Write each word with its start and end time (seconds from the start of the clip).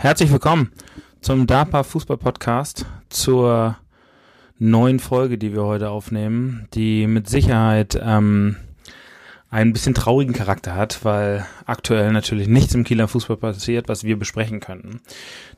Herzlich 0.00 0.30
willkommen 0.30 0.70
zum 1.20 1.48
DAPA 1.48 1.82
Fußball 1.82 2.18
Podcast 2.18 2.86
zur 3.08 3.76
neuen 4.56 5.00
Folge, 5.00 5.38
die 5.38 5.52
wir 5.52 5.64
heute 5.64 5.90
aufnehmen, 5.90 6.68
die 6.72 7.08
mit 7.08 7.28
Sicherheit 7.28 7.98
ähm, 8.00 8.54
einen 9.50 9.72
bisschen 9.72 9.94
traurigen 9.94 10.34
Charakter 10.34 10.74
hat, 10.74 11.04
weil 11.04 11.46
aktuell 11.64 12.12
natürlich 12.12 12.48
nichts 12.48 12.74
im 12.74 12.84
Kieler 12.84 13.08
Fußball 13.08 13.38
passiert, 13.38 13.88
was 13.88 14.04
wir 14.04 14.18
besprechen 14.18 14.60
könnten. 14.60 15.00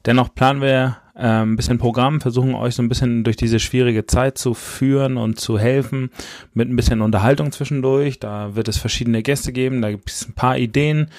Dennoch 0.07 0.33
planen 0.33 0.61
wir 0.61 0.99
äh, 1.17 1.43
ein 1.43 1.57
bisschen 1.57 1.79
Programm, 1.79 2.21
versuchen 2.21 2.55
euch 2.55 2.77
so 2.77 2.83
ein 2.83 2.89
bisschen 2.89 3.25
durch 3.25 3.37
diese 3.37 3.59
schwierige 3.59 4.07
Zeit 4.07 4.39
zu 4.39 4.55
führen 4.55 5.17
und 5.17 5.41
zu 5.41 5.59
helfen 5.59 6.11
mit 6.55 6.69
ein 6.69 6.77
bisschen 6.77 7.01
Unterhaltung 7.01 7.51
zwischendurch. 7.51 8.21
Da 8.21 8.55
wird 8.55 8.69
es 8.69 8.79
verschiedene 8.79 9.23
Gäste 9.23 9.53
geben, 9.53 9.83
da 9.83 9.91
gibt 9.91 10.09
es 10.09 10.29
ein 10.29 10.35
paar 10.35 10.57
Ideen. 10.57 11.11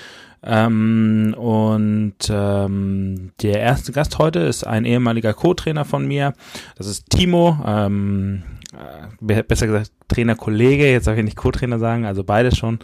Ähm, 0.43 1.35
und 1.37 2.15
ähm, 2.29 3.31
der 3.41 3.59
erste 3.59 3.91
Gast 3.91 4.17
heute 4.17 4.39
ist 4.39 4.65
ein 4.65 4.85
ehemaliger 4.85 5.33
Co-Trainer 5.33 5.85
von 5.85 6.07
mir. 6.07 6.33
Das 6.77 6.87
ist 6.87 7.09
Timo. 7.09 7.59
Ähm, 7.65 8.43
äh, 8.73 9.43
besser 9.43 9.67
gesagt 9.67 9.91
Trainerkollege, 10.07 10.91
jetzt 10.91 11.07
darf 11.07 11.17
ich 11.17 11.23
nicht 11.23 11.37
Co-Trainer 11.37 11.79
sagen, 11.79 12.05
also 12.05 12.23
beides 12.23 12.57
schon, 12.57 12.79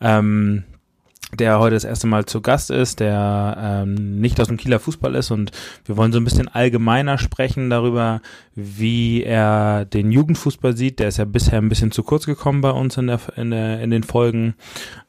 ähm, 0.00 0.64
der 1.34 1.58
heute 1.58 1.74
das 1.74 1.84
erste 1.84 2.06
Mal 2.06 2.24
zu 2.24 2.40
Gast 2.40 2.70
ist, 2.70 3.00
der 3.00 3.56
ähm, 3.60 4.20
nicht 4.20 4.40
aus 4.40 4.46
dem 4.46 4.56
Kieler 4.56 4.78
Fußball 4.78 5.14
ist 5.16 5.30
und 5.30 5.50
wir 5.84 5.96
wollen 5.96 6.12
so 6.12 6.18
ein 6.18 6.24
bisschen 6.24 6.48
allgemeiner 6.48 7.18
sprechen 7.18 7.68
darüber, 7.68 8.22
wie 8.54 9.24
er 9.24 9.84
den 9.86 10.12
Jugendfußball 10.12 10.76
sieht. 10.76 11.00
Der 11.00 11.08
ist 11.08 11.18
ja 11.18 11.24
bisher 11.24 11.58
ein 11.58 11.68
bisschen 11.68 11.90
zu 11.90 12.04
kurz 12.04 12.26
gekommen 12.26 12.60
bei 12.60 12.70
uns 12.70 12.96
in, 12.96 13.08
der, 13.08 13.20
in, 13.34 13.50
der, 13.50 13.82
in 13.82 13.90
den 13.90 14.04
Folgen. 14.04 14.54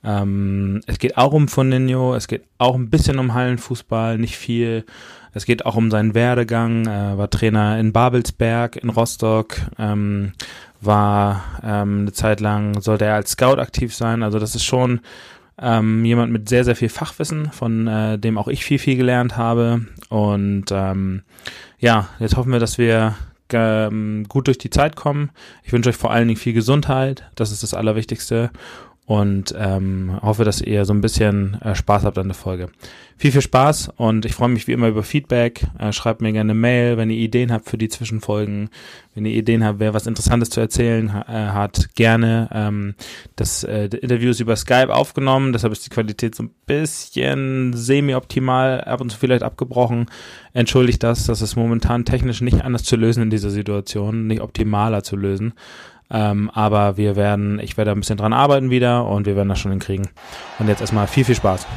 Ähm, 0.04 0.82
es 0.88 0.98
geht 0.98 1.18
auch 1.18 1.34
um 1.34 1.48
Foninho, 1.48 2.16
es 2.16 2.28
geht 2.28 2.46
auch 2.58 2.76
ein 2.76 2.90
bisschen 2.90 3.20
um 3.20 3.36
Hallenfußball, 3.36 4.18
nicht 4.18 4.38
viel. 4.38 4.86
Es 5.38 5.46
geht 5.46 5.68
auch 5.68 5.76
um 5.76 5.92
seinen 5.92 6.16
Werdegang. 6.16 6.88
Er 6.88 7.20
war 7.20 7.30
Trainer 7.30 7.80
in 7.80 7.94
Babelsberg, 7.94 8.76
in 8.76 8.90
Rostock, 8.90 9.58
ähm, 9.78 10.34
war 10.82 11.44
ähm, 11.64 12.02
eine 12.02 12.12
Zeit 12.12 12.40
lang, 12.40 12.82
sollte 12.82 13.06
er 13.06 13.14
als 13.14 13.32
Scout 13.32 13.60
aktiv 13.60 13.94
sein. 13.94 14.24
Also 14.24 14.40
das 14.40 14.56
ist 14.56 14.64
schon 14.64 15.00
ähm, 15.62 16.04
jemand 16.04 16.32
mit 16.32 16.50
sehr, 16.50 16.64
sehr 16.64 16.76
viel 16.76 16.90
Fachwissen, 16.90 17.52
von 17.52 17.86
äh, 17.86 18.18
dem 18.18 18.40
auch 18.40 18.48
ich 18.48 18.66
viel, 18.66 18.80
viel 18.80 18.98
gelernt 18.98 19.38
habe. 19.38 19.86
Und 20.10 20.66
ähm, 20.72 21.22
ja, 21.78 22.10
jetzt 22.18 22.36
hoffen 22.36 22.52
wir, 22.52 22.60
dass 22.60 22.80
wir 22.80 23.14
ähm, 23.54 24.26
gut 24.28 24.48
durch 24.48 24.58
die 24.58 24.72
Zeit 24.72 24.96
kommen. 24.96 25.30
Ich 25.64 25.72
wünsche 25.72 25.92
euch 25.92 25.98
vor 25.98 26.12
allen 26.12 26.28
Dingen 26.28 26.40
viel 26.40 26.54
Gesundheit. 26.54 27.30
Das 27.36 27.52
ist 27.52 27.62
das 27.62 27.76
Allerwichtigste 27.76 28.50
und 29.08 29.56
ähm, 29.58 30.20
hoffe, 30.22 30.44
dass 30.44 30.60
ihr 30.60 30.84
so 30.84 30.94
ein 30.94 31.00
bisschen 31.00 31.62
äh, 31.62 31.76
Spaß 31.76 32.04
habt 32.04 32.18
an 32.18 32.28
der 32.28 32.36
Folge. 32.36 32.68
Viel, 33.16 33.32
viel 33.32 33.42
Spaß 33.42 33.94
und 33.96 34.26
ich 34.26 34.36
freue 34.36 34.50
mich 34.50 34.68
wie 34.68 34.74
immer 34.74 34.90
über 34.90 35.02
Feedback. 35.02 35.66
Äh, 35.80 35.94
schreibt 35.94 36.20
mir 36.20 36.34
gerne 36.34 36.52
eine 36.52 36.60
Mail, 36.60 36.98
wenn 36.98 37.10
ihr 37.10 37.16
Ideen 37.16 37.54
habt 37.54 37.70
für 37.70 37.78
die 37.78 37.88
Zwischenfolgen, 37.88 38.70
wenn 39.16 39.26
ihr 39.26 39.34
Ideen 39.34 39.64
habt, 39.64 39.80
wer 39.80 39.94
was 39.94 40.08
Interessantes 40.08 40.50
zu 40.50 40.60
erzählen 40.60 41.08
äh, 41.08 41.32
hat, 41.32 41.96
gerne. 41.96 42.50
Ähm, 42.52 42.96
das 43.38 43.64
äh, 43.64 43.86
Interview 43.86 44.30
ist 44.30 44.42
über 44.42 44.58
Skype 44.58 44.94
aufgenommen, 44.94 45.54
deshalb 45.54 45.72
ist 45.72 45.86
die 45.86 45.90
Qualität 45.90 46.36
so 46.36 46.44
ein 46.44 46.52
bisschen 46.66 47.72
semi-optimal, 47.72 48.82
ab 48.82 49.00
und 49.00 49.10
zu 49.10 49.18
vielleicht 49.18 49.44
abgebrochen. 49.44 50.08
Entschuldigt 50.52 51.02
das, 51.02 51.26
das 51.28 51.42
ist 51.42 51.56
momentan 51.56 52.04
technisch 52.04 52.42
nicht 52.42 52.62
anders 52.62 52.84
zu 52.84 52.98
lösen 52.98 53.24
in 53.24 53.30
dieser 53.30 53.52
Situation, 53.52 54.28
nicht 54.28 54.42
optimaler 54.42 55.02
zu 55.02 55.16
lösen. 55.16 55.54
Ähm, 56.10 56.50
aber 56.54 56.98
wir 56.98 57.16
werden, 57.16 57.60
ich 57.60 57.78
werde 57.78 57.92
ein 57.92 58.00
bisschen 58.00 58.18
dran 58.18 58.34
arbeiten 58.34 58.70
wieder 58.70 59.06
und 59.06 59.26
wir 59.26 59.36
werden 59.36 59.50
das 59.50 59.60
schon 59.60 59.72
hinkriegen. 59.72 60.08
Und 60.60 60.68
jetzt 60.68 60.82
erstmal 60.82 61.08
viel, 61.08 61.26
viel 61.26 61.36
Spaß. 61.36 61.68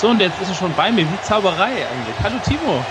So, 0.00 0.08
und 0.08 0.18
jetzt 0.18 0.40
ist 0.40 0.48
er 0.48 0.54
schon 0.54 0.72
bei 0.72 0.90
mir, 0.90 1.02
wie 1.02 1.20
Zauberei 1.22 1.66
eigentlich. 1.66 2.16
Hallo 2.22 2.36
Timo. 2.42 2.82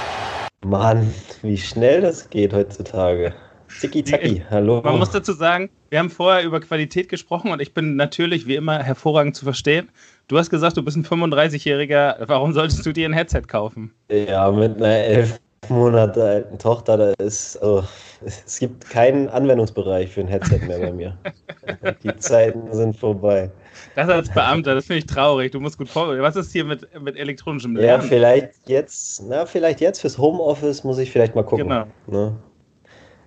Mann, 0.66 1.14
wie 1.42 1.58
schnell 1.58 2.02
das 2.02 2.30
geht 2.30 2.54
heutzutage. 2.54 3.34
Zicki 3.70 4.04
zacki, 4.04 4.44
hallo. 4.50 4.82
Man 4.84 4.98
muss 4.98 5.12
dazu 5.12 5.32
sagen, 5.32 5.70
wir 5.90 6.00
haben 6.00 6.10
vorher 6.10 6.44
über 6.44 6.60
Qualität 6.60 7.08
gesprochen 7.08 7.52
und 7.52 7.62
ich 7.62 7.74
bin 7.74 7.96
natürlich 7.96 8.48
wie 8.48 8.56
immer 8.56 8.82
hervorragend 8.82 9.36
zu 9.36 9.46
verstehen. 9.46 9.90
Du 10.28 10.38
hast 10.38 10.50
gesagt, 10.50 10.76
du 10.76 10.84
bist 10.84 10.98
ein 10.98 11.06
35-Jähriger. 11.06 12.18
Warum 12.28 12.54
solltest 12.54 12.86
du 12.86 12.92
dir 12.92 13.08
ein 13.08 13.14
Headset 13.14 13.44
kaufen? 13.48 13.94
Ja, 14.10 14.52
mit 14.52 14.78
einer 14.78 14.88
elf 14.88 15.40
Monate 15.70 16.24
alten 16.24 16.58
Tochter, 16.58 16.98
da 16.98 17.14
ist, 17.24 17.62
oh, 17.62 17.84
es 18.26 18.60
gibt 18.60 18.90
keinen 18.90 19.30
Anwendungsbereich 19.30 20.10
für 20.12 20.22
ein 20.22 20.28
Headset 20.28 20.60
mehr 20.66 20.80
bei 20.80 20.92
mir. 20.92 21.18
Die 22.04 22.16
Zeiten 22.18 22.74
sind 22.74 22.98
vorbei. 22.98 23.52
Das 23.96 24.10
als 24.10 24.30
Beamter, 24.30 24.76
das 24.76 24.86
finde 24.86 25.00
ich 25.00 25.06
traurig. 25.06 25.52
Du 25.52 25.60
musst 25.60 25.78
gut 25.78 25.90
vorbereiten. 25.90 26.22
Was 26.22 26.36
ist 26.36 26.52
hier 26.52 26.66
mit, 26.66 26.88
mit 27.02 27.18
elektronischem 27.18 27.76
Lernen? 27.76 28.04
Ja, 28.04 28.08
vielleicht 28.08 28.52
jetzt, 28.68 29.24
na, 29.28 29.46
vielleicht 29.46 29.82
jetzt 29.82 30.02
fürs 30.02 30.18
Homeoffice 30.18 30.84
muss 30.84 30.98
ich 30.98 31.12
vielleicht 31.12 31.36
mal 31.36 31.44
gucken. 31.44 31.68
Genau. 31.68 31.86
Ne? 32.08 32.36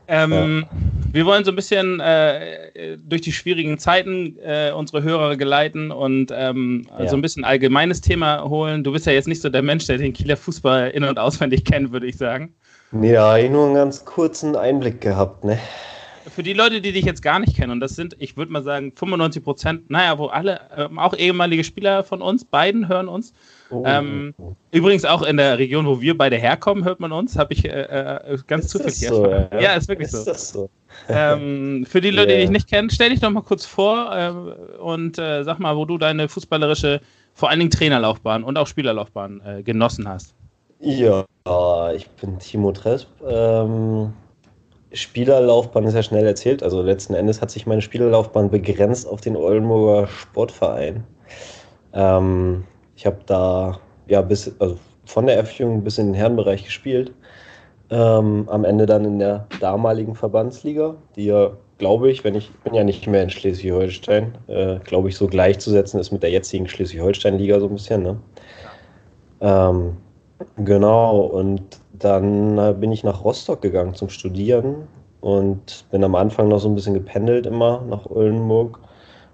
Ähm, 0.09 0.67
ja. 0.71 0.79
Wir 1.13 1.27
wollen 1.27 1.45
so 1.45 1.53
ein 1.53 1.57
bisschen 1.57 2.01
äh, 2.01 2.99
durch 2.99 3.23
die 3.23 3.33
schwierigen 3.33 3.79
Zeiten 3.79 4.37
äh, 4.43 4.73
unsere 4.73 5.03
Hörer 5.03 5.37
geleiten 5.37 5.91
und 5.91 6.33
ähm, 6.35 6.87
ja. 6.99 7.09
so 7.09 7.17
ein 7.17 7.23
bisschen 7.23 7.45
allgemeines 7.45 8.01
Thema 8.01 8.49
holen. 8.49 8.83
Du 8.83 8.93
bist 8.93 9.07
ja 9.07 9.13
jetzt 9.13 9.29
nicht 9.29 9.41
so 9.43 9.49
der 9.49 9.63
Mensch, 9.63 9.87
der 9.87 9.99
den 9.99 10.13
Kieler 10.13 10.37
Fußball 10.37 10.91
in- 10.91 11.05
und 11.05 11.19
auswendig 11.19 11.65
kennt, 11.65 11.93
würde 11.93 12.07
ich 12.07 12.17
sagen. 12.17 12.55
Ja, 13.01 13.39
ich 13.39 13.51
nur 13.51 13.67
einen 13.67 13.75
ganz 13.75 14.05
kurzen 14.05 14.55
Einblick 14.55 15.01
gehabt, 15.01 15.45
ne? 15.45 15.59
Für 16.31 16.43
die 16.43 16.53
Leute, 16.53 16.81
die 16.81 16.93
dich 16.93 17.05
jetzt 17.05 17.23
gar 17.23 17.39
nicht 17.39 17.57
kennen, 17.57 17.73
und 17.73 17.81
das 17.81 17.97
sind, 17.97 18.17
ich 18.19 18.37
würde 18.37 18.53
mal 18.53 18.63
sagen, 18.63 18.93
95 18.95 19.43
Prozent, 19.43 19.91
naja, 19.91 20.19
wo 20.19 20.27
alle, 20.27 20.61
ähm, 20.77 20.99
auch 20.99 21.15
ehemalige 21.15 21.65
Spieler 21.65 22.05
von 22.05 22.23
uns, 22.23 22.45
beiden 22.45 22.89
hören 22.89 23.09
uns. 23.09 23.33
Oh. 23.71 23.83
Ähm, 23.87 24.35
übrigens 24.71 25.05
auch 25.05 25.23
in 25.23 25.37
der 25.37 25.59
Region, 25.59 25.87
wo 25.87 26.01
wir 26.01 26.17
beide 26.17 26.37
herkommen, 26.37 26.85
hört 26.85 27.01
man 27.01 27.13
uns, 27.13 27.37
habe 27.39 27.55
ich 27.55 27.65
äh, 27.65 27.71
äh 27.71 28.39
ganz 28.47 28.67
ist 28.67 28.71
zufällig 28.71 29.09
so, 29.09 29.27
ja? 29.27 29.49
ja, 29.61 29.73
ist 29.75 29.89
wirklich 29.89 30.13
ist 30.13 30.25
so. 30.25 30.33
so? 30.35 30.71
ähm, 31.09 31.87
für 31.89 32.01
die 32.01 32.11
Leute, 32.11 32.29
yeah. 32.29 32.37
die 32.37 32.43
dich 32.43 32.51
nicht 32.51 32.69
kennen, 32.69 32.91
stell 32.91 33.11
dich 33.11 33.21
doch 33.21 33.31
mal 33.31 33.43
kurz 33.43 33.65
vor 33.65 34.15
äh, 34.15 34.79
und 34.79 35.19
äh, 35.19 35.43
sag 35.45 35.59
mal, 35.59 35.77
wo 35.77 35.85
du 35.85 35.99
deine 35.99 36.29
fußballerische, 36.29 37.01
vor 37.35 37.49
allen 37.49 37.61
Dingen 37.61 37.71
Trainerlaufbahn 37.71 38.45
und 38.45 38.59
auch 38.59 38.67
Spielerlaufbahn 38.67 39.41
äh, 39.45 39.63
genossen 39.63 40.09
hast. 40.09 40.35
Ja, 40.81 41.25
ich 41.95 42.09
bin 42.11 42.39
Timo 42.41 42.73
Tresp. 42.73 43.09
Ähm, 43.27 44.13
Spielerlaufbahn 44.93 45.85
ist 45.85 45.95
ja 45.95 46.03
schnell 46.03 46.27
erzählt. 46.27 46.63
Also 46.63 46.83
letzten 46.83 47.15
Endes 47.15 47.41
hat 47.41 47.51
sich 47.51 47.67
meine 47.67 47.83
Spielerlaufbahn 47.83 48.51
begrenzt 48.51 49.09
auf 49.09 49.21
den 49.21 49.37
Oldenburger 49.37 50.07
Sportverein. 50.07 51.05
Ähm, 51.93 52.65
ich 52.97 53.07
habe 53.07 53.19
da 53.27 53.79
ja 54.07 54.21
bis 54.23 54.53
also 54.59 54.79
von 55.05 55.27
der 55.27 55.39
F-Jugend 55.39 55.85
bis 55.85 55.99
in 55.99 56.07
den 56.07 56.15
Herrenbereich 56.15 56.65
gespielt. 56.65 57.13
Ähm, 57.91 58.49
am 58.49 58.65
Ende 58.65 58.87
dann 58.87 59.05
in 59.05 59.19
der 59.19 59.47
damaligen 59.61 60.15
Verbandsliga, 60.15 60.95
die 61.15 61.27
ja, 61.27 61.51
glaube 61.77 62.11
ich, 62.11 62.25
wenn 62.25 62.35
ich, 62.35 62.51
bin 62.65 62.73
ja 62.73 62.85
nicht 62.85 63.07
mehr 63.07 63.23
in 63.23 63.29
Schleswig-Holstein, 63.29 64.39
äh, 64.47 64.79
glaube 64.79 65.11
ich, 65.11 65.17
so 65.17 65.27
gleichzusetzen 65.27 66.01
ist 66.01 66.11
mit 66.11 66.23
der 66.23 66.31
jetzigen 66.31 66.69
Schleswig-Holstein-Liga 66.69 67.61
so 67.61 67.67
ein 67.67 67.75
bisschen. 67.75 68.03
Ne? 68.03 68.17
Ähm, 69.43 69.97
genau, 70.57 71.21
und 71.21 71.82
dann 72.05 72.59
äh, 72.59 72.75
bin 72.79 72.93
ich 72.93 73.05
nach 73.05 73.25
Rostock 73.25 73.63
gegangen 73.63 73.95
zum 73.95 74.09
Studieren 74.09 74.89
und 75.21 75.85
bin 75.91 76.05
am 76.05 76.15
Anfang 76.15 76.49
noch 76.49 76.59
so 76.59 76.69
ein 76.69 76.75
bisschen 76.75 76.95
gependelt 76.95 77.47
immer 77.47 77.83
nach 77.89 78.07
Oldenburg. 78.07 78.79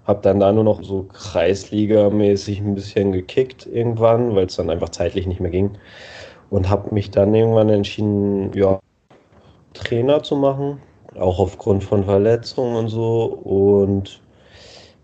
Hab 0.05 0.21
dann 0.23 0.39
da 0.39 0.51
nur 0.51 0.63
noch 0.63 0.83
so 0.83 1.07
Kreisliga-mäßig 1.13 2.59
ein 2.61 2.75
bisschen 2.75 3.11
gekickt 3.11 3.67
irgendwann, 3.67 4.35
weil 4.35 4.47
es 4.47 4.55
dann 4.55 4.69
einfach 4.69 4.89
zeitlich 4.89 5.27
nicht 5.27 5.39
mehr 5.39 5.51
ging. 5.51 5.71
Und 6.49 6.69
habe 6.69 6.93
mich 6.93 7.11
dann 7.11 7.33
irgendwann 7.35 7.69
entschieden, 7.69 8.51
ja, 8.53 8.79
Trainer 9.73 10.23
zu 10.23 10.35
machen, 10.35 10.79
auch 11.19 11.39
aufgrund 11.39 11.83
von 11.83 12.03
Verletzungen 12.03 12.75
und 12.75 12.89
so. 12.89 13.25
Und 13.25 14.21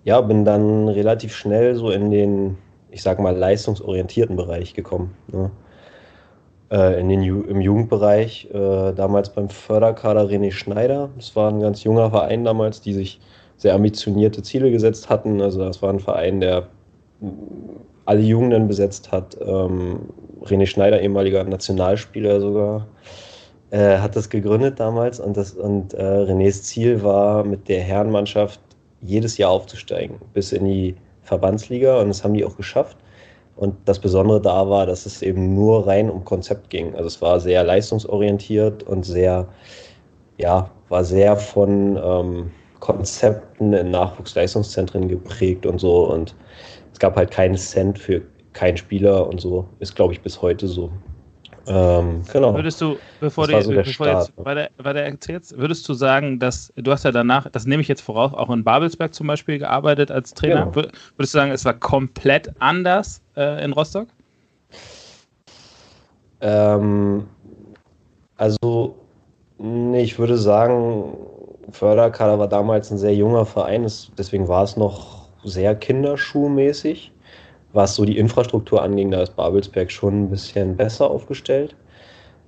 ja, 0.03 0.21
bin 0.21 0.45
dann 0.45 0.87
relativ 0.87 1.35
schnell 1.35 1.75
so 1.75 1.91
in 1.91 2.11
den, 2.11 2.57
ich 2.91 3.03
sag 3.03 3.19
mal, 3.19 3.35
leistungsorientierten 3.35 4.35
Bereich 4.35 4.73
gekommen. 4.73 5.15
Ne? 5.27 5.51
Äh, 6.71 6.99
in 6.99 7.09
den 7.09 7.21
Ju 7.21 7.41
im 7.43 7.61
Jugendbereich, 7.61 8.49
äh, 8.53 8.93
damals 8.93 9.29
beim 9.29 9.49
Förderkader 9.49 10.25
René 10.25 10.51
Schneider. 10.51 11.09
Das 11.15 11.35
war 11.35 11.51
ein 11.51 11.59
ganz 11.59 11.83
junger 11.83 12.09
Verein 12.09 12.43
damals, 12.43 12.81
die 12.81 12.93
sich 12.93 13.19
sehr 13.57 13.73
ambitionierte 13.73 14.43
Ziele 14.43 14.71
gesetzt 14.71 15.09
hatten. 15.09 15.41
Also 15.41 15.59
das 15.59 15.81
war 15.81 15.89
ein 15.89 15.99
Verein, 15.99 16.41
der 16.41 16.67
alle 18.05 18.21
Jugenden 18.21 18.67
besetzt 18.67 19.11
hat. 19.11 19.37
Ähm, 19.41 20.09
René 20.43 20.65
Schneider, 20.65 21.01
ehemaliger 21.01 21.43
Nationalspieler 21.43 22.39
sogar, 22.39 22.87
äh, 23.71 23.97
hat 23.97 24.15
das 24.15 24.29
gegründet 24.29 24.79
damals 24.79 25.19
und, 25.19 25.35
das, 25.37 25.53
und 25.53 25.93
äh, 25.93 26.01
Renés 26.01 26.63
Ziel 26.63 27.03
war, 27.03 27.43
mit 27.43 27.67
der 27.67 27.81
Herrenmannschaft 27.81 28.59
jedes 29.01 29.37
Jahr 29.37 29.51
aufzusteigen, 29.51 30.17
bis 30.33 30.51
in 30.51 30.65
die 30.65 30.95
Verbandsliga 31.23 31.99
und 31.99 32.09
das 32.09 32.23
haben 32.23 32.35
die 32.35 32.45
auch 32.45 32.55
geschafft. 32.55 32.97
Und 33.55 33.75
das 33.85 33.99
Besondere 33.99 34.41
da 34.41 34.69
war, 34.69 34.85
dass 34.85 35.05
es 35.05 35.21
eben 35.21 35.55
nur 35.55 35.87
rein 35.87 36.09
um 36.09 36.25
Konzept 36.25 36.69
ging. 36.69 36.93
Also 36.95 37.07
es 37.07 37.21
war 37.21 37.39
sehr 37.39 37.63
leistungsorientiert 37.63 38.83
und 38.83 39.05
sehr, 39.05 39.47
ja, 40.37 40.69
war 40.89 41.03
sehr 41.03 41.37
von 41.37 41.97
ähm, 42.03 42.51
Konzepten 42.81 43.73
in 43.73 43.91
Nachwuchsleistungszentren 43.91 45.07
geprägt 45.07 45.65
und 45.65 45.79
so. 45.79 46.11
Und 46.11 46.35
es 46.91 46.99
gab 46.99 47.15
halt 47.15 47.31
keinen 47.31 47.55
Cent 47.55 47.97
für 47.97 48.21
keinen 48.51 48.77
Spieler 48.77 49.27
und 49.27 49.39
so. 49.39 49.67
Ist, 49.79 49.95
glaube 49.95 50.13
ich, 50.13 50.21
bis 50.21 50.41
heute 50.41 50.67
so. 50.67 50.91
Ähm, 51.67 52.21
genau. 52.31 52.53
Würdest 52.53 52.79
du, 52.81 52.97
bevor, 53.19 53.47
du 53.47 53.59
so 53.61 53.71
bevor 53.71 54.07
jetzt 54.07 54.33
weiter, 54.37 54.69
weiter 54.77 54.99
erzählst, 54.99 55.57
würdest 55.57 55.87
du 55.89 55.93
sagen, 55.93 56.39
dass 56.39 56.71
du 56.75 56.91
hast 56.91 57.05
ja 57.05 57.11
danach, 57.11 57.49
das 57.49 57.65
nehme 57.65 57.81
ich 57.81 57.87
jetzt 57.87 58.01
voraus, 58.01 58.33
auch 58.33 58.49
in 58.51 58.63
Babelsberg 58.63 59.13
zum 59.13 59.27
Beispiel 59.27 59.57
gearbeitet 59.57 60.11
als 60.11 60.33
Trainer. 60.33 60.67
Genau. 60.67 60.75
Würdest 60.75 61.33
du 61.33 61.37
sagen, 61.37 61.51
es 61.51 61.65
war 61.65 61.73
komplett 61.73 62.51
anders 62.59 63.24
äh, 63.35 63.63
in 63.63 63.73
Rostock? 63.73 64.07
Ähm, 66.41 67.27
also, 68.37 68.95
nee, 69.57 70.01
ich 70.01 70.19
würde 70.19 70.37
sagen, 70.37 71.17
Förderkader 71.71 72.39
war 72.39 72.47
damals 72.47 72.91
ein 72.91 72.97
sehr 72.97 73.15
junger 73.15 73.45
Verein, 73.45 73.89
deswegen 74.17 74.47
war 74.47 74.63
es 74.63 74.77
noch 74.77 75.29
sehr 75.43 75.75
kinderschuhmäßig 75.75 77.11
was 77.75 77.95
so 77.95 78.05
die 78.05 78.17
Infrastruktur 78.17 78.81
anging, 78.81 79.11
da 79.11 79.21
ist 79.21 79.35
Babelsberg 79.35 79.91
schon 79.91 80.23
ein 80.23 80.29
bisschen 80.29 80.77
besser 80.77 81.09
aufgestellt. 81.09 81.75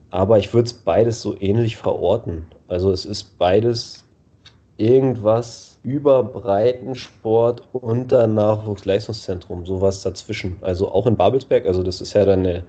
Aber 0.10 0.40
ich 0.40 0.54
würde 0.54 0.68
es 0.68 0.74
beides 0.74 1.22
so 1.22 1.36
ähnlich 1.40 1.76
verorten. 1.76 2.48
Also 2.70 2.92
es 2.92 3.06
ist 3.06 3.38
beides 3.38 4.06
irgendwas 4.78 5.67
über 5.88 6.22
Breitensport 6.22 7.64
unter 7.72 8.28
Nachwuchsleistungszentrum, 8.28 9.66
sowas 9.66 10.02
dazwischen. 10.02 10.58
Also 10.60 10.92
auch 10.92 11.08
in 11.08 11.16
Babelsberg, 11.16 11.66
also 11.66 11.82
das 11.82 12.02
ist 12.02 12.14
ja 12.14 12.26
dann 12.26 12.44
der 12.44 12.64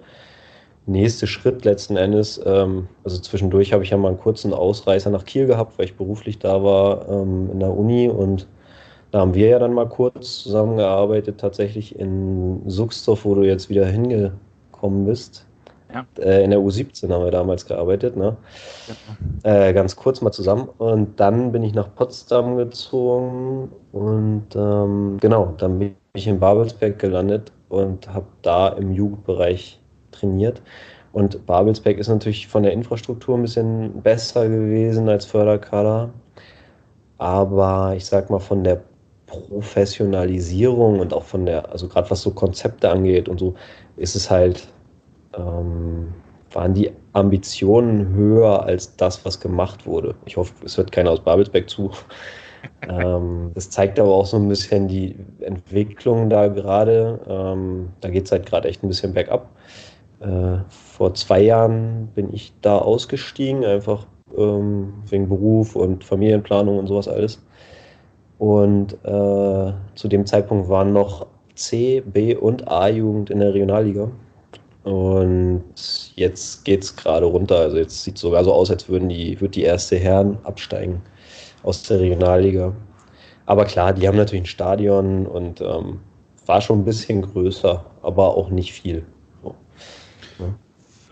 nächste 0.86 1.26
Schritt 1.26 1.64
letzten 1.64 1.96
Endes. 1.96 2.40
Ähm, 2.46 2.86
also 3.02 3.18
zwischendurch 3.18 3.72
habe 3.72 3.82
ich 3.82 3.90
ja 3.90 3.96
mal 3.96 4.10
einen 4.10 4.20
kurzen 4.20 4.54
Ausreißer 4.54 5.10
nach 5.10 5.24
Kiel 5.24 5.46
gehabt, 5.46 5.76
weil 5.78 5.86
ich 5.86 5.96
beruflich 5.96 6.38
da 6.38 6.62
war 6.62 7.08
ähm, 7.08 7.50
in 7.50 7.58
der 7.58 7.76
Uni 7.76 8.08
und 8.08 8.46
da 9.10 9.20
haben 9.20 9.34
wir 9.34 9.48
ja 9.48 9.58
dann 9.58 9.74
mal 9.74 9.88
kurz 9.88 10.44
zusammengearbeitet, 10.44 11.40
tatsächlich 11.40 11.98
in 11.98 12.62
Suchsdorf, 12.70 13.24
wo 13.24 13.34
du 13.34 13.42
jetzt 13.42 13.68
wieder 13.68 13.86
hingekommen 13.86 15.06
bist. 15.06 15.44
Ja. 15.93 16.06
Äh, 16.19 16.44
in 16.44 16.50
der 16.50 16.61
U17 16.61 17.11
haben 17.11 17.25
wir 17.25 17.31
damals 17.31 17.64
gearbeitet, 17.67 18.17
ne? 18.17 18.37
Ja. 19.44 19.69
Äh, 19.69 19.73
ganz 19.73 19.96
kurz 19.96 20.20
mal 20.20 20.32
zusammen. 20.32 20.69
Und 20.79 21.19
dann 21.19 21.52
bin 21.52 21.62
ich 21.62 21.75
nach 21.75 21.94
Potsdam 21.94 22.56
gezogen 22.56 23.70
und 23.93 24.46
ähm, 24.55 25.19
genau, 25.20 25.55
dann 25.56 25.79
bin 25.79 25.94
ich 26.12 26.26
in 26.26 26.40
Babelsberg 26.40 26.99
gelandet 26.99 27.52
und 27.69 28.12
habe 28.12 28.26
da 28.43 28.69
im 28.69 28.93
Jugendbereich 28.93 29.81
trainiert. 30.11 30.62
Und 31.12 31.46
Babelsberg 31.46 31.99
ist 31.99 32.08
natürlich 32.08 32.49
von 32.49 32.62
der 32.62 32.73
Infrastruktur 32.73 33.37
ein 33.37 33.43
bisschen 33.43 34.02
besser 34.02 34.49
gewesen 34.49 35.08
als 35.08 35.25
Förderkader. 35.25 36.11
Aber 37.17 37.94
ich 37.96 38.06
sag 38.06 38.31
mal, 38.31 38.38
von 38.38 38.62
der 38.62 38.82
Professionalisierung 39.26 41.00
und 41.00 41.12
auch 41.12 41.25
von 41.25 41.46
der, 41.46 41.70
also 41.70 41.88
gerade 41.88 42.11
was 42.11 42.23
so 42.23 42.31
Konzepte 42.31 42.90
angeht 42.90 43.29
und 43.29 43.38
so, 43.38 43.55
ist 43.96 44.17
es 44.17 44.31
halt, 44.31 44.69
ähm, 45.38 46.12
waren 46.52 46.75
die 46.75 46.90
Ambitionen 47.12 48.14
höher 48.14 48.64
als 48.64 48.96
das, 48.96 49.25
was 49.25 49.40
gemacht 49.40 49.87
wurde. 49.87 50.14
Ich 50.25 50.37
hoffe, 50.37 50.52
es 50.64 50.76
hört 50.76 50.93
keiner 50.93 51.11
aus 51.11 51.20
Babelsberg 51.20 51.69
zu. 51.69 51.90
ähm, 52.88 53.50
das 53.55 53.70
zeigt 53.70 53.99
aber 53.99 54.14
auch 54.14 54.26
so 54.26 54.37
ein 54.37 54.49
bisschen 54.49 54.88
die 54.88 55.17
Entwicklung 55.40 56.31
da 56.31 56.49
gerade. 56.49 57.20
Ähm, 57.29 57.90
da 58.00 58.08
geht 58.08 58.26
es 58.26 58.32
halt 58.32 58.46
gerade 58.46 58.69
echt 58.69 58.82
ein 58.82 58.88
bisschen 58.88 59.12
bergab. 59.12 59.49
Äh, 60.20 60.58
vor 60.69 61.14
zwei 61.14 61.40
Jahren 61.40 62.08
bin 62.14 62.32
ich 62.32 62.52
da 62.61 62.79
ausgestiegen, 62.79 63.64
einfach 63.64 64.06
ähm, 64.37 64.94
wegen 65.08 65.29
Beruf 65.29 65.76
und 65.76 66.05
Familienplanung 66.05 66.79
und 66.79 66.87
sowas 66.87 67.08
alles. 67.08 67.40
Und 68.38 68.94
äh, 69.05 69.73
zu 69.94 70.08
dem 70.08 70.26
Zeitpunkt 70.26 70.69
waren 70.69 70.93
noch 70.93 71.26
C, 71.55 72.00
B 72.00 72.37
und 72.37 72.69
A-Jugend 72.69 73.31
in 73.31 73.40
der 73.40 73.52
Regionalliga. 73.52 74.08
Und 74.88 75.64
jetzt 76.17 76.64
geht 76.64 76.82
es 76.82 76.96
gerade 76.96 77.26
runter. 77.26 77.58
Also 77.58 77.76
jetzt 77.76 78.05
sieht 78.05 78.14
es 78.14 78.23
sogar 78.23 78.43
so 78.43 78.55
aus, 78.55 78.70
als 78.70 78.88
würden 78.88 79.11
die, 79.11 79.38
würde 79.38 79.52
die 79.52 79.62
erste 79.62 79.99
Herren 79.99 80.38
absteigen 80.44 81.02
aus 81.62 81.82
der 81.82 82.00
Regionalliga. 82.00 82.75
Aber 83.44 83.67
klar, 83.67 83.93
die 83.93 84.08
haben 84.08 84.17
natürlich 84.17 84.44
ein 84.44 84.46
Stadion 84.46 85.26
und 85.26 85.61
ähm, 85.61 86.00
war 86.46 86.62
schon 86.62 86.81
ein 86.81 86.85
bisschen 86.87 87.20
größer, 87.20 87.85
aber 88.00 88.35
auch 88.35 88.49
nicht 88.49 88.73
viel. 88.73 89.05
So. 89.43 89.55
Ja. 90.38 90.55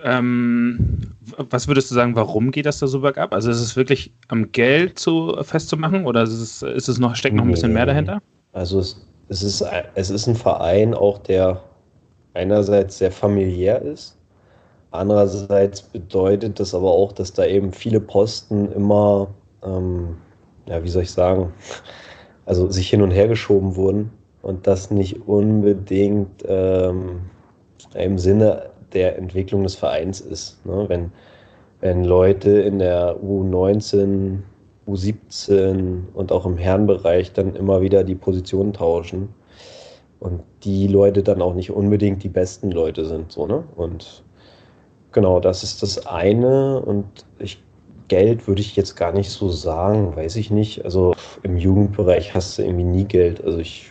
Ähm, 0.05 1.13
was 1.51 1.69
würdest 1.69 1.91
du 1.91 1.95
sagen, 1.95 2.17
warum 2.17 2.53
geht 2.53 2.65
das 2.65 2.79
da 2.79 2.87
so 2.87 3.01
bergab? 3.01 3.35
Also 3.35 3.51
ist 3.51 3.61
es 3.61 3.77
wirklich 3.77 4.15
am 4.29 4.53
Geld 4.53 4.99
zu, 4.99 5.37
festzumachen 5.43 6.07
oder 6.07 6.23
ist 6.23 6.33
es, 6.33 6.63
ist 6.63 6.89
es 6.89 6.99
noch, 6.99 7.15
steckt 7.15 7.37
noch 7.37 7.45
ein 7.45 7.51
bisschen 7.51 7.75
mehr 7.75 7.85
dahinter? 7.85 8.23
Also 8.55 8.79
es, 8.79 9.07
es, 9.29 9.43
ist, 9.43 9.63
es 9.95 10.09
ist 10.09 10.27
ein 10.27 10.37
Verein 10.37 10.95
auch, 10.95 11.19
der 11.19 11.61
einerseits 12.37 12.99
sehr 12.99 13.11
familiär 13.11 13.83
ist. 13.83 14.17
Andererseits 14.91 15.83
bedeutet 15.83 16.61
das 16.61 16.75
aber 16.75 16.91
auch, 16.91 17.13
dass 17.13 17.33
da 17.33 17.45
eben 17.45 17.73
viele 17.73 18.01
Posten 18.01 18.71
immer, 18.73 19.29
ähm, 19.65 20.17
ja, 20.67 20.83
wie 20.83 20.89
soll 20.89 21.03
ich 21.03 21.11
sagen, 21.11 21.53
also 22.47 22.71
sich 22.71 22.89
hin 22.89 23.03
und 23.03 23.11
her 23.11 23.29
geschoben 23.29 23.75
wurden 23.75 24.11
und 24.43 24.67
das 24.67 24.91
nicht 24.91 25.27
unbedingt 25.27 26.45
ähm, 26.47 27.23
im 27.95 28.19
Sinne 28.19 28.71
der 28.93 29.19
Entwicklung 29.19 29.65
des 29.65 29.75
Vereins 29.75 30.21
ist. 30.21 30.65
Ne? 30.65 30.85
Wenn, 30.89 31.13
wenn 31.81 32.05
Leute 32.05 32.51
in 32.51 32.79
der 32.79 33.17
U19, 33.17 34.39
U17 34.87 36.03
und 36.15 36.31
auch 36.31 36.47
im 36.47 36.57
Herrenbereich 36.57 37.33
dann 37.33 37.57
immer 37.57 37.81
wieder 37.81 38.05
die 38.05 38.15
Position 38.15 38.73
tauschen 38.73 39.29
und 40.21 40.43
die 40.65 40.87
Leute 40.87 41.23
dann 41.23 41.43
auch 41.43 41.55
nicht 41.55 41.71
unbedingt 41.71 42.23
die 42.23 42.29
besten 42.29 42.71
Leute 42.71 43.05
sind. 43.05 43.33
So, 43.33 43.47
ne? 43.47 43.65
Und 43.77 44.25
genau, 45.13 45.41
das 45.41 45.63
ist 45.63 45.83
das 45.83 46.07
eine. 46.07 46.81
Und 46.81 47.07
ich, 47.39 47.63
Geld 48.09 48.47
würde 48.49 48.61
ich 48.61 48.77
jetzt 48.77 48.97
gar 48.97 49.13
nicht 49.13 49.31
so 49.31 49.49
sagen, 49.49 50.17
weiß 50.17 50.37
ich 50.37 50.51
nicht. 50.51 50.85
Also 50.85 51.15
im 51.43 51.57
Jugendbereich 51.57 52.35
hast 52.35 52.59
du 52.59 52.63
irgendwie 52.63 52.85
nie 52.85 53.05
Geld. 53.05 53.45
Also 53.45 53.59
ich 53.59 53.91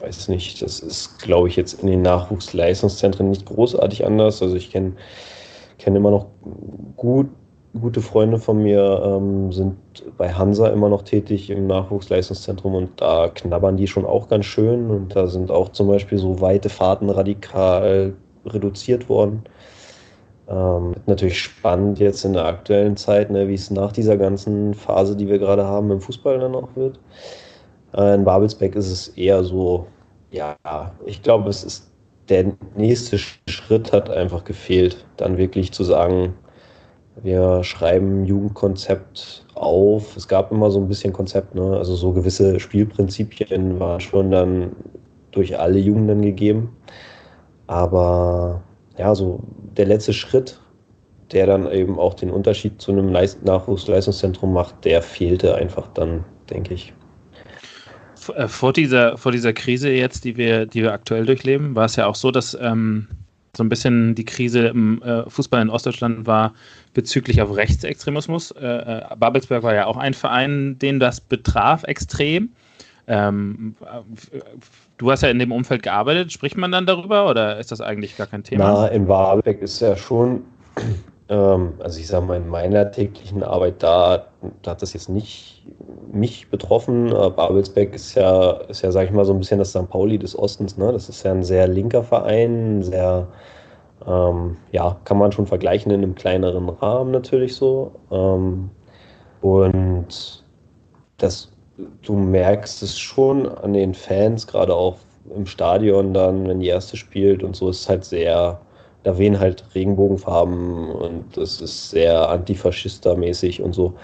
weiß 0.00 0.28
nicht, 0.28 0.62
das 0.62 0.80
ist, 0.80 1.18
glaube 1.20 1.48
ich, 1.48 1.56
jetzt 1.56 1.82
in 1.82 1.88
den 1.88 2.02
Nachwuchsleistungszentren 2.02 3.30
nicht 3.30 3.46
großartig 3.46 4.04
anders. 4.06 4.42
Also 4.42 4.56
ich 4.56 4.70
kenne 4.70 4.94
kenn 5.78 5.96
immer 5.96 6.10
noch 6.10 6.26
gut, 6.96 7.28
gute 7.78 8.00
Freunde 8.00 8.38
von 8.38 8.62
mir, 8.62 9.02
ähm, 9.04 9.52
sind 9.52 9.76
bei 10.16 10.32
Hansa 10.32 10.68
immer 10.68 10.88
noch 10.88 11.02
tätig 11.02 11.50
im 11.50 11.66
Nachwuchsleistungszentrum 11.66 12.74
und 12.74 13.00
da 13.00 13.28
knabbern 13.28 13.76
die 13.76 13.86
schon 13.86 14.04
auch 14.04 14.28
ganz 14.28 14.46
schön 14.46 14.90
und 14.90 15.14
da 15.14 15.26
sind 15.28 15.50
auch 15.50 15.70
zum 15.70 15.86
Beispiel 15.88 16.18
so 16.18 16.40
weite 16.40 16.68
Fahrten 16.68 17.10
radikal 17.10 18.14
reduziert 18.44 19.08
worden. 19.08 19.44
Ähm, 20.48 20.94
natürlich 21.06 21.38
spannend 21.38 22.00
jetzt 22.00 22.24
in 22.24 22.32
der 22.32 22.44
aktuellen 22.46 22.96
Zeit, 22.96 23.30
ne, 23.30 23.46
wie 23.46 23.54
es 23.54 23.70
nach 23.70 23.92
dieser 23.92 24.16
ganzen 24.16 24.74
Phase, 24.74 25.14
die 25.14 25.28
wir 25.28 25.38
gerade 25.38 25.64
haben, 25.64 25.90
im 25.92 26.00
Fußball 26.00 26.40
dann 26.40 26.56
auch 26.56 26.68
wird. 26.74 26.98
Äh, 27.94 28.14
in 28.14 28.24
Babelsberg 28.24 28.74
ist 28.74 28.90
es 28.90 29.08
eher 29.08 29.44
so, 29.44 29.86
ja, 30.32 30.56
ich 31.06 31.22
glaube, 31.22 31.48
es 31.50 31.62
ist 31.62 31.90
der 32.28 32.52
nächste 32.76 33.18
Schritt 33.18 33.92
hat 33.92 34.08
einfach 34.08 34.44
gefehlt, 34.44 35.04
dann 35.16 35.36
wirklich 35.36 35.72
zu 35.72 35.82
sagen, 35.82 36.34
wir 37.22 37.64
schreiben 37.64 38.24
Jugendkonzept 38.24 39.44
auf. 39.54 40.16
Es 40.16 40.28
gab 40.28 40.52
immer 40.52 40.70
so 40.70 40.80
ein 40.80 40.88
bisschen 40.88 41.12
Konzept, 41.12 41.54
ne? 41.54 41.76
also 41.76 41.94
so 41.94 42.12
gewisse 42.12 42.60
Spielprinzipien 42.60 43.78
waren 43.78 44.00
schon 44.00 44.30
dann 44.30 44.72
durch 45.30 45.58
alle 45.58 45.78
Jugenden 45.78 46.22
gegeben. 46.22 46.76
Aber 47.66 48.62
ja, 48.98 49.14
so 49.14 49.40
der 49.76 49.86
letzte 49.86 50.12
Schritt, 50.12 50.60
der 51.32 51.46
dann 51.46 51.70
eben 51.70 51.98
auch 51.98 52.14
den 52.14 52.30
Unterschied 52.30 52.80
zu 52.80 52.92
einem 52.92 53.12
Nachwuchsleistungszentrum 53.12 54.52
macht, 54.52 54.84
der 54.84 55.02
fehlte 55.02 55.54
einfach 55.54 55.88
dann, 55.94 56.24
denke 56.50 56.74
ich. 56.74 56.92
Äh, 58.34 58.48
vor 58.48 58.72
dieser, 58.72 59.16
vor 59.16 59.32
dieser 59.32 59.52
Krise 59.52 59.90
jetzt, 59.90 60.24
die 60.24 60.36
wir, 60.36 60.66
die 60.66 60.82
wir 60.82 60.92
aktuell 60.92 61.26
durchleben, 61.26 61.74
war 61.74 61.84
es 61.84 61.96
ja 61.96 62.06
auch 62.06 62.14
so, 62.14 62.30
dass 62.30 62.56
ähm, 62.60 63.08
so 63.56 63.64
ein 63.64 63.68
bisschen 63.68 64.14
die 64.14 64.24
Krise 64.24 64.68
im 64.68 65.02
äh, 65.02 65.28
Fußball 65.28 65.60
in 65.60 65.70
Ostdeutschland 65.70 66.26
war 66.26 66.54
bezüglich 66.94 67.42
auf 67.42 67.54
Rechtsextremismus. 67.56 68.52
Äh, 68.52 68.66
äh, 68.66 69.02
Babelsberg 69.16 69.62
war 69.62 69.74
ja 69.74 69.86
auch 69.86 69.96
ein 69.96 70.14
Verein, 70.14 70.78
den 70.78 71.00
das 71.00 71.20
betraf 71.20 71.84
extrem. 71.84 72.50
Ähm, 73.06 73.74
du 74.98 75.10
hast 75.10 75.22
ja 75.22 75.30
in 75.30 75.38
dem 75.40 75.50
Umfeld 75.50 75.82
gearbeitet. 75.82 76.32
Spricht 76.32 76.56
man 76.56 76.70
dann 76.70 76.86
darüber 76.86 77.28
oder 77.28 77.58
ist 77.58 77.72
das 77.72 77.80
eigentlich 77.80 78.16
gar 78.16 78.28
kein 78.28 78.44
Thema? 78.44 78.72
Na, 78.72 78.86
in 78.88 79.06
Babelsberg 79.06 79.60
ist 79.62 79.80
ja 79.80 79.96
schon 79.96 80.42
also 81.30 82.00
ich 82.00 82.08
sage 82.08 82.26
mal, 82.26 82.38
in 82.38 82.48
meiner 82.48 82.90
täglichen 82.90 83.44
Arbeit 83.44 83.82
da, 83.84 84.26
da 84.62 84.72
hat 84.72 84.82
das 84.82 84.94
jetzt 84.94 85.08
nicht 85.08 85.64
mich 86.12 86.50
betroffen. 86.50 87.10
Babelsberg 87.10 87.94
ist 87.94 88.16
ja, 88.16 88.52
ist 88.68 88.82
ja, 88.82 88.90
sag 88.90 89.04
ich 89.06 89.12
mal, 89.12 89.24
so 89.24 89.32
ein 89.32 89.38
bisschen 89.38 89.58
das 89.60 89.70
St. 89.70 89.88
Pauli 89.88 90.18
des 90.18 90.36
Ostens. 90.36 90.76
Ne? 90.76 90.90
Das 90.90 91.08
ist 91.08 91.22
ja 91.22 91.30
ein 91.30 91.44
sehr 91.44 91.68
linker 91.68 92.02
Verein, 92.02 92.82
sehr, 92.82 93.28
ähm, 94.06 94.56
ja, 94.72 94.96
kann 95.04 95.18
man 95.18 95.30
schon 95.30 95.46
vergleichen 95.46 95.92
in 95.92 96.02
einem 96.02 96.16
kleineren 96.16 96.68
Rahmen 96.68 97.12
natürlich 97.12 97.54
so. 97.54 97.92
Ähm, 98.10 98.70
und 99.40 100.44
das, 101.18 101.52
du 102.02 102.14
merkst 102.14 102.82
es 102.82 102.98
schon 102.98 103.48
an 103.48 103.72
den 103.72 103.94
Fans, 103.94 104.48
gerade 104.48 104.74
auch 104.74 104.96
im 105.36 105.46
Stadion 105.46 106.12
dann, 106.12 106.48
wenn 106.48 106.58
die 106.58 106.66
erste 106.66 106.96
spielt 106.96 107.44
und 107.44 107.54
so, 107.54 107.68
ist 107.68 107.88
halt 107.88 108.04
sehr, 108.04 108.60
da 109.02 109.16
wehen 109.18 109.38
halt 109.38 109.64
Regenbogenfarben 109.74 110.90
und 110.90 111.36
das 111.36 111.60
ist 111.60 111.90
sehr 111.90 112.28
antifaschistermäßig 112.28 113.62
und 113.62 113.72
so. 113.72 113.94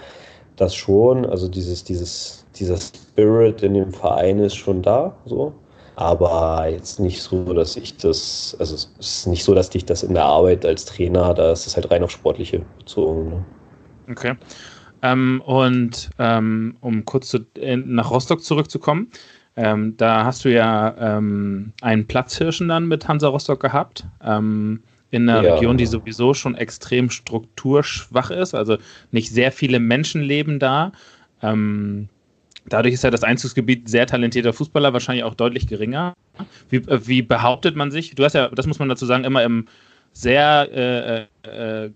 Das 0.55 0.75
schon, 0.75 1.25
also 1.25 1.47
dieses, 1.47 1.83
dieses, 1.83 2.45
dieser 2.55 2.77
Spirit 2.77 3.61
in 3.61 3.75
dem 3.75 3.91
Verein 3.93 4.39
ist 4.39 4.55
schon 4.55 4.81
da, 4.81 5.15
so. 5.25 5.53
Aber 5.95 6.67
jetzt 6.69 6.99
nicht 6.99 7.21
so, 7.21 7.53
dass 7.53 7.75
ich 7.75 7.97
das, 7.97 8.55
also 8.59 8.75
es 8.75 8.91
ist 8.99 9.27
nicht 9.27 9.43
so, 9.43 9.55
dass 9.55 9.73
ich 9.73 9.85
das 9.85 10.03
in 10.03 10.13
der 10.13 10.25
Arbeit 10.25 10.63
als 10.65 10.85
Trainer, 10.85 11.33
da 11.33 11.51
ist 11.51 11.65
es 11.65 11.75
halt 11.75 11.89
rein 11.89 12.03
auf 12.03 12.11
Sportliche 12.11 12.61
bezogen. 12.77 13.29
Ne? 13.29 13.45
Okay. 14.11 14.35
Ähm, 15.01 15.41
und 15.45 16.09
ähm, 16.19 16.77
um 16.81 17.05
kurz 17.05 17.29
zu, 17.29 17.39
äh, 17.55 17.77
nach 17.77 18.11
Rostock 18.11 18.43
zurückzukommen, 18.43 19.09
ähm, 19.57 19.97
da 19.97 20.23
hast 20.23 20.45
du 20.45 20.53
ja 20.53 20.95
ähm, 20.99 21.73
einen 21.81 22.05
Platzhirschen 22.05 22.67
dann 22.67 22.87
mit 22.87 23.07
Hansa 23.07 23.27
Rostock 23.27 23.59
gehabt. 23.59 24.05
Ähm, 24.23 24.83
in 25.09 25.27
einer 25.27 25.41
ja. 25.41 25.55
Region, 25.55 25.77
die 25.77 25.85
sowieso 25.85 26.33
schon 26.33 26.53
extrem 26.55 27.09
strukturschwach 27.09 28.29
ist, 28.29 28.53
also 28.53 28.77
nicht 29.11 29.31
sehr 29.31 29.51
viele 29.51 29.79
Menschen 29.79 30.21
leben 30.21 30.59
da. 30.59 30.91
Ähm, 31.41 32.07
dadurch 32.67 32.93
ist 32.93 33.03
ja 33.03 33.09
das 33.09 33.23
Einzugsgebiet 33.23 33.89
sehr 33.89 34.05
talentierter 34.05 34.53
Fußballer 34.53 34.93
wahrscheinlich 34.93 35.23
auch 35.23 35.33
deutlich 35.33 35.65
geringer. 35.65 36.13
Wie, 36.69 36.77
äh, 36.77 37.07
wie 37.07 37.23
behauptet 37.23 37.75
man 37.75 37.89
sich? 37.89 38.13
Du 38.13 38.23
hast 38.23 38.33
ja, 38.33 38.49
das 38.49 38.67
muss 38.67 38.77
man 38.77 38.89
dazu 38.89 39.07
sagen, 39.07 39.23
immer 39.23 39.43
im 39.43 39.67
sehr, 40.13 40.69
äh, 40.71 41.49
äh, 41.49 41.85
äh 41.85 41.89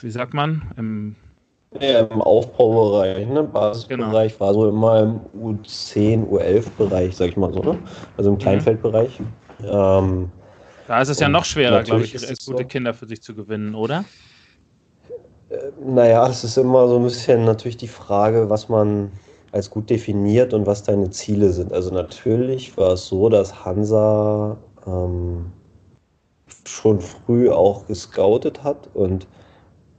wie 0.00 0.10
sagt 0.10 0.34
man, 0.34 0.62
im 0.76 1.14
ja, 1.80 2.00
im 2.00 2.22
Aufbaubereich, 2.22 3.26
ne? 3.28 3.42
Basisbereich 3.42 4.32
genau. 4.32 4.46
war 4.46 4.54
so 4.54 4.68
immer 4.68 5.00
im 5.00 5.20
U10, 5.40 6.26
U11-Bereich, 6.28 7.16
sag 7.16 7.28
ich 7.28 7.36
mal 7.36 7.52
so, 7.52 7.60
ne? 7.60 7.78
Also 8.16 8.30
im 8.30 8.36
mhm. 8.36 8.40
Kleinfeldbereich. 8.40 9.20
Ähm, 9.64 10.30
da 10.86 11.00
ist 11.00 11.08
es 11.08 11.18
ja 11.18 11.28
noch 11.28 11.44
schwerer, 11.44 11.82
glaube 11.82 12.04
ich, 12.04 12.12
gute 12.12 12.36
so. 12.38 12.54
Kinder 12.54 12.94
für 12.94 13.06
sich 13.06 13.22
zu 13.22 13.34
gewinnen, 13.34 13.74
oder? 13.74 14.04
Äh, 15.48 15.56
naja, 15.84 16.28
es 16.28 16.44
ist 16.44 16.56
immer 16.56 16.88
so 16.88 16.96
ein 16.96 17.02
bisschen 17.02 17.44
natürlich 17.44 17.76
die 17.76 17.88
Frage, 17.88 18.48
was 18.48 18.68
man 18.68 19.10
als 19.52 19.70
gut 19.70 19.90
definiert 19.90 20.52
und 20.54 20.66
was 20.66 20.82
deine 20.82 21.10
Ziele 21.10 21.50
sind. 21.50 21.72
Also 21.72 21.92
natürlich 21.92 22.76
war 22.76 22.92
es 22.92 23.06
so, 23.06 23.28
dass 23.28 23.64
Hansa 23.64 24.56
ähm, 24.86 25.46
schon 26.64 27.00
früh 27.00 27.50
auch 27.50 27.86
gescoutet 27.86 28.62
hat 28.62 28.88
und 28.94 29.26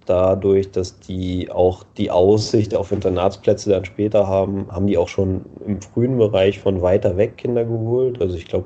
dadurch, 0.10 0.72
dass 0.72 1.00
die 1.00 1.52
auch 1.52 1.84
die 1.98 2.12
Aussicht 2.12 2.76
auf 2.76 2.92
Internatsplätze 2.92 3.70
dann 3.70 3.86
später 3.86 4.28
haben, 4.28 4.72
haben 4.72 4.88
die 4.88 4.98
auch 4.98 5.08
schon 5.08 5.46
im 5.66 5.82
frühen 5.82 6.18
Bereich 6.18 6.60
von 6.60 6.82
weiter 6.82 7.18
weg 7.18 7.38
Kinder 7.38 7.66
geholt. 7.66 8.22
Also 8.22 8.36
ich 8.36 8.48
glaube, 8.48 8.66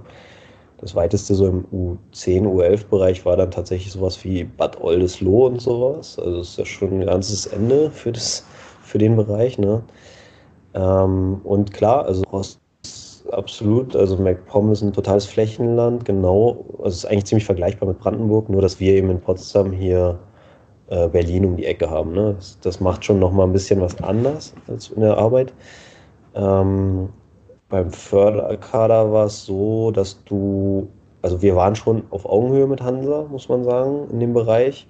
das 0.82 0.96
weiteste 0.96 1.36
so 1.36 1.48
im 1.48 1.66
U10, 1.72 2.44
U11-Bereich 2.48 3.26
war 3.26 3.38
dann 3.38 3.52
tatsächlich 3.52 3.92
sowas 3.92 4.24
wie 4.24 4.44
Bad 4.44 4.82
Oldesloe 4.82 5.46
und 5.46 5.62
sowas. 5.62 6.18
Also 6.18 6.40
das 6.40 6.50
ist 6.50 6.58
ja 6.58 6.66
schon 6.66 7.02
ein 7.02 7.06
ganzes 7.06 7.46
Ende 7.46 7.92
für, 7.92 8.12
das, 8.12 8.46
für 8.82 8.98
den 8.98 9.16
Bereich. 9.16 9.58
Ne? 9.58 9.84
Ähm, 10.74 11.42
und 11.44 11.72
klar, 11.74 12.06
also 12.06 12.24
absolut, 13.32 13.96
also 13.96 14.18
MacPom 14.18 14.72
ist 14.72 14.82
ein 14.82 14.94
totales 14.94 15.26
Flächenland, 15.26 16.06
genau. 16.06 16.66
Also 16.80 16.88
es 16.88 16.96
ist 16.98 17.06
eigentlich 17.06 17.26
ziemlich 17.26 17.46
vergleichbar 17.46 17.88
mit 17.90 18.00
Brandenburg, 18.00 18.50
nur 18.50 18.62
dass 18.62 18.80
wir 18.80 18.94
eben 18.94 19.10
in 19.10 19.22
Potsdam 19.22 19.72
hier 19.72 20.20
äh, 20.92 21.08
Berlin 21.08 21.46
um 21.46 21.56
die 21.56 21.66
Ecke 21.66 21.90
haben. 21.90 22.12
Ne? 22.12 22.36
Das, 22.36 22.60
das 22.60 22.80
macht 22.82 23.06
schon 23.06 23.18
nochmal 23.18 23.48
ein 23.48 23.54
bisschen 23.54 23.82
was 23.82 24.02
anders 24.04 24.54
als 24.68 24.90
in 24.90 25.02
der 25.02 25.18
Arbeit. 25.18 25.54
Ähm, 26.36 27.10
beim 27.70 27.92
Förderkader 27.92 29.12
war 29.12 29.26
es 29.26 29.46
so, 29.46 29.92
dass 29.92 30.22
du, 30.26 30.90
also 31.22 31.42
wir 31.42 31.56
waren 31.56 31.76
schon 31.76 32.04
auf 32.10 32.26
Augenhöhe 32.26 32.68
mit 32.68 32.82
Hansa, 32.82 33.26
muss 33.32 33.48
man 33.48 33.64
sagen, 33.64 34.10
in 34.12 34.20
dem 34.20 34.34
Bereich. 34.34 34.86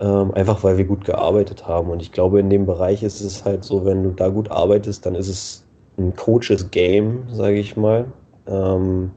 Ähm, 0.00 0.34
einfach 0.34 0.64
weil 0.64 0.76
wir 0.76 0.84
gut 0.84 1.04
gearbeitet 1.04 1.68
haben. 1.68 1.90
Und 1.90 2.02
ich 2.02 2.10
glaube, 2.10 2.40
in 2.40 2.50
dem 2.50 2.66
Bereich 2.66 3.04
ist 3.04 3.20
es 3.20 3.44
halt 3.44 3.62
so, 3.62 3.84
wenn 3.84 4.02
du 4.02 4.10
da 4.10 4.28
gut 4.28 4.50
arbeitest, 4.50 5.06
dann 5.06 5.14
ist 5.14 5.28
es 5.28 5.64
ein 5.96 6.16
Coaches 6.16 6.72
Game, 6.72 7.28
sage 7.30 7.58
ich 7.60 7.76
mal. 7.76 8.06
Ähm, 8.48 9.12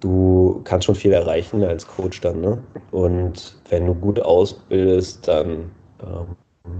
du 0.00 0.60
kannst 0.64 0.86
schon 0.86 0.94
viel 0.94 1.12
erreichen 1.12 1.62
als 1.62 1.86
Coach 1.86 2.20
dann. 2.20 2.40
Ne? 2.40 2.62
Und 2.90 3.56
wenn 3.68 3.86
du 3.86 3.94
gut 3.94 4.20
ausbildest, 4.20 5.26
dann 5.26 5.70
ähm, 6.02 6.36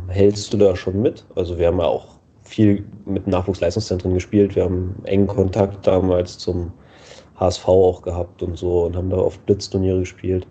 hältst 0.08 0.52
du 0.52 0.56
da 0.56 0.76
schon 0.76 1.00
mit. 1.00 1.24
Also 1.34 1.58
wir 1.58 1.66
haben 1.68 1.78
ja 1.78 1.86
auch 1.86 2.18
viel 2.42 2.84
mit 3.04 3.26
Nachwuchsleistungszentren 3.26 4.14
gespielt. 4.14 4.56
Wir 4.56 4.64
haben 4.64 4.94
engen 5.04 5.26
Kontakt 5.26 5.86
damals 5.86 6.38
zum 6.38 6.72
HSV 7.36 7.68
auch 7.68 8.02
gehabt 8.02 8.42
und 8.42 8.56
so 8.56 8.84
und 8.84 8.96
haben 8.96 9.10
da 9.10 9.18
oft 9.18 9.44
Blitzturniere 9.46 10.00
gespielt. 10.00 10.46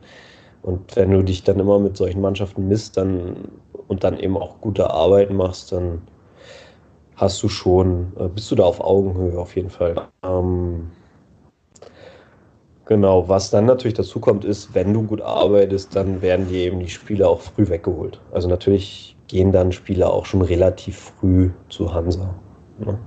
Und 0.62 0.96
wenn 0.96 1.12
du 1.12 1.24
dich 1.24 1.44
dann 1.44 1.60
immer 1.60 1.80
mit 1.80 1.98
solchen 1.98 2.22
Mannschaften 2.22 2.68
misst 2.68 2.98
dann, 2.98 3.50
und 3.88 4.04
dann 4.04 4.20
eben 4.20 4.38
auch 4.38 4.60
gute 4.62 4.90
Arbeit 4.90 5.32
machst, 5.32 5.72
dann 5.72 6.02
hast 7.16 7.42
du 7.42 7.50
schon, 7.50 8.14
äh, 8.20 8.28
bist 8.28 8.52
du 8.52 8.56
da 8.56 8.64
auf 8.64 8.80
Augenhöhe 8.80 9.38
auf 9.40 9.56
jeden 9.56 9.70
Fall. 9.70 9.96
Ähm, 10.24 10.92
Genau, 12.88 13.28
was 13.28 13.50
dann 13.52 13.66
natürlich 13.66 13.96
dazu 13.96 14.20
kommt, 14.20 14.46
ist, 14.46 14.74
wenn 14.74 14.94
du 14.94 15.04
gut 15.04 15.22
arbeitest, 15.22 15.96
dann 15.96 16.22
werden 16.22 16.48
dir 16.48 16.64
eben 16.66 16.80
die 16.80 16.90
Spieler 16.90 17.30
auch 17.30 17.42
früh 17.42 17.68
weggeholt. 17.68 18.22
Also 18.32 18.48
natürlich 18.48 19.16
gehen 19.28 19.52
dann 19.52 19.74
Spieler 19.74 20.12
auch 20.12 20.26
schon 20.26 20.42
relativ 20.42 21.12
früh 21.20 21.50
zu 21.68 21.94
Hansa. 21.94 22.34
Ne? 22.80 22.98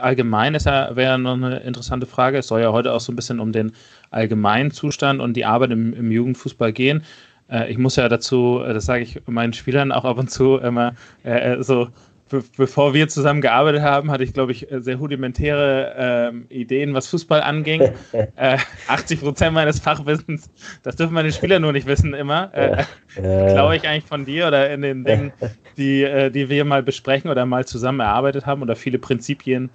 Allgemein 0.00 0.54
ist 0.54 0.66
ja, 0.66 0.96
wäre 0.96 1.18
noch 1.18 1.34
eine 1.34 1.58
interessante 1.60 2.06
Frage. 2.06 2.38
Es 2.38 2.46
soll 2.46 2.62
ja 2.62 2.72
heute 2.72 2.92
auch 2.92 3.00
so 3.00 3.12
ein 3.12 3.16
bisschen 3.16 3.40
um 3.40 3.52
den 3.52 3.72
allgemeinen 4.10 4.70
Zustand 4.70 5.20
und 5.20 5.34
die 5.34 5.44
Arbeit 5.44 5.72
im, 5.72 5.92
im 5.92 6.10
Jugendfußball 6.10 6.72
gehen. 6.72 7.02
Äh, 7.50 7.70
ich 7.70 7.78
muss 7.78 7.96
ja 7.96 8.08
dazu, 8.08 8.60
das 8.64 8.86
sage 8.86 9.02
ich 9.02 9.20
meinen 9.26 9.52
Spielern 9.52 9.92
auch 9.92 10.04
ab 10.04 10.18
und 10.18 10.30
zu 10.30 10.56
immer, 10.56 10.94
äh, 11.24 11.54
äh 11.54 11.62
so 11.62 11.88
be 12.32 12.42
bevor 12.56 12.94
wir 12.94 13.08
zusammen 13.08 13.40
gearbeitet 13.40 13.82
haben, 13.82 14.10
hatte 14.10 14.24
ich, 14.24 14.32
glaube 14.32 14.50
ich, 14.52 14.66
sehr 14.70 14.96
rudimentäre 14.96 15.94
ähm, 15.96 16.46
Ideen, 16.48 16.94
was 16.94 17.06
Fußball 17.06 17.40
anging. 17.42 17.82
äh, 18.36 18.58
80 18.88 19.20
Prozent 19.20 19.54
meines 19.54 19.78
Fachwissens, 19.78 20.50
das 20.82 20.96
dürfen 20.96 21.14
meine 21.14 21.30
Spieler 21.30 21.60
nur 21.60 21.72
nicht 21.72 21.86
wissen 21.86 22.14
immer, 22.14 22.50
äh, 22.54 22.82
äh, 23.16 23.52
klaue 23.52 23.76
ich 23.76 23.86
eigentlich 23.86 24.06
von 24.06 24.24
dir 24.24 24.48
oder 24.48 24.72
in 24.72 24.82
den 24.82 25.04
Dingen, 25.04 25.32
die, 25.76 26.02
äh, 26.02 26.30
die 26.30 26.48
wir 26.48 26.64
mal 26.64 26.82
besprechen 26.82 27.30
oder 27.30 27.46
mal 27.46 27.64
zusammen 27.66 28.00
erarbeitet 28.00 28.46
haben 28.46 28.62
oder 28.62 28.74
viele 28.74 28.98
Prinzipien. 28.98 29.70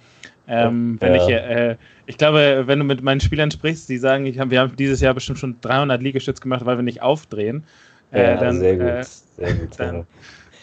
Ähm, 0.50 0.96
wenn 1.00 1.14
ja. 1.14 1.22
ich, 1.22 1.28
äh, 1.30 1.76
ich 2.06 2.16
glaube, 2.18 2.64
wenn 2.66 2.78
du 2.78 2.84
mit 2.84 3.02
meinen 3.02 3.20
Spielern 3.20 3.50
sprichst, 3.50 3.88
die 3.88 3.98
sagen, 3.98 4.26
hab, 4.38 4.50
wir 4.50 4.60
haben 4.60 4.76
dieses 4.76 5.00
Jahr 5.00 5.14
bestimmt 5.14 5.38
schon 5.38 5.56
300 5.60 6.02
Liegestütze 6.02 6.42
gemacht, 6.42 6.64
weil 6.64 6.76
wir 6.76 6.82
nicht 6.82 7.02
aufdrehen. 7.02 7.64
Äh, 8.12 8.22
ja, 8.22 8.36
dann, 8.36 8.58
sehr 8.58 8.76
gut, 8.76 9.04
sehr 9.36 9.54
gut. 9.54 9.68
Dann, 9.78 10.06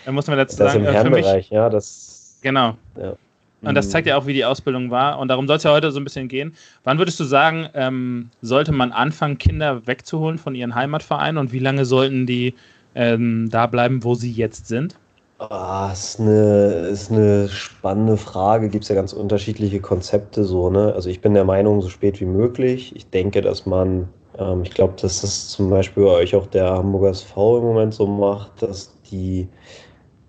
da 0.05 0.11
muss 0.11 0.27
man 0.27 0.37
dazu 0.37 0.57
das 0.57 0.73
sagen, 0.73 0.85
im 0.85 0.93
äh, 0.93 1.01
für 1.01 1.09
mich, 1.09 1.49
ja, 1.49 1.69
das. 1.69 2.39
Genau. 2.41 2.75
Ja. 2.95 3.15
Und 3.61 3.75
das 3.75 3.89
zeigt 3.89 4.07
ja 4.07 4.17
auch, 4.17 4.27
wie 4.27 4.33
die 4.33 4.45
Ausbildung 4.45 4.91
war. 4.91 5.17
Und 5.17 5.29
darum 5.29 5.47
soll 5.47 5.57
es 5.57 5.63
ja 5.63 5.71
heute 5.71 5.91
so 5.91 5.99
ein 5.99 6.03
bisschen 6.03 6.27
gehen. 6.27 6.55
Wann 6.83 6.99
würdest 6.99 7.19
du 7.19 7.23
sagen, 7.23 7.67
ähm, 7.73 8.29
sollte 8.41 8.71
man 8.71 8.91
anfangen, 8.91 9.37
Kinder 9.37 9.87
wegzuholen 9.87 10.37
von 10.37 10.55
ihren 10.55 10.75
Heimatvereinen 10.75 11.37
und 11.37 11.51
wie 11.51 11.59
lange 11.59 11.85
sollten 11.85 12.27
die 12.27 12.53
ähm, 12.93 13.49
da 13.49 13.65
bleiben, 13.65 14.03
wo 14.03 14.13
sie 14.15 14.31
jetzt 14.31 14.67
sind? 14.67 14.95
Ah, 15.37 15.89
ist 15.91 16.19
eine, 16.19 16.87
ist 16.91 17.11
eine 17.11 17.49
spannende 17.49 18.17
Frage. 18.17 18.69
Gibt 18.69 18.83
es 18.83 18.89
ja 18.89 18.95
ganz 18.95 19.11
unterschiedliche 19.11 19.81
Konzepte 19.81 20.45
so, 20.45 20.69
ne? 20.69 20.93
Also 20.93 21.09
ich 21.09 21.19
bin 21.19 21.33
der 21.33 21.43
Meinung, 21.43 21.81
so 21.81 21.89
spät 21.89 22.21
wie 22.21 22.25
möglich. 22.25 22.95
Ich 22.95 23.09
denke, 23.09 23.41
dass 23.41 23.65
man, 23.65 24.07
ähm, 24.37 24.63
ich 24.63 24.71
glaube, 24.71 24.93
dass 25.01 25.21
das 25.21 25.49
zum 25.49 25.69
Beispiel 25.69 26.03
bei 26.03 26.11
euch 26.11 26.35
auch 26.35 26.47
der 26.47 26.69
Hamburger 26.69 27.09
SV 27.09 27.57
im 27.57 27.63
Moment 27.65 27.93
so 27.93 28.07
macht, 28.07 28.61
dass 28.61 28.95
die 29.11 29.49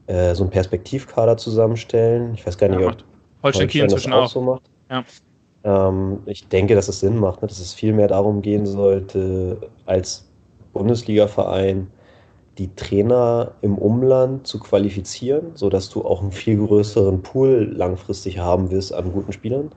äh, 0.07 0.35
so 0.35 0.45
einen 0.45 0.51
Perspektivkader 0.51 1.37
zusammenstellen. 1.37 2.35
Ich 2.35 2.47
weiß 2.47 2.59
gar 2.59 2.69
nicht, 2.69 2.81
ja, 2.81 2.89
ob 2.89 2.97
Holstein 3.43 3.69
Kiel 3.69 3.85
inzwischen 3.85 4.13
auch, 4.13 4.25
auch 4.25 4.31
so 4.31 4.41
macht. 4.41 4.63
Ja. 4.91 5.05
Ähm, 5.65 6.21
ich 6.27 6.49
denke, 6.49 6.75
dass 6.75 6.89
es 6.89 7.01
Sinn 7.01 7.19
macht, 7.19 7.43
ne? 7.43 7.49
dass 7.49 7.59
es 7.59 7.75
viel 7.75 7.93
mehr 7.93 8.09
darum 8.09 8.43
gehen 8.43 8.67
sollte, 8.67 9.59
als 9.85 10.29
Bundesliga-Verein 10.73 11.89
die 12.59 12.75
Trainer 12.75 13.53
im 13.61 13.77
Umland 13.77 14.47
zu 14.47 14.59
qualifizieren, 14.59 15.51
sodass 15.55 15.91
du 15.91 16.05
auch 16.05 16.23
einen 16.23 16.33
viel 16.33 16.57
größeren 16.57 17.23
Pool 17.23 17.71
langfristig 17.77 18.39
haben 18.39 18.71
wirst 18.71 18.95
an 18.95 19.13
guten 19.13 19.33
Spielern. 19.33 19.73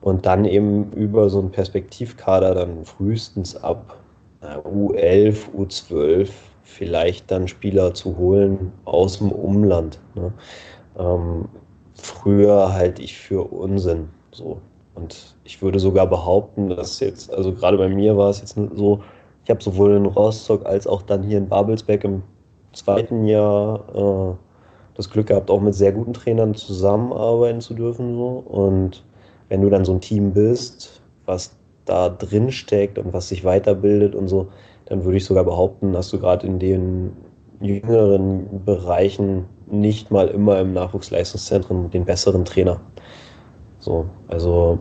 Und 0.00 0.26
dann 0.26 0.44
eben 0.44 0.92
über 0.92 1.30
so 1.30 1.38
einen 1.38 1.52
Perspektivkader 1.52 2.54
dann 2.54 2.84
frühestens 2.84 3.56
ab 3.56 3.96
U11, 4.42 5.36
U12 5.56 6.28
vielleicht 6.72 7.30
dann 7.30 7.48
Spieler 7.48 7.94
zu 7.94 8.16
holen 8.16 8.72
aus 8.84 9.18
dem 9.18 9.30
Umland. 9.30 10.00
Ne? 10.14 10.32
Ähm, 10.98 11.48
früher 11.94 12.72
halte 12.72 13.02
ich 13.02 13.16
für 13.16 13.42
Unsinn. 13.52 14.08
So. 14.32 14.60
Und 14.94 15.36
ich 15.44 15.62
würde 15.62 15.78
sogar 15.78 16.06
behaupten, 16.06 16.68
dass 16.68 17.00
jetzt, 17.00 17.32
also 17.32 17.52
gerade 17.52 17.78
bei 17.78 17.88
mir 17.88 18.16
war 18.16 18.30
es 18.30 18.40
jetzt 18.40 18.58
so, 18.74 19.02
ich 19.44 19.50
habe 19.50 19.62
sowohl 19.62 19.96
in 19.96 20.06
Rostock 20.06 20.64
als 20.66 20.86
auch 20.86 21.02
dann 21.02 21.22
hier 21.22 21.38
in 21.38 21.48
Babelsberg 21.48 22.04
im 22.04 22.22
zweiten 22.72 23.24
Jahr 23.24 23.80
äh, 23.94 24.36
das 24.94 25.10
Glück 25.10 25.28
gehabt, 25.28 25.50
auch 25.50 25.60
mit 25.60 25.74
sehr 25.74 25.92
guten 25.92 26.12
Trainern 26.12 26.54
zusammenarbeiten 26.54 27.60
zu 27.60 27.74
dürfen. 27.74 28.14
So. 28.16 28.44
Und 28.46 29.04
wenn 29.48 29.62
du 29.62 29.70
dann 29.70 29.84
so 29.84 29.92
ein 29.92 30.00
Team 30.00 30.32
bist, 30.32 31.02
was 31.26 31.56
da 31.84 32.08
drin 32.08 32.52
steckt 32.52 32.98
und 32.98 33.12
was 33.12 33.28
sich 33.28 33.44
weiterbildet 33.44 34.14
und 34.14 34.28
so, 34.28 34.48
dann 34.86 35.04
würde 35.04 35.16
ich 35.16 35.24
sogar 35.24 35.44
behaupten, 35.44 35.92
dass 35.92 36.10
du 36.10 36.18
gerade 36.18 36.46
in 36.46 36.58
den 36.58 37.12
jüngeren 37.60 38.64
Bereichen 38.64 39.44
nicht 39.70 40.10
mal 40.10 40.28
immer 40.28 40.58
im 40.60 40.72
Nachwuchsleistungszentrum 40.72 41.90
den 41.90 42.04
besseren 42.04 42.44
Trainer. 42.44 42.80
So, 43.78 44.06
also 44.28 44.78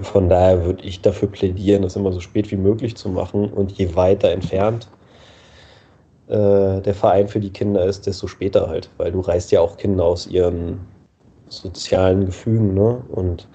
von 0.00 0.28
daher 0.28 0.64
würde 0.64 0.84
ich 0.84 1.00
dafür 1.00 1.28
plädieren, 1.28 1.82
das 1.82 1.96
immer 1.96 2.12
so 2.12 2.20
spät 2.20 2.50
wie 2.50 2.56
möglich 2.56 2.96
zu 2.96 3.08
machen 3.08 3.50
und 3.52 3.72
je 3.72 3.94
weiter 3.94 4.30
entfernt 4.30 4.88
äh, 6.28 6.80
der 6.80 6.94
Verein 6.94 7.28
für 7.28 7.40
die 7.40 7.50
Kinder 7.50 7.84
ist, 7.84 8.06
desto 8.06 8.26
später 8.26 8.68
halt, 8.68 8.90
weil 8.96 9.12
du 9.12 9.20
reißt 9.20 9.52
ja 9.52 9.60
auch 9.60 9.76
Kinder 9.76 10.04
aus 10.04 10.26
ihren 10.26 10.80
sozialen 11.48 12.26
Gefügen, 12.26 12.74
ne? 12.74 13.02
Und 13.10 13.48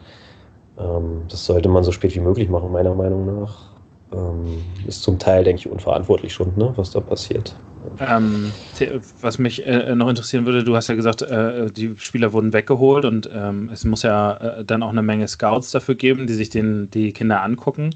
ähm, 0.77 1.24
das 1.27 1.46
sollte 1.46 1.67
man 1.70 1.84
so 1.84 1.91
spät 1.91 2.15
wie 2.15 2.22
möglich 2.22 2.50
machen, 2.50 2.72
meiner 2.72 2.96
Meinung 2.96 3.25
nach. 3.41 3.70
Ähm, 4.13 4.63
ist 4.88 5.03
zum 5.03 5.20
Teil, 5.20 5.44
denke 5.44 5.62
ich, 5.62 5.70
unverantwortlich 5.70 6.34
schon, 6.34 6.53
ne, 6.58 6.74
was 6.75 6.91
da 6.91 7.00
passiert. 7.00 7.56
Ähm, 8.00 8.51
was 9.22 9.38
mich 9.39 9.65
äh, 9.65 9.96
noch 9.96 10.10
interessieren 10.10 10.46
würde, 10.46 10.63
du 10.63 10.75
hast 10.75 10.88
ja 10.88 10.96
gesagt, 10.96 11.22
äh, 11.22 11.72
die 11.72 11.96
Spieler 11.98 12.34
wurden 12.34 12.53
weggeholt 12.53 13.06
und 13.06 13.30
ähm, 13.34 13.70
es 13.72 13.86
muss 13.86 14.03
ja 14.03 14.38
äh, 14.38 14.65
dann 14.65 14.84
auch 14.84 14.89
eine 14.89 15.01
Menge 15.01 15.27
Scouts 15.27 15.72
dafür 15.72 15.96
geben, 15.96 16.27
die 16.27 16.34
sich 16.34 16.50
den, 16.50 16.89
die 16.91 17.13
Kinder 17.13 17.41
angucken. 17.41 17.91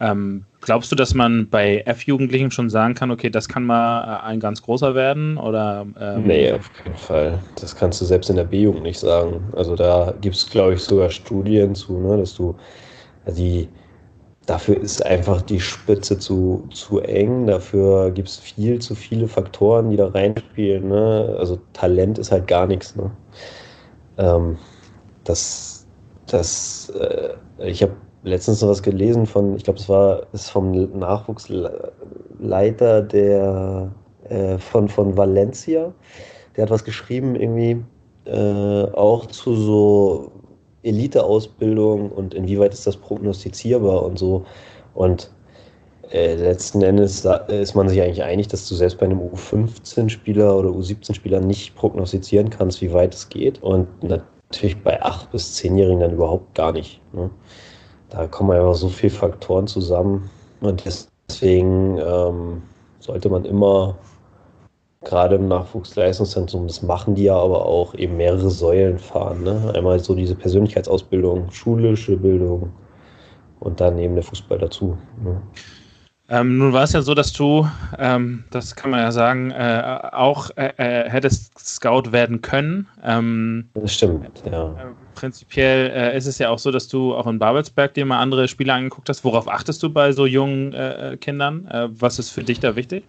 Ähm, 0.00 0.44
glaubst 0.60 0.92
du, 0.92 0.96
dass 0.96 1.14
man 1.14 1.48
bei 1.50 1.82
F-Jugendlichen 1.84 2.50
schon 2.50 2.70
sagen 2.70 2.94
kann, 2.94 3.10
okay, 3.10 3.30
das 3.30 3.48
kann 3.48 3.64
mal 3.64 4.02
äh, 4.02 4.26
ein 4.26 4.40
ganz 4.40 4.62
großer 4.62 4.94
werden? 4.94 5.36
Oder, 5.36 5.86
ähm 6.00 6.22
nee, 6.24 6.52
auf 6.52 6.72
keinen 6.72 6.96
Fall. 6.96 7.40
Das 7.60 7.74
kannst 7.74 8.00
du 8.00 8.04
selbst 8.04 8.30
in 8.30 8.36
der 8.36 8.44
B-Jugend 8.44 8.82
nicht 8.82 9.00
sagen. 9.00 9.40
Also 9.56 9.74
da 9.74 10.14
gibt 10.20 10.36
es, 10.36 10.48
glaube 10.48 10.74
ich, 10.74 10.80
sogar 10.82 11.10
Studien 11.10 11.74
zu, 11.74 11.98
ne, 11.98 12.16
dass 12.16 12.34
du 12.34 12.56
die 13.26 13.68
dafür 14.48 14.80
ist 14.80 15.04
einfach 15.04 15.42
die 15.42 15.60
Spitze 15.60 16.18
zu, 16.18 16.66
zu 16.72 17.00
eng. 17.00 17.46
Dafür 17.46 18.10
gibt 18.10 18.28
es 18.28 18.38
viel 18.38 18.78
zu 18.78 18.94
viele 18.94 19.28
Faktoren, 19.28 19.90
die 19.90 19.98
da 19.98 20.08
reinspielen. 20.08 20.88
Ne? 20.88 21.36
Also 21.38 21.58
Talent 21.74 22.18
ist 22.18 22.32
halt 22.32 22.46
gar 22.46 22.66
nichts. 22.66 22.96
Ne? 22.96 23.10
Ähm, 24.16 24.56
das, 25.24 25.86
das, 26.26 26.90
äh, 26.98 27.34
ich 27.58 27.82
habe 27.82 27.92
letztens 28.22 28.62
noch 28.62 28.70
was 28.70 28.82
gelesen 28.82 29.26
von, 29.26 29.54
ich 29.54 29.64
glaube, 29.64 29.80
es 29.80 29.88
war 29.90 30.22
ist 30.32 30.48
vom 30.48 30.98
Nachwuchsleiter 30.98 33.02
der 33.02 33.92
äh, 34.30 34.56
von, 34.56 34.88
von 34.88 35.14
Valencia. 35.14 35.92
Der 36.56 36.62
hat 36.62 36.70
was 36.70 36.84
geschrieben, 36.84 37.36
irgendwie 37.36 37.84
äh, 38.24 38.84
auch 38.94 39.26
zu 39.26 39.54
so 39.54 40.32
Elite-Ausbildung 40.88 42.10
und 42.10 42.34
inwieweit 42.34 42.72
ist 42.72 42.86
das 42.86 42.96
prognostizierbar 42.96 44.02
und 44.02 44.18
so. 44.18 44.44
Und 44.94 45.30
äh, 46.10 46.34
letzten 46.36 46.82
Endes 46.82 47.26
ist 47.48 47.74
man 47.74 47.88
sich 47.88 48.00
eigentlich 48.00 48.22
einig, 48.22 48.48
dass 48.48 48.68
du 48.68 48.74
selbst 48.74 48.98
bei 48.98 49.06
einem 49.06 49.20
U15-Spieler 49.20 50.56
oder 50.56 50.70
U17-Spieler 50.70 51.40
nicht 51.40 51.74
prognostizieren 51.74 52.50
kannst, 52.50 52.80
wie 52.80 52.92
weit 52.92 53.14
es 53.14 53.28
geht. 53.28 53.62
Und 53.62 53.86
natürlich 54.02 54.82
bei 54.82 55.02
8- 55.02 55.30
bis 55.30 55.56
10-Jährigen 55.58 56.00
dann 56.00 56.12
überhaupt 56.12 56.54
gar 56.54 56.72
nicht. 56.72 57.00
Ne? 57.12 57.30
Da 58.08 58.26
kommen 58.26 58.52
einfach 58.52 58.74
so 58.74 58.88
viele 58.88 59.12
Faktoren 59.12 59.66
zusammen. 59.66 60.30
Und 60.60 60.84
deswegen 60.84 61.98
ähm, 61.98 62.62
sollte 63.00 63.28
man 63.28 63.44
immer 63.44 63.96
gerade 65.04 65.36
im 65.36 65.48
Nachwuchsleistungszentrum, 65.48 66.66
das 66.66 66.82
machen 66.82 67.14
die 67.14 67.24
ja 67.24 67.36
aber 67.36 67.64
auch 67.64 67.94
eben 67.94 68.16
mehrere 68.16 68.50
Säulen 68.50 68.98
fahren. 68.98 69.42
Ne? 69.42 69.72
Einmal 69.74 70.00
so 70.00 70.14
diese 70.14 70.34
Persönlichkeitsausbildung, 70.34 71.50
schulische 71.50 72.16
Bildung 72.16 72.72
und 73.60 73.80
dann 73.80 73.98
eben 73.98 74.14
der 74.14 74.24
Fußball 74.24 74.58
dazu. 74.58 74.98
Ne? 75.22 75.40
Ähm, 76.30 76.58
nun 76.58 76.74
war 76.74 76.82
es 76.82 76.92
ja 76.92 77.00
so, 77.00 77.14
dass 77.14 77.32
du, 77.32 77.66
ähm, 77.98 78.44
das 78.50 78.76
kann 78.76 78.90
man 78.90 79.00
ja 79.00 79.12
sagen, 79.12 79.50
äh, 79.50 79.98
auch 80.12 80.50
äh, 80.56 80.72
äh 80.76 81.08
hättest 81.08 81.58
Scout 81.58 82.12
werden 82.12 82.42
können. 82.42 82.86
Ähm, 83.02 83.70
das 83.72 83.94
stimmt, 83.94 84.42
ja. 84.44 84.72
Äh, 84.72 84.74
prinzipiell 85.14 85.90
äh, 85.90 86.16
ist 86.18 86.26
es 86.26 86.36
ja 86.36 86.50
auch 86.50 86.58
so, 86.58 86.70
dass 86.70 86.86
du 86.86 87.14
auch 87.14 87.26
in 87.26 87.38
Babelsberg 87.38 87.94
dir 87.94 88.04
mal 88.04 88.18
andere 88.18 88.46
Spiele 88.46 88.74
angeguckt 88.74 89.08
hast. 89.08 89.24
Worauf 89.24 89.48
achtest 89.48 89.82
du 89.82 89.88
bei 89.88 90.12
so 90.12 90.26
jungen 90.26 90.74
äh, 90.74 91.16
Kindern? 91.18 91.66
was 91.98 92.18
ist 92.18 92.30
für 92.30 92.44
dich 92.44 92.60
da 92.60 92.76
wichtig? 92.76 93.04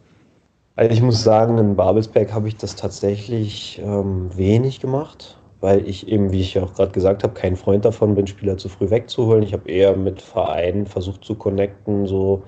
Also 0.80 0.94
ich 0.94 1.02
muss 1.02 1.22
sagen, 1.26 1.58
in 1.58 1.76
Babelsberg 1.76 2.32
habe 2.32 2.48
ich 2.48 2.56
das 2.56 2.78
tatsächlich 2.78 3.82
ähm, 3.84 4.30
wenig 4.38 4.80
gemacht, 4.80 5.38
weil 5.60 5.86
ich 5.86 6.08
eben, 6.08 6.32
wie 6.32 6.40
ich 6.40 6.54
ja 6.54 6.64
auch 6.64 6.74
gerade 6.74 6.94
gesagt 6.94 7.24
habe, 7.24 7.34
kein 7.34 7.58
Freund 7.58 7.84
davon 7.84 8.16
bin, 8.16 8.28
Spieler 8.28 8.58
zu 8.58 8.70
früh 8.70 8.90
wegzuholen. 8.90 9.44
Ich 9.44 9.52
habe 9.52 9.70
eher 9.70 9.98
mit 9.98 10.22
Vereinen 10.22 10.86
versucht 10.86 11.26
zu 11.26 11.36
connecten, 11.36 12.08
so 12.08 12.44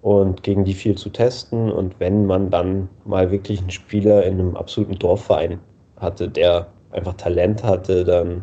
und 0.00 0.44
gegen 0.44 0.64
die 0.64 0.74
viel 0.74 0.94
zu 0.94 1.10
testen. 1.10 1.72
Und 1.72 1.98
wenn 1.98 2.24
man 2.24 2.50
dann 2.50 2.88
mal 3.04 3.32
wirklich 3.32 3.58
einen 3.58 3.70
Spieler 3.70 4.22
in 4.22 4.38
einem 4.38 4.56
absoluten 4.56 5.00
Dorfverein 5.00 5.58
hatte, 5.96 6.28
der 6.28 6.68
einfach 6.92 7.14
Talent 7.14 7.64
hatte, 7.64 8.04
dann 8.04 8.42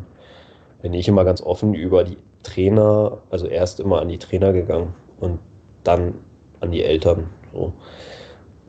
bin 0.82 0.94
ich 0.94 1.08
immer 1.08 1.24
ganz 1.24 1.42
offen 1.42 1.74
über 1.74 2.04
die 2.04 2.18
Trainer, 2.44 3.20
also 3.30 3.48
erst 3.48 3.80
immer 3.80 4.02
an 4.02 4.10
die 4.10 4.20
Trainer 4.20 4.52
gegangen 4.52 4.94
und 5.22 5.40
dann 5.86 6.16
an 6.60 6.74
die 6.74 6.84
Eltern. 6.84 7.30
So. 7.54 7.72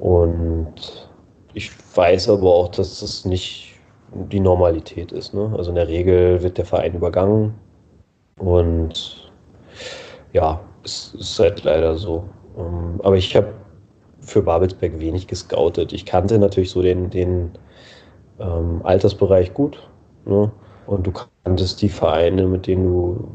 Und 0.01 1.09
ich 1.53 1.71
weiß 1.95 2.31
aber 2.31 2.53
auch, 2.55 2.69
dass 2.69 3.01
das 3.01 3.25
nicht 3.25 3.75
die 4.13 4.41
Normalität 4.41 5.13
ist. 5.13 5.35
Ne? 5.35 5.53
Also 5.57 5.71
in 5.71 5.77
der 5.77 5.89
Regel 5.89 6.43
wird 6.43 6.59
der 6.59 6.65
Verein 6.65 6.95
übergangen 6.95 7.55
und 8.39 9.31
ja, 10.33 10.61
es 10.85 11.15
ist 11.15 11.39
halt 11.39 11.65
leider 11.65 11.97
so. 11.97 12.25
Ähm, 12.57 13.01
aber 13.03 13.17
ich 13.17 13.37
habe 13.37 13.53
für 14.21 14.43
Babelsberg 14.43 14.99
wenig 14.99 15.27
gescoutet. 15.27 15.93
Ich 15.93 16.07
kannte 16.07 16.39
natürlich 16.39 16.71
so 16.71 16.83
den, 16.83 17.11
den 17.11 17.51
ähm, 18.39 18.81
Altersbereich 18.83 19.53
gut. 19.53 19.87
Ne? 20.25 20.51
Und 20.87 21.07
du 21.07 21.13
kanntest 21.45 21.83
die 21.83 21.89
Vereine, 21.89 22.47
mit 22.47 22.67
denen 22.67 22.85
du 22.85 23.29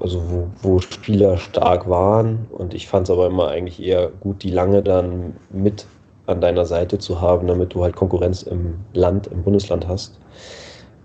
also 0.00 0.22
wo, 0.28 0.48
wo 0.62 0.78
Spieler 0.80 1.36
stark 1.38 1.88
waren. 1.88 2.46
Und 2.50 2.74
ich 2.74 2.88
fand 2.88 3.08
es 3.08 3.10
aber 3.10 3.26
immer 3.26 3.48
eigentlich 3.48 3.82
eher 3.82 4.08
gut, 4.20 4.42
die 4.42 4.50
lange 4.50 4.82
dann 4.82 5.36
mit 5.50 5.86
an 6.26 6.40
deiner 6.40 6.66
Seite 6.66 6.98
zu 6.98 7.20
haben, 7.20 7.46
damit 7.46 7.74
du 7.74 7.82
halt 7.82 7.96
Konkurrenz 7.96 8.42
im 8.42 8.74
Land, 8.92 9.28
im 9.28 9.42
Bundesland 9.42 9.88
hast. 9.88 10.18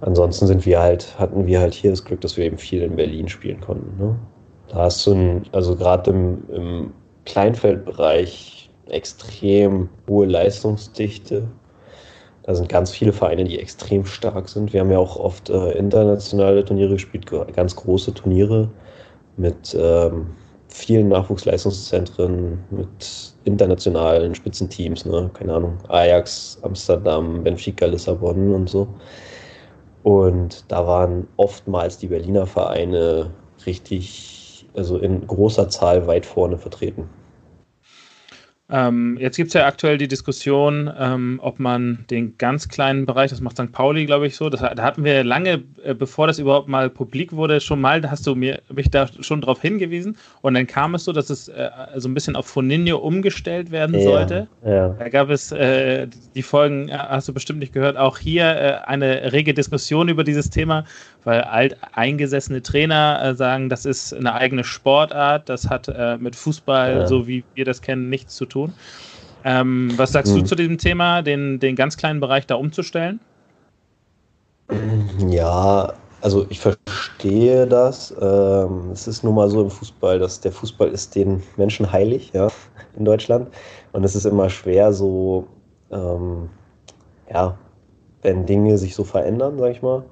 Ansonsten 0.02 0.48
sind 0.48 0.66
wir 0.66 0.82
halt, 0.82 1.18
hatten 1.18 1.48
wir 1.48 1.62
halt 1.62 1.74
hier 1.74 1.92
das 1.92 2.04
Glück, 2.04 2.20
dass 2.22 2.36
wir 2.36 2.46
eben 2.46 2.58
viel 2.58 2.82
in 2.82 2.98
Berlin 2.98 3.30
spielen 3.30 3.62
konnten. 3.62 3.98
Ne? 3.98 4.16
Da 4.68 4.80
hast 4.80 5.06
du, 5.08 5.14
ein, 5.14 5.44
also 5.54 5.76
gerade 5.78 6.12
im, 6.12 6.44
im 6.50 6.94
Kleinfeldbereich 7.26 8.70
extrem 8.90 9.88
hohe 10.10 10.26
Leistungsdichte. 10.26 11.48
Da 12.44 12.54
sind 12.54 12.68
ganz 12.68 12.92
viele 12.92 13.14
Vereine, 13.14 13.46
die 13.46 13.60
extrem 13.60 14.06
stark 14.06 14.50
sind. 14.50 14.74
Wir 14.74 14.82
haben 14.82 14.92
ja 14.92 15.00
auch 15.00 15.16
oft 15.16 15.50
äh, 15.50 15.72
internationale 15.72 16.66
Turniere 16.66 16.94
gespielt, 16.94 17.26
ganz 17.56 17.74
große 17.78 18.14
Turniere 18.14 18.70
mit 19.38 19.76
ähm, 19.80 20.28
vielen 20.68 21.10
Nachwuchsleistungszentren, 21.10 22.60
mit 22.72 23.34
internationalen 23.46 24.34
Spitzenteams, 24.34 25.06
ne? 25.06 25.30
keine 25.34 25.54
Ahnung, 25.54 25.78
Ajax, 25.90 26.60
Amsterdam, 26.64 27.44
Benfica, 27.44 27.86
Lissabon 27.86 28.54
und 28.54 28.70
so. 28.70 28.88
Und 30.04 30.66
da 30.68 30.86
waren 30.86 31.28
oftmals 31.38 31.98
die 31.98 32.08
Berliner 32.08 32.46
Vereine 32.46 33.32
richtig, 33.66 34.68
also 34.76 34.98
in 34.98 35.26
großer 35.26 35.70
Zahl 35.70 36.08
weit 36.08 36.26
vorne 36.26 36.58
vertreten. 36.58 37.10
Ähm, 38.70 39.18
jetzt 39.20 39.36
gibt 39.36 39.50
es 39.50 39.54
ja 39.54 39.66
aktuell 39.66 39.98
die 39.98 40.08
Diskussion, 40.08 40.90
ähm, 40.98 41.40
ob 41.44 41.60
man 41.60 42.06
den 42.10 42.38
ganz 42.38 42.70
kleinen 42.70 43.06
Bereich, 43.06 43.30
das 43.30 43.42
macht 43.42 43.58
St. 43.58 43.74
Pauli, 43.74 44.06
glaube 44.06 44.26
ich, 44.26 44.38
so, 44.38 44.50
das, 44.50 44.62
da 44.62 44.82
hatten 44.82 45.04
wir 45.04 45.26
lange, 45.26 45.64
äh, 45.84 45.94
bevor 45.94 46.28
das 46.28 46.40
überhaupt 46.40 46.70
mal 46.70 46.90
publik 46.90 47.34
wurde, 47.34 47.60
schon 47.60 47.82
mal, 47.82 48.00
da 48.00 48.10
hast 48.10 48.26
du 48.26 48.36
mir, 48.36 48.62
mich 48.74 48.90
da 48.90 49.08
schon 49.20 49.42
drauf 49.42 49.62
hingewiesen 49.62 50.18
und 50.42 50.54
dann 50.54 50.66
kam 50.66 50.96
es 50.96 51.04
so, 51.04 51.12
dass 51.12 51.30
es 51.30 51.50
äh, 51.50 51.70
so 51.98 52.08
ein 52.08 52.14
bisschen 52.14 52.38
auf 52.38 52.48
Foninho 52.48 52.98
umgestellt 52.98 53.70
werden 53.70 53.96
ja, 53.96 54.02
sollte. 54.02 54.48
Ja. 54.66 54.90
Da 54.90 55.10
gab 55.10 55.30
es 55.30 55.52
äh, 55.52 56.08
die 56.34 56.42
Folgen, 56.42 56.88
äh, 56.88 56.94
hast 56.94 57.28
du 57.28 57.34
bestimmt 57.34 57.60
nicht 57.60 57.74
gehört, 57.74 57.98
auch 57.98 58.18
hier 58.18 58.46
äh, 58.46 58.74
eine 58.86 59.34
rege 59.34 59.54
Diskussion 59.54 60.08
über 60.08 60.24
dieses 60.24 60.50
Thema, 60.50 60.86
weil 61.26 61.42
alt 61.42 61.78
eingesessene 61.94 62.62
Trainer 62.62 63.22
äh, 63.24 63.36
sagen, 63.36 63.70
das 63.70 63.86
ist 63.86 64.14
eine 64.14 64.34
eigene 64.34 64.64
Sportart, 64.64 65.50
das 65.50 65.70
hat 65.70 65.92
mit 66.20 66.36
Fußball, 66.36 66.94
ja. 66.94 67.08
so 67.08 67.28
wie 67.28 67.44
wir 67.56 67.66
das 67.66 67.82
kennen, 67.82 68.10
nichts 68.10 68.36
zu 68.36 68.46
tun 68.46 68.54
tun. 68.54 68.74
Ähm, 69.44 69.92
was 69.98 70.14
sagst 70.14 70.34
hm. 70.34 70.42
du 70.42 70.46
zu 70.46 70.56
diesem 70.56 70.78
Thema, 70.78 71.22
den, 71.22 71.60
den 71.60 71.76
ganz 71.76 71.98
kleinen 71.98 72.22
Bereich 72.22 72.48
da 72.48 72.56
umzustellen? 72.56 73.20
Ja, 75.28 75.94
also 76.22 76.46
ich 76.50 76.62
verstehe 76.62 77.68
das. 77.68 78.16
Ähm, 78.22 78.92
es 78.94 79.08
ist 79.08 79.24
nun 79.24 79.36
mal 79.36 79.50
so 79.50 79.62
im 79.62 79.70
Fußball, 79.70 80.20
dass 80.20 80.40
der 80.40 80.54
Fußball 80.54 80.88
ist 80.88 81.16
den 81.16 81.44
Menschen 81.58 81.92
heilig, 81.92 82.32
ja, 82.34 82.48
in 82.96 83.04
Deutschland. 83.04 83.50
Und 83.92 84.06
es 84.06 84.16
ist 84.16 84.26
immer 84.26 84.50
schwer, 84.50 84.94
so, 84.94 85.46
ähm, 85.92 86.50
ja, 87.30 87.58
wenn 88.22 88.46
Dinge 88.46 88.78
sich 88.78 88.96
so 88.96 89.04
verändern, 89.04 89.58
sag 89.60 89.72
ich 89.72 89.82
mal. 89.82 90.04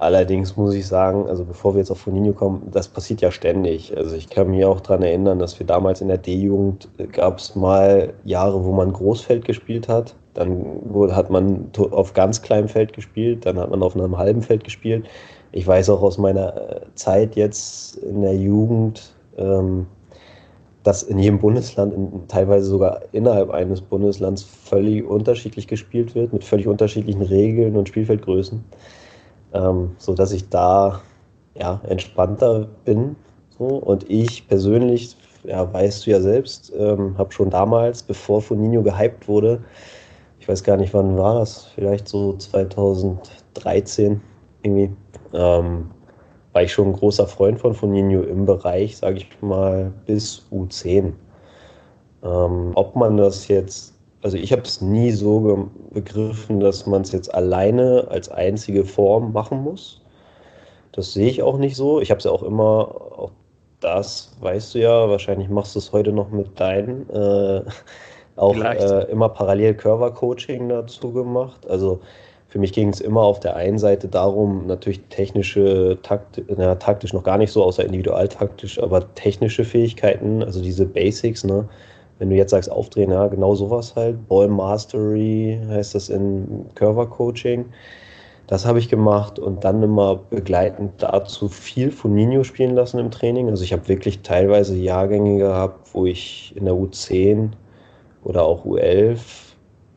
Allerdings 0.00 0.56
muss 0.56 0.72
ich 0.72 0.86
sagen, 0.86 1.28
also 1.28 1.44
bevor 1.44 1.74
wir 1.74 1.80
jetzt 1.80 1.90
auf 1.90 1.98
Foninho 1.98 2.32
kommen, 2.32 2.66
das 2.72 2.88
passiert 2.88 3.20
ja 3.20 3.30
ständig. 3.30 3.94
Also 3.94 4.16
ich 4.16 4.30
kann 4.30 4.50
mich 4.50 4.64
auch 4.64 4.80
daran 4.80 5.02
erinnern, 5.02 5.38
dass 5.38 5.58
wir 5.58 5.66
damals 5.66 6.00
in 6.00 6.08
der 6.08 6.16
D-Jugend 6.16 6.88
äh, 6.96 7.06
gab 7.06 7.38
es 7.38 7.54
mal 7.54 8.14
Jahre, 8.24 8.64
wo 8.64 8.72
man 8.72 8.94
Großfeld 8.94 9.44
gespielt 9.44 9.88
hat. 9.88 10.14
Dann 10.32 10.56
hat 11.10 11.28
man 11.28 11.70
auf 11.90 12.14
ganz 12.14 12.40
kleinem 12.40 12.68
Feld 12.68 12.94
gespielt, 12.94 13.44
dann 13.44 13.58
hat 13.58 13.68
man 13.68 13.82
auf 13.82 13.94
einem 13.94 14.16
halben 14.16 14.40
Feld 14.40 14.64
gespielt. 14.64 15.06
Ich 15.52 15.66
weiß 15.66 15.90
auch 15.90 16.00
aus 16.00 16.16
meiner 16.16 16.56
äh, 16.56 16.80
Zeit 16.94 17.36
jetzt 17.36 17.96
in 17.96 18.22
der 18.22 18.36
Jugend, 18.36 19.14
ähm, 19.36 19.86
dass 20.82 21.02
in 21.02 21.18
jedem 21.18 21.40
Bundesland, 21.40 21.94
teilweise 22.28 22.64
sogar 22.70 23.02
innerhalb 23.12 23.50
eines 23.50 23.82
Bundeslands, 23.82 24.44
völlig 24.44 25.04
unterschiedlich 25.04 25.66
gespielt 25.66 26.14
wird, 26.14 26.32
mit 26.32 26.42
völlig 26.42 26.68
unterschiedlichen 26.68 27.20
Regeln 27.20 27.76
und 27.76 27.86
Spielfeldgrößen 27.86 28.64
ähm, 29.52 29.96
so 29.98 30.14
dass 30.14 30.32
ich 30.32 30.48
da 30.48 31.00
ja, 31.54 31.80
entspannter 31.86 32.68
bin. 32.84 33.16
So. 33.58 33.66
Und 33.66 34.08
ich 34.10 34.46
persönlich, 34.48 35.16
ja, 35.44 35.72
weißt 35.72 36.06
du 36.06 36.10
ja 36.10 36.20
selbst, 36.20 36.72
ähm, 36.76 37.16
habe 37.18 37.32
schon 37.32 37.50
damals, 37.50 38.02
bevor 38.02 38.40
Foninho 38.42 38.82
gehypt 38.82 39.28
wurde, 39.28 39.62
ich 40.38 40.48
weiß 40.48 40.64
gar 40.64 40.76
nicht, 40.76 40.94
wann 40.94 41.18
war 41.18 41.38
das, 41.38 41.66
vielleicht 41.74 42.08
so 42.08 42.34
2013 42.34 44.20
irgendwie, 44.62 44.90
ähm, 45.34 45.90
war 46.52 46.62
ich 46.62 46.72
schon 46.72 46.88
ein 46.88 46.92
großer 46.94 47.26
Freund 47.26 47.60
von 47.60 47.74
Foninho 47.74 48.22
im 48.22 48.46
Bereich, 48.46 48.96
sage 48.96 49.18
ich 49.18 49.28
mal, 49.42 49.92
bis 50.06 50.46
U10. 50.50 51.12
Ähm, 52.22 52.72
ob 52.74 52.96
man 52.96 53.16
das 53.16 53.48
jetzt 53.48 53.89
also 54.22 54.36
ich 54.36 54.52
habe 54.52 54.62
es 54.62 54.80
nie 54.80 55.12
so 55.12 55.70
begriffen, 55.92 56.60
dass 56.60 56.86
man 56.86 57.02
es 57.02 57.12
jetzt 57.12 57.34
alleine 57.34 58.06
als 58.10 58.28
einzige 58.28 58.84
Form 58.84 59.32
machen 59.32 59.62
muss. 59.62 60.00
Das 60.92 61.12
sehe 61.12 61.28
ich 61.28 61.42
auch 61.42 61.58
nicht 61.58 61.76
so. 61.76 62.00
Ich 62.00 62.10
habe 62.10 62.18
es 62.18 62.24
ja 62.24 62.30
auch 62.30 62.42
immer, 62.42 62.94
auch 63.16 63.30
das 63.80 64.36
weißt 64.40 64.74
du 64.74 64.80
ja, 64.80 65.08
wahrscheinlich 65.08 65.48
machst 65.48 65.74
du 65.74 65.78
es 65.78 65.92
heute 65.92 66.12
noch 66.12 66.30
mit 66.30 66.58
deinen, 66.60 67.08
äh, 67.10 67.62
auch 68.36 68.56
äh, 68.56 69.04
immer 69.10 69.28
parallel 69.28 69.74
Curver-Coaching 69.74 70.68
dazu 70.68 71.12
gemacht. 71.12 71.66
Also 71.68 72.00
für 72.48 72.58
mich 72.58 72.72
ging 72.72 72.88
es 72.88 73.00
immer 73.00 73.22
auf 73.22 73.40
der 73.40 73.56
einen 73.56 73.78
Seite 73.78 74.08
darum, 74.08 74.66
natürlich 74.66 75.00
technische, 75.08 75.98
Takt, 76.02 76.42
na, 76.48 76.74
taktisch 76.74 77.12
noch 77.12 77.22
gar 77.22 77.38
nicht 77.38 77.52
so, 77.52 77.62
außer 77.62 77.84
individualtaktisch, 77.84 78.82
aber 78.82 79.14
technische 79.14 79.64
Fähigkeiten, 79.64 80.42
also 80.42 80.60
diese 80.60 80.84
Basics, 80.84 81.44
ne? 81.44 81.68
Wenn 82.20 82.28
du 82.28 82.36
jetzt 82.36 82.50
sagst 82.50 82.70
aufdrehen, 82.70 83.10
ja, 83.10 83.26
genau 83.28 83.54
sowas 83.54 83.96
halt. 83.96 84.28
Ball 84.28 84.46
Mastery 84.46 85.58
heißt 85.68 85.94
das 85.94 86.10
in 86.10 86.66
Curver 86.74 87.06
Coaching. 87.06 87.64
Das 88.46 88.66
habe 88.66 88.78
ich 88.78 88.90
gemacht 88.90 89.38
und 89.38 89.64
dann 89.64 89.82
immer 89.82 90.16
begleitend 90.16 90.92
dazu 90.98 91.48
viel 91.48 91.92
Nino 92.04 92.44
spielen 92.44 92.74
lassen 92.74 92.98
im 92.98 93.10
Training. 93.10 93.48
Also 93.48 93.64
ich 93.64 93.72
habe 93.72 93.88
wirklich 93.88 94.20
teilweise 94.20 94.76
Jahrgänge 94.76 95.38
gehabt, 95.38 95.94
wo 95.94 96.04
ich 96.04 96.52
in 96.56 96.66
der 96.66 96.74
U10 96.74 97.50
oder 98.22 98.42
auch 98.42 98.66
U11, 98.66 99.18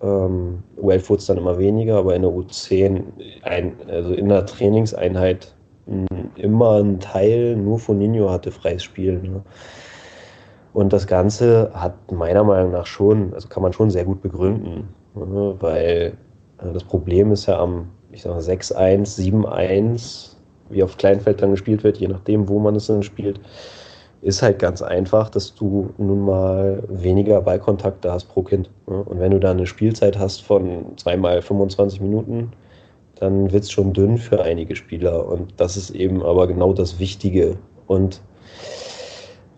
ähm, 0.02 0.64
U11 0.82 1.10
wurde 1.10 1.20
es 1.20 1.26
dann 1.26 1.38
immer 1.38 1.58
weniger, 1.58 1.98
aber 1.98 2.16
in 2.16 2.22
der 2.22 2.32
U10, 2.32 3.04
ein, 3.42 3.74
also 3.90 4.14
in 4.14 4.30
der 4.30 4.46
Trainingseinheit 4.46 5.54
immer 6.38 6.80
ein 6.80 7.02
Teil 7.02 7.58
nur 7.58 7.80
Nino 7.90 8.30
hatte 8.30 8.52
freies 8.52 8.84
Spiel. 8.84 9.20
Ne? 9.20 9.42
Und 10.74 10.92
das 10.92 11.06
Ganze 11.06 11.72
hat 11.74 12.12
meiner 12.12 12.44
Meinung 12.44 12.72
nach 12.72 12.88
schon, 12.88 13.34
also 13.34 13.48
kann 13.48 13.64
man 13.64 13.74
schon 13.74 13.92
sehr 13.92 14.06
gut 14.06 14.22
begründen, 14.22 14.90
ne? 15.16 15.56
weil 15.60 16.18
äh, 16.58 16.74
das 16.74 16.84
Problem 16.84 17.32
ist 17.32 17.46
ja 17.46 17.60
am, 17.60 17.90
ich 18.12 18.24
sag 18.24 18.32
mal, 18.32 18.42
6-1, 18.42 19.20
7-1, 19.20 20.36
wie 20.70 20.84
auf 20.84 20.98
Kleinfeld 20.98 21.42
dann 21.42 21.52
gespielt 21.52 21.84
wird, 21.84 21.98
je 21.98 22.08
nachdem, 22.08 22.50
wo 22.50 22.60
man 22.60 22.76
es 22.76 22.88
dann 22.88 23.04
spielt, 23.04 23.40
ist 24.22 24.42
halt 24.42 24.58
ganz 24.58 24.82
einfach, 24.82 25.30
dass 25.30 25.54
du 25.54 25.94
nun 25.98 26.22
mal 26.22 26.82
weniger 26.88 27.42
Ballkontakte 27.42 28.12
hast 28.12 28.26
pro 28.26 28.42
Kind. 28.42 28.70
Ne? 28.88 29.04
Und 29.04 29.20
wenn 29.20 29.32
du 29.32 29.40
da 29.40 29.52
eine 29.52 29.68
Spielzeit 29.68 30.18
hast 30.18 30.44
von 30.44 30.98
zweimal 30.98 31.42
25 31.42 32.00
Minuten, 32.00 32.52
dann 33.16 33.52
wird 33.52 33.64
es 33.64 33.72
schon 33.72 33.94
dünn 33.94 34.18
für 34.18 34.42
einige 34.42 34.76
Spieler. 34.76 35.28
Und 35.28 35.54
das 35.58 35.78
ist 35.78 35.92
eben 35.92 36.24
aber 36.24 36.48
genau 36.48 36.74
das 36.74 37.00
Wichtige. 37.00 37.58
Und 37.86 38.22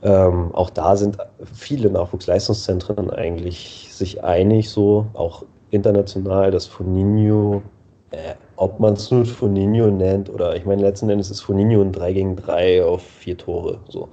ähm, 0.06 0.54
auch 0.54 0.70
da 0.70 0.96
sind 0.96 1.18
viele 1.52 1.89
Nachwuchsleistungszentren 1.89 3.10
eigentlich 3.10 3.89
sich 3.91 4.24
einig, 4.24 4.70
so 4.70 5.08
auch 5.13 5.44
international, 5.72 6.52
dass 6.52 6.68
Foninho, 6.68 7.63
äh, 8.12 8.36
ob 8.56 8.80
man 8.80 8.94
es 8.94 9.10
nur 9.10 9.26
Foninho 9.26 9.88
nennt 9.88 10.30
oder 10.30 10.56
ich 10.56 10.63
meine, 10.63 10.84
letzten 10.84 11.10
Endes 11.10 11.32
ist 11.32 11.41
Foninho 11.41 11.82
ein 11.82 11.91
3 11.91 12.13
gegen 12.13 12.36
3 12.36 12.86
auf 12.86 13.02
vier 13.02 13.36
Tore. 13.36 13.80
So. 13.89 14.10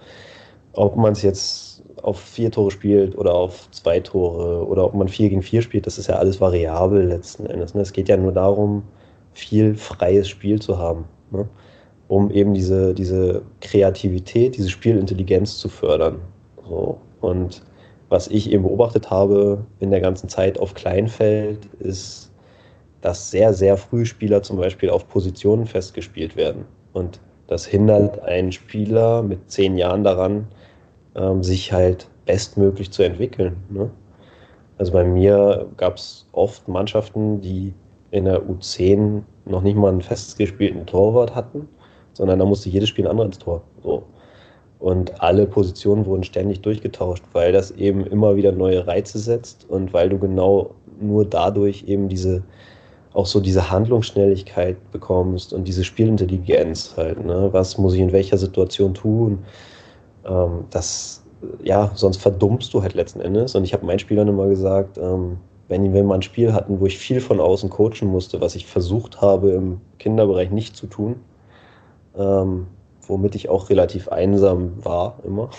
Ob 0.72 0.96
man 0.96 1.12
es 1.12 1.20
jetzt 1.20 1.82
auf 2.02 2.18
vier 2.18 2.50
Tore 2.50 2.70
spielt 2.70 3.18
oder 3.18 3.34
auf 3.34 3.70
zwei 3.70 4.00
Tore 4.00 4.66
oder 4.66 4.86
ob 4.86 4.94
man 4.94 5.08
4 5.08 5.28
gegen 5.28 5.42
4 5.42 5.60
spielt, 5.60 5.86
das 5.86 5.98
ist 5.98 6.06
ja 6.06 6.16
alles 6.16 6.40
variabel 6.40 7.04
letzten 7.04 7.44
Endes. 7.44 7.74
Ne? 7.74 7.82
Es 7.82 7.92
geht 7.92 8.08
ja 8.08 8.16
nur 8.16 8.32
darum, 8.32 8.84
viel 9.34 9.74
freies 9.74 10.26
Spiel 10.26 10.58
zu 10.58 10.78
haben. 10.78 11.04
Ne? 11.30 11.46
Um 12.12 12.30
eben 12.30 12.52
diese, 12.52 12.92
diese 12.92 13.40
Kreativität, 13.62 14.58
diese 14.58 14.68
Spielintelligenz 14.68 15.56
zu 15.56 15.70
fördern. 15.70 16.20
So. 16.68 16.98
Und 17.22 17.62
was 18.10 18.28
ich 18.28 18.52
eben 18.52 18.64
beobachtet 18.64 19.10
habe 19.10 19.64
in 19.80 19.90
der 19.90 20.02
ganzen 20.02 20.28
Zeit 20.28 20.58
auf 20.60 20.74
Kleinfeld, 20.74 21.64
ist, 21.78 22.30
dass 23.00 23.30
sehr, 23.30 23.54
sehr 23.54 23.78
früh 23.78 24.04
Spieler 24.04 24.42
zum 24.42 24.58
Beispiel 24.58 24.90
auf 24.90 25.08
Positionen 25.08 25.64
festgespielt 25.64 26.36
werden. 26.36 26.66
Und 26.92 27.18
das 27.46 27.64
hindert 27.64 28.20
einen 28.20 28.52
Spieler 28.52 29.22
mit 29.22 29.50
zehn 29.50 29.78
Jahren 29.78 30.04
daran, 30.04 30.48
ähm, 31.14 31.42
sich 31.42 31.72
halt 31.72 32.08
bestmöglich 32.26 32.90
zu 32.90 33.02
entwickeln. 33.04 33.56
Ne? 33.70 33.88
Also 34.76 34.92
bei 34.92 35.02
mir 35.02 35.66
gab 35.78 35.96
es 35.96 36.26
oft 36.32 36.68
Mannschaften, 36.68 37.40
die 37.40 37.72
in 38.10 38.26
der 38.26 38.42
U10 38.42 39.22
noch 39.46 39.62
nicht 39.62 39.78
mal 39.78 39.88
einen 39.88 40.02
festgespielten 40.02 40.84
Torwart 40.84 41.34
hatten 41.34 41.66
sondern 42.12 42.38
da 42.38 42.44
musste 42.44 42.68
jedes 42.68 42.88
Spiel 42.88 43.06
ein 43.06 43.10
anderer 43.10 43.26
ins 43.26 43.38
Tor. 43.38 43.62
So. 43.82 44.04
Und 44.78 45.22
alle 45.22 45.46
Positionen 45.46 46.06
wurden 46.06 46.24
ständig 46.24 46.60
durchgetauscht, 46.62 47.22
weil 47.32 47.52
das 47.52 47.70
eben 47.70 48.04
immer 48.04 48.34
wieder 48.34 48.50
neue 48.50 48.84
Reize 48.86 49.20
setzt 49.20 49.64
und 49.68 49.92
weil 49.92 50.08
du 50.08 50.18
genau 50.18 50.74
nur 51.00 51.24
dadurch 51.24 51.84
eben 51.86 52.08
diese, 52.08 52.42
auch 53.12 53.26
so 53.26 53.38
diese 53.38 53.70
Handlungsschnelligkeit 53.70 54.76
bekommst 54.90 55.52
und 55.52 55.68
diese 55.68 55.84
Spielintelligenz 55.84 56.94
halt. 56.96 57.24
Ne? 57.24 57.48
Was 57.52 57.78
muss 57.78 57.94
ich 57.94 58.00
in 58.00 58.10
welcher 58.10 58.38
Situation 58.38 58.92
tun? 58.92 59.38
Ähm, 60.26 60.64
das, 60.70 61.22
ja, 61.62 61.92
sonst 61.94 62.16
verdummst 62.16 62.74
du 62.74 62.82
halt 62.82 62.94
letzten 62.94 63.20
Endes. 63.20 63.54
Und 63.54 63.62
ich 63.62 63.72
habe 63.72 63.86
meinen 63.86 64.00
Spielern 64.00 64.26
immer 64.26 64.48
gesagt, 64.48 64.98
ähm, 64.98 65.38
wenn 65.68 65.92
wir 65.92 66.02
mal 66.02 66.16
ein 66.16 66.22
Spiel 66.22 66.52
hatten, 66.52 66.80
wo 66.80 66.86
ich 66.86 66.98
viel 66.98 67.20
von 67.20 67.38
außen 67.38 67.70
coachen 67.70 68.08
musste, 68.08 68.40
was 68.40 68.56
ich 68.56 68.66
versucht 68.66 69.20
habe 69.20 69.50
im 69.52 69.80
Kinderbereich 69.98 70.50
nicht 70.50 70.76
zu 70.76 70.88
tun, 70.88 71.16
ähm, 72.16 72.66
womit 73.06 73.34
ich 73.34 73.48
auch 73.48 73.70
relativ 73.70 74.08
einsam 74.08 74.84
war 74.84 75.18
immer. 75.24 75.50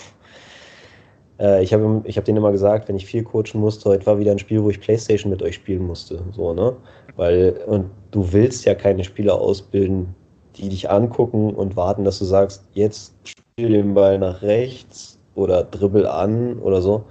Äh, 1.39 1.63
ich 1.63 1.73
habe 1.73 2.01
ich 2.05 2.17
hab 2.17 2.25
denen 2.25 2.37
immer 2.37 2.51
gesagt, 2.51 2.87
wenn 2.87 2.95
ich 2.95 3.05
viel 3.05 3.23
coachen 3.23 3.59
musste, 3.59 3.89
heute 3.89 4.05
war 4.05 4.19
wieder 4.19 4.31
ein 4.31 4.39
Spiel, 4.39 4.63
wo 4.63 4.69
ich 4.69 4.79
Playstation 4.79 5.31
mit 5.31 5.41
euch 5.41 5.55
spielen 5.55 5.85
musste. 5.85 6.23
So, 6.31 6.53
ne? 6.53 6.75
Weil, 7.15 7.59
und 7.67 7.89
du 8.11 8.31
willst 8.31 8.65
ja 8.65 8.75
keine 8.75 9.03
Spieler 9.03 9.39
ausbilden, 9.39 10.15
die 10.55 10.69
dich 10.69 10.89
angucken 10.89 11.53
und 11.53 11.75
warten, 11.75 12.03
dass 12.03 12.19
du 12.19 12.25
sagst, 12.25 12.63
jetzt 12.73 13.13
spiel 13.23 13.69
den 13.69 13.93
Ball 13.93 14.19
nach 14.19 14.41
rechts 14.41 15.19
oder 15.35 15.63
dribbel 15.63 16.07
an 16.07 16.59
oder 16.59 16.81
so. 16.81 17.03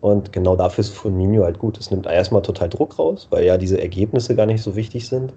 Und 0.00 0.32
genau 0.32 0.56
dafür 0.56 0.82
ist 0.82 0.96
Firmino 0.96 1.44
halt 1.44 1.58
gut. 1.58 1.78
Es 1.78 1.90
nimmt 1.90 2.06
erstmal 2.06 2.42
total 2.42 2.70
Druck 2.70 2.98
raus, 2.98 3.26
weil 3.30 3.44
ja 3.44 3.58
diese 3.58 3.80
Ergebnisse 3.80 4.34
gar 4.34 4.46
nicht 4.46 4.62
so 4.62 4.74
wichtig 4.76 5.06
sind. 5.06 5.34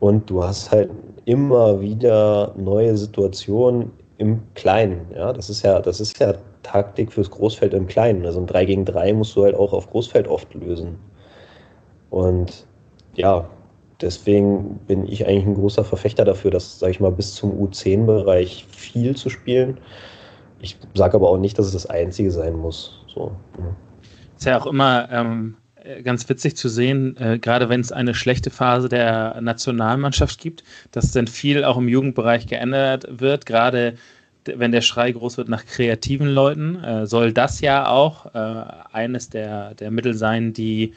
Und 0.00 0.28
du 0.28 0.42
hast 0.42 0.70
halt 0.72 0.90
immer 1.26 1.80
wieder 1.80 2.54
neue 2.56 2.96
Situationen 2.96 3.92
im 4.18 4.42
Kleinen. 4.54 5.06
Ja, 5.14 5.32
das 5.32 5.48
ist 5.50 5.62
ja, 5.62 5.80
das 5.80 6.00
ist 6.00 6.18
ja 6.18 6.34
Taktik 6.62 7.12
fürs 7.12 7.30
Großfeld 7.30 7.74
im 7.74 7.86
Kleinen. 7.86 8.24
Also 8.26 8.40
ein 8.40 8.46
3 8.46 8.64
gegen 8.64 8.84
3 8.84 9.12
musst 9.12 9.36
du 9.36 9.44
halt 9.44 9.54
auch 9.54 9.72
auf 9.72 9.90
Großfeld 9.90 10.26
oft 10.28 10.52
lösen. 10.54 10.98
Und 12.10 12.66
ja, 13.14 13.48
deswegen 14.00 14.78
bin 14.86 15.06
ich 15.06 15.26
eigentlich 15.26 15.46
ein 15.46 15.54
großer 15.54 15.84
Verfechter 15.84 16.24
dafür, 16.24 16.50
dass, 16.50 16.78
sag 16.78 16.90
ich 16.90 17.00
mal, 17.00 17.12
bis 17.12 17.34
zum 17.34 17.52
U10-Bereich 17.52 18.66
viel 18.70 19.16
zu 19.16 19.30
spielen. 19.30 19.78
Ich 20.60 20.78
sage 20.94 21.14
aber 21.14 21.28
auch 21.28 21.38
nicht, 21.38 21.58
dass 21.58 21.66
es 21.66 21.72
das 21.72 21.86
Einzige 21.86 22.30
sein 22.30 22.54
muss. 22.54 23.04
So. 23.06 23.32
Ist 24.36 24.46
ja 24.46 24.60
auch 24.60 24.66
immer 24.66 25.08
ähm, 25.10 25.56
ganz 26.02 26.28
witzig 26.28 26.56
zu 26.56 26.68
sehen, 26.68 27.16
äh, 27.18 27.38
gerade 27.38 27.68
wenn 27.68 27.80
es 27.80 27.92
eine 27.92 28.14
schlechte 28.14 28.50
Phase 28.50 28.88
der 28.88 29.40
Nationalmannschaft 29.40 30.40
gibt, 30.40 30.64
dass 30.92 31.12
dann 31.12 31.26
viel 31.26 31.64
auch 31.64 31.76
im 31.76 31.88
Jugendbereich 31.88 32.46
geändert 32.46 33.06
wird, 33.10 33.46
gerade 33.46 33.94
wenn 34.44 34.72
der 34.72 34.80
Schrei 34.80 35.12
groß 35.12 35.36
wird 35.36 35.48
nach 35.48 35.66
kreativen 35.66 36.28
Leuten, 36.28 36.82
äh, 36.82 37.06
soll 37.06 37.32
das 37.32 37.60
ja 37.60 37.88
auch 37.88 38.34
äh, 38.34 38.64
eines 38.92 39.28
der, 39.28 39.74
der 39.74 39.90
Mittel 39.90 40.14
sein, 40.14 40.52
die, 40.52 40.94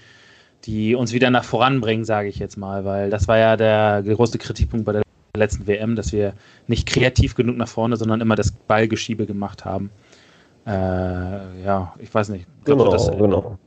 die 0.66 0.96
uns 0.96 1.12
wieder 1.14 1.30
nach 1.30 1.44
voranbringen, 1.44 2.06
sage 2.06 2.30
ich 2.30 2.40
jetzt 2.40 2.58
mal, 2.58 2.86
weil 2.86 3.10
das 3.10 3.28
war 3.28 3.38
ja 3.38 3.58
der 3.58 4.02
große 4.04 4.38
Kritikpunkt 4.38 4.86
bei 4.86 4.94
der 4.94 5.04
letzten 5.36 5.68
WM, 5.68 5.96
dass 5.96 6.14
wir 6.14 6.34
nicht 6.68 6.88
kreativ 6.88 7.36
genug 7.36 7.58
nach 7.58 7.68
vorne, 7.68 7.98
sondern 7.98 8.22
immer 8.22 8.36
das 8.36 8.52
Ballgeschiebe 8.52 9.26
gemacht 9.26 9.66
haben. 9.66 9.90
Äh, 10.66 10.72
ja, 11.64 11.94
ich 12.00 12.14
weiß 12.14 12.30
nicht. 12.30 12.48
Glaubst 12.64 12.86
genau, 12.86 12.92
das, 12.92 13.18
genau. 13.18 13.60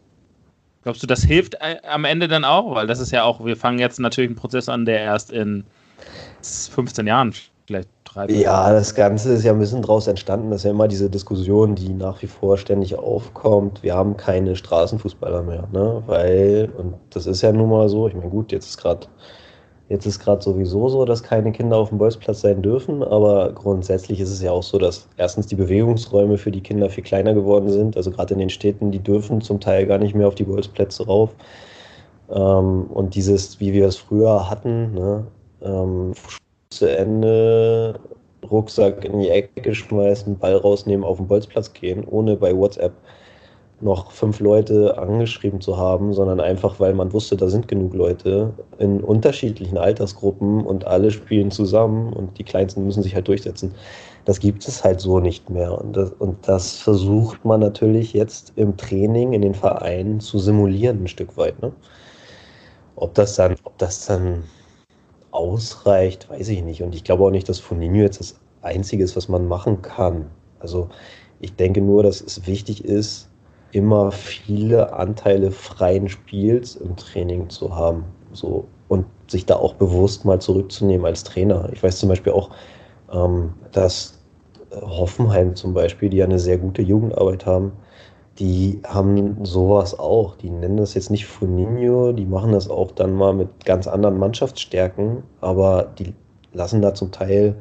Glaubst 0.86 1.02
du, 1.02 1.08
das 1.08 1.24
hilft 1.24 1.54
äh, 1.54 1.78
am 1.82 2.04
Ende 2.04 2.28
dann 2.28 2.44
auch? 2.44 2.76
Weil 2.76 2.86
das 2.86 3.00
ist 3.00 3.10
ja 3.10 3.24
auch, 3.24 3.44
wir 3.44 3.56
fangen 3.56 3.80
jetzt 3.80 3.98
natürlich 3.98 4.28
einen 4.28 4.36
Prozess 4.36 4.68
an, 4.68 4.84
der 4.84 5.00
erst 5.00 5.32
in 5.32 5.64
15 6.42 7.08
Jahren 7.08 7.34
vielleicht 7.66 7.88
drei. 8.04 8.26
Ja, 8.28 8.70
das 8.70 8.94
Ganze 8.94 9.32
ist 9.32 9.42
ja 9.42 9.50
ein 9.50 9.58
bisschen 9.58 9.82
daraus 9.82 10.06
entstanden. 10.06 10.52
Das 10.52 10.60
ist 10.60 10.64
ja 10.66 10.70
immer 10.70 10.86
diese 10.86 11.10
Diskussion, 11.10 11.74
die 11.74 11.88
nach 11.88 12.22
wie 12.22 12.28
vor 12.28 12.56
ständig 12.56 12.94
aufkommt. 12.94 13.82
Wir 13.82 13.96
haben 13.96 14.16
keine 14.16 14.54
Straßenfußballer 14.54 15.42
mehr, 15.42 15.66
ne? 15.72 16.04
Weil, 16.06 16.70
und 16.78 16.94
das 17.10 17.26
ist 17.26 17.42
ja 17.42 17.50
nun 17.50 17.68
mal 17.68 17.88
so, 17.88 18.06
ich 18.06 18.14
meine, 18.14 18.30
gut, 18.30 18.52
jetzt 18.52 18.68
ist 18.68 18.78
gerade 18.78 19.08
Jetzt 19.88 20.04
ist 20.04 20.18
gerade 20.18 20.42
sowieso 20.42 20.88
so, 20.88 21.04
dass 21.04 21.22
keine 21.22 21.52
Kinder 21.52 21.76
auf 21.76 21.90
dem 21.90 21.98
Bolzplatz 21.98 22.40
sein 22.40 22.60
dürfen, 22.60 23.04
aber 23.04 23.52
grundsätzlich 23.52 24.18
ist 24.20 24.30
es 24.30 24.42
ja 24.42 24.50
auch 24.50 24.64
so, 24.64 24.78
dass 24.78 25.06
erstens 25.16 25.46
die 25.46 25.54
Bewegungsräume 25.54 26.38
für 26.38 26.50
die 26.50 26.60
Kinder 26.60 26.90
viel 26.90 27.04
kleiner 27.04 27.34
geworden 27.34 27.68
sind. 27.68 27.96
Also 27.96 28.10
gerade 28.10 28.34
in 28.34 28.40
den 28.40 28.50
Städten, 28.50 28.90
die 28.90 28.98
dürfen 28.98 29.40
zum 29.40 29.60
Teil 29.60 29.86
gar 29.86 29.98
nicht 29.98 30.14
mehr 30.14 30.26
auf 30.26 30.34
die 30.34 30.44
Bolzplätze 30.44 31.06
rauf. 31.06 31.30
Ähm, 32.30 32.86
und 32.92 33.14
dieses, 33.14 33.60
wie 33.60 33.72
wir 33.72 33.86
es 33.86 33.96
früher 33.96 34.50
hatten, 34.50 34.94
ne, 34.94 35.26
ähm, 35.62 36.12
zu 36.70 36.86
Ende, 36.86 38.00
Rucksack 38.50 39.04
in 39.04 39.20
die 39.20 39.28
Ecke 39.28 39.74
schmeißen, 39.74 40.38
Ball 40.38 40.56
rausnehmen, 40.56 41.04
auf 41.04 41.18
den 41.18 41.28
Bolzplatz 41.28 41.72
gehen, 41.72 42.04
ohne 42.04 42.36
bei 42.36 42.56
WhatsApp 42.56 42.92
noch 43.80 44.10
fünf 44.10 44.40
Leute 44.40 44.96
angeschrieben 44.96 45.60
zu 45.60 45.76
haben, 45.76 46.14
sondern 46.14 46.40
einfach, 46.40 46.80
weil 46.80 46.94
man 46.94 47.12
wusste, 47.12 47.36
da 47.36 47.48
sind 47.48 47.68
genug 47.68 47.92
Leute 47.92 48.54
in 48.78 49.02
unterschiedlichen 49.02 49.76
Altersgruppen 49.76 50.64
und 50.64 50.86
alle 50.86 51.10
spielen 51.10 51.50
zusammen 51.50 52.12
und 52.12 52.38
die 52.38 52.44
Kleinsten 52.44 52.86
müssen 52.86 53.02
sich 53.02 53.14
halt 53.14 53.28
durchsetzen. 53.28 53.74
Das 54.24 54.40
gibt 54.40 54.66
es 54.66 54.82
halt 54.82 55.00
so 55.00 55.20
nicht 55.20 55.50
mehr. 55.50 55.78
Und 55.78 55.96
das, 55.96 56.10
und 56.12 56.48
das 56.48 56.78
versucht 56.78 57.44
man 57.44 57.60
natürlich 57.60 58.14
jetzt 58.14 58.52
im 58.56 58.76
Training 58.76 59.34
in 59.34 59.42
den 59.42 59.54
Vereinen 59.54 60.20
zu 60.20 60.38
simulieren, 60.38 61.04
ein 61.04 61.08
Stück 61.08 61.36
weit. 61.36 61.60
Ne? 61.60 61.70
Ob 62.96 63.14
das 63.14 63.36
dann, 63.36 63.56
ob 63.64 63.76
das 63.76 64.06
dann 64.06 64.44
ausreicht, 65.32 66.30
weiß 66.30 66.48
ich 66.48 66.62
nicht. 66.62 66.82
Und 66.82 66.94
ich 66.94 67.04
glaube 67.04 67.24
auch 67.24 67.30
nicht, 67.30 67.48
dass 67.48 67.60
Foninho 67.60 67.98
jetzt 67.98 68.20
das 68.20 68.40
Einzige 68.62 69.04
ist, 69.04 69.16
was 69.16 69.28
man 69.28 69.46
machen 69.46 69.82
kann. 69.82 70.30
Also 70.60 70.88
ich 71.40 71.54
denke 71.54 71.82
nur, 71.82 72.02
dass 72.02 72.22
es 72.22 72.46
wichtig 72.46 72.84
ist, 72.84 73.28
immer 73.72 74.12
viele 74.12 74.92
Anteile 74.92 75.50
freien 75.50 76.08
Spiels 76.08 76.76
im 76.76 76.96
Training 76.96 77.48
zu 77.48 77.74
haben. 77.74 78.04
So, 78.32 78.66
und 78.88 79.06
sich 79.28 79.46
da 79.46 79.56
auch 79.56 79.74
bewusst 79.74 80.24
mal 80.24 80.40
zurückzunehmen 80.40 81.06
als 81.06 81.24
Trainer. 81.24 81.68
Ich 81.72 81.82
weiß 81.82 81.98
zum 81.98 82.08
Beispiel 82.08 82.32
auch, 82.32 82.50
ähm, 83.12 83.52
dass 83.72 84.22
Hoffenheim 84.72 85.54
zum 85.56 85.74
Beispiel, 85.74 86.08
die 86.10 86.18
ja 86.18 86.24
eine 86.24 86.38
sehr 86.38 86.58
gute 86.58 86.82
Jugendarbeit 86.82 87.46
haben, 87.46 87.72
die 88.38 88.80
haben 88.86 89.44
sowas 89.44 89.98
auch. 89.98 90.36
Die 90.36 90.50
nennen 90.50 90.76
das 90.76 90.94
jetzt 90.94 91.10
nicht 91.10 91.26
Funinho, 91.26 92.12
die 92.12 92.26
machen 92.26 92.52
das 92.52 92.68
auch 92.68 92.90
dann 92.92 93.14
mal 93.14 93.32
mit 93.32 93.64
ganz 93.64 93.86
anderen 93.86 94.18
Mannschaftsstärken, 94.18 95.22
aber 95.40 95.84
die 95.98 96.14
lassen 96.52 96.82
da 96.82 96.94
zum 96.94 97.12
Teil 97.12 97.56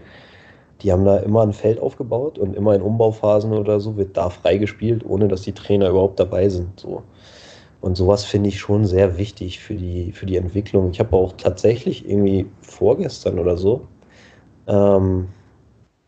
die 0.81 0.91
haben 0.91 1.05
da 1.05 1.17
immer 1.17 1.41
ein 1.41 1.53
Feld 1.53 1.79
aufgebaut 1.79 2.37
und 2.37 2.55
immer 2.55 2.75
in 2.75 2.81
Umbauphasen 2.81 3.53
oder 3.53 3.79
so 3.79 3.97
wird 3.97 4.17
da 4.17 4.29
freigespielt, 4.29 5.05
ohne 5.05 5.27
dass 5.27 5.41
die 5.41 5.53
Trainer 5.53 5.89
überhaupt 5.89 6.19
dabei 6.19 6.49
sind. 6.49 6.79
So. 6.79 7.03
Und 7.81 7.95
sowas 7.95 8.25
finde 8.25 8.49
ich 8.49 8.59
schon 8.59 8.85
sehr 8.85 9.17
wichtig 9.17 9.59
für 9.59 9.75
die, 9.75 10.11
für 10.11 10.25
die 10.25 10.37
Entwicklung. 10.37 10.91
Ich 10.91 10.99
habe 10.99 11.15
auch 11.15 11.33
tatsächlich 11.33 12.09
irgendwie 12.09 12.47
vorgestern 12.61 13.39
oder 13.39 13.57
so, 13.57 13.87
ähm, 14.67 15.27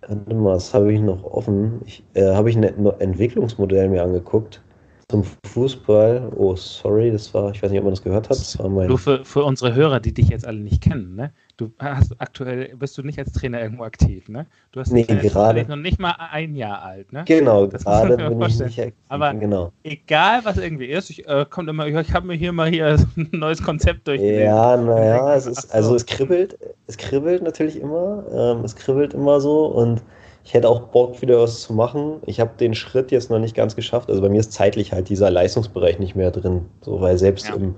was 0.07 0.73
habe 0.73 0.93
ich 0.93 1.01
noch 1.01 1.23
offen? 1.23 1.81
Äh, 2.13 2.33
habe 2.33 2.49
ich 2.49 2.55
ein 2.55 2.63
Entwicklungsmodell 2.63 3.89
mir 3.89 4.03
angeguckt 4.03 4.61
zum 5.09 5.23
Fußball. 5.45 6.33
Oh, 6.35 6.55
sorry, 6.57 7.11
das 7.11 7.33
war, 7.33 7.51
ich 7.51 7.63
weiß 7.63 7.71
nicht, 7.71 7.79
ob 7.79 7.85
man 7.85 7.93
das 7.93 8.03
gehört 8.03 8.29
hat. 8.29 8.37
Das 8.37 8.59
war 8.59 8.67
mein 8.67 8.89
du 8.89 8.97
für, 8.97 9.23
für 9.23 9.43
unsere 9.43 9.73
Hörer, 9.73 10.01
die 10.01 10.13
dich 10.13 10.27
jetzt 10.27 10.45
alle 10.45 10.59
nicht 10.59 10.81
kennen, 10.81 11.15
ne? 11.15 11.31
Du 11.55 11.71
hast 11.79 12.13
aktuell 12.19 12.75
bist 12.75 12.97
du 12.97 13.03
nicht 13.03 13.17
als 13.17 13.31
Trainer 13.31 13.61
irgendwo 13.61 13.83
aktiv, 13.83 14.27
ne? 14.27 14.45
Du 14.73 14.81
hast 14.81 14.91
nee, 14.91 15.03
gerade 15.03 15.63
noch 15.63 15.77
nicht 15.77 15.97
mal 15.97 16.13
ein 16.31 16.55
Jahr 16.55 16.83
alt, 16.83 17.13
ne? 17.13 17.23
Genau, 17.25 17.67
das 17.67 17.85
gerade 17.85 18.17
bin 18.17 18.41
ich 18.41 18.59
nicht 18.59 18.79
aktiv. 18.79 18.93
Aber 19.07 19.33
genau. 19.33 19.71
egal 19.83 20.41
was 20.43 20.57
irgendwie 20.57 20.87
ist, 20.87 21.09
ich 21.09 21.25
äh, 21.27 21.45
kommt 21.49 21.69
immer, 21.69 21.87
ich 21.87 22.13
habe 22.13 22.27
mir 22.27 22.35
hier 22.35 22.51
mal 22.51 22.69
hier 22.69 22.97
ein 23.15 23.29
neues 23.31 23.63
Konzept 23.63 24.07
durchgelesen. 24.09 24.43
Ja, 24.43 24.75
naja, 24.75 25.35
es 25.35 25.47
ist, 25.47 25.73
also 25.73 25.95
es 25.95 26.05
kribbelt, 26.05 26.59
es 26.87 26.97
kribbelt 26.97 27.43
natürlich 27.43 27.79
immer, 27.79 28.25
ähm, 28.29 28.65
es 28.65 28.75
kribbelt 28.75 29.13
immer 29.13 29.39
so 29.39 29.67
und 29.67 30.01
ich 30.47 30.53
hätte 30.53 30.69
auch 30.69 30.79
Bock, 30.79 31.21
wieder 31.21 31.41
was 31.41 31.59
zu 31.59 31.73
machen. 31.73 32.21
Ich 32.25 32.39
habe 32.39 32.51
den 32.57 32.73
Schritt 32.73 33.11
jetzt 33.11 33.29
noch 33.29 33.37
nicht 33.37 33.53
ganz 33.53 33.75
geschafft. 33.75 34.09
Also 34.09 34.21
bei 34.21 34.29
mir 34.29 34.39
ist 34.39 34.53
zeitlich 34.53 34.93
halt 34.93 35.09
dieser 35.09 35.29
Leistungsbereich 35.29 35.99
nicht 35.99 36.15
mehr 36.15 36.31
drin. 36.31 36.67
So, 36.79 37.01
weil 37.01 37.17
selbst 37.17 37.49
ja. 37.49 37.55
im 37.55 37.75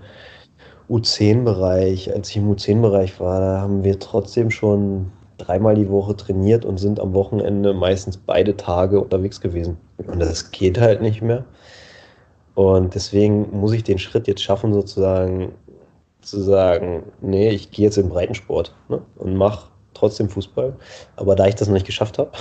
U10-Bereich, 0.87 2.13
als 2.13 2.29
ich 2.29 2.37
im 2.37 2.47
U10-Bereich 2.53 3.19
war, 3.19 3.39
da 3.39 3.61
haben 3.61 3.83
wir 3.83 3.97
trotzdem 3.97 4.51
schon 4.51 5.11
dreimal 5.39 5.73
die 5.73 5.89
Woche 5.89 6.15
trainiert 6.15 6.63
und 6.63 6.77
sind 6.77 6.99
am 6.99 7.15
Wochenende 7.15 7.73
meistens 7.73 8.17
beide 8.17 8.55
Tage 8.55 9.01
unterwegs 9.01 9.41
gewesen. 9.41 9.77
Und 10.05 10.19
das 10.19 10.51
geht 10.51 10.79
halt 10.79 11.01
nicht 11.01 11.23
mehr. 11.23 11.45
Und 12.53 12.93
deswegen 12.93 13.49
muss 13.49 13.73
ich 13.73 13.83
den 13.83 13.97
Schritt 13.97 14.27
jetzt 14.27 14.43
schaffen, 14.43 14.73
sozusagen 14.75 15.53
zu 16.21 16.39
sagen, 16.39 17.01
nee, 17.19 17.49
ich 17.49 17.71
gehe 17.71 17.85
jetzt 17.85 17.97
in 17.97 18.09
Breitensport 18.09 18.75
ne, 18.89 19.01
und 19.15 19.35
mache 19.35 19.68
trotzdem 19.93 20.29
Fußball. 20.29 20.75
Aber 21.15 21.35
da 21.35 21.47
ich 21.47 21.55
das 21.55 21.67
noch 21.67 21.73
nicht 21.73 21.85
geschafft 21.85 22.17
habe, 22.17 22.31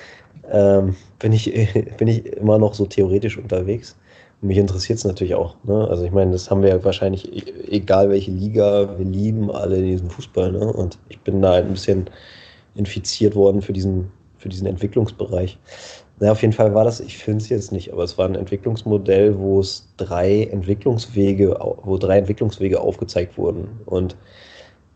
ähm, 0.50 0.96
bin, 1.18 1.32
ich, 1.32 1.52
bin 1.96 2.08
ich 2.08 2.26
immer 2.26 2.58
noch 2.58 2.74
so 2.74 2.86
theoretisch 2.86 3.38
unterwegs. 3.38 3.96
Und 4.40 4.48
mich 4.48 4.58
interessiert 4.58 4.98
es 4.98 5.04
natürlich 5.04 5.34
auch. 5.34 5.56
Ne? 5.64 5.86
Also 5.88 6.04
ich 6.04 6.12
meine, 6.12 6.32
das 6.32 6.50
haben 6.50 6.62
wir 6.62 6.68
ja 6.68 6.84
wahrscheinlich, 6.84 7.32
e-, 7.32 7.74
egal 7.74 8.10
welche 8.10 8.30
Liga, 8.30 8.98
wir 8.98 9.04
lieben 9.04 9.50
alle 9.50 9.82
diesen 9.82 10.10
Fußball. 10.10 10.52
Ne? 10.52 10.72
Und 10.72 10.98
ich 11.08 11.20
bin 11.20 11.42
da 11.42 11.54
ein 11.54 11.72
bisschen 11.72 12.08
infiziert 12.74 13.34
worden 13.34 13.62
für 13.62 13.72
diesen, 13.72 14.10
für 14.38 14.48
diesen 14.48 14.66
Entwicklungsbereich. 14.66 15.58
Na, 16.20 16.32
auf 16.32 16.42
jeden 16.42 16.52
Fall 16.52 16.74
war 16.74 16.84
das, 16.84 16.98
ich 17.00 17.16
finde 17.16 17.42
es 17.42 17.48
jetzt 17.48 17.70
nicht, 17.70 17.92
aber 17.92 18.02
es 18.02 18.18
war 18.18 18.26
ein 18.26 18.34
Entwicklungsmodell, 18.34 19.38
wo 19.38 19.60
es 19.60 19.86
drei 19.96 20.44
Entwicklungswege, 20.44 21.56
wo 21.82 21.96
drei 21.96 22.18
Entwicklungswege 22.18 22.80
aufgezeigt 22.80 23.38
wurden. 23.38 23.68
Und 23.86 24.16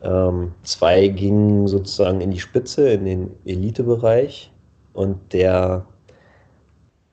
ähm, 0.02 0.52
zwei 0.62 1.08
gingen 1.08 1.68
sozusagen 1.68 2.20
in 2.20 2.30
die 2.30 2.40
Spitze, 2.40 2.90
in 2.90 3.04
den 3.04 3.30
Elitebereich. 3.44 4.50
Und 4.92 5.32
der 5.32 5.86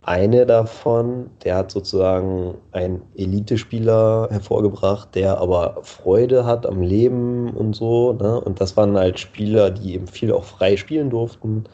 eine 0.02 0.46
davon, 0.46 1.30
der 1.44 1.58
hat 1.58 1.72
sozusagen 1.72 2.56
einen 2.72 3.02
Elitespieler 3.16 4.28
hervorgebracht, 4.32 5.14
der 5.14 5.38
aber 5.40 5.78
Freude 5.84 6.46
hat 6.46 6.66
am 6.66 6.82
Leben 6.82 7.52
und 7.52 7.76
so. 7.76 8.14
Ne? 8.14 8.42
Und 8.42 8.60
das 8.60 8.76
waren 8.76 8.98
halt 8.98 9.20
Spieler, 9.20 9.70
die 9.70 9.94
eben 9.94 10.08
viel 10.08 10.32
auch 10.32 10.46
frei 10.46 10.78
spielen 10.78 11.10
durften. 11.10 11.66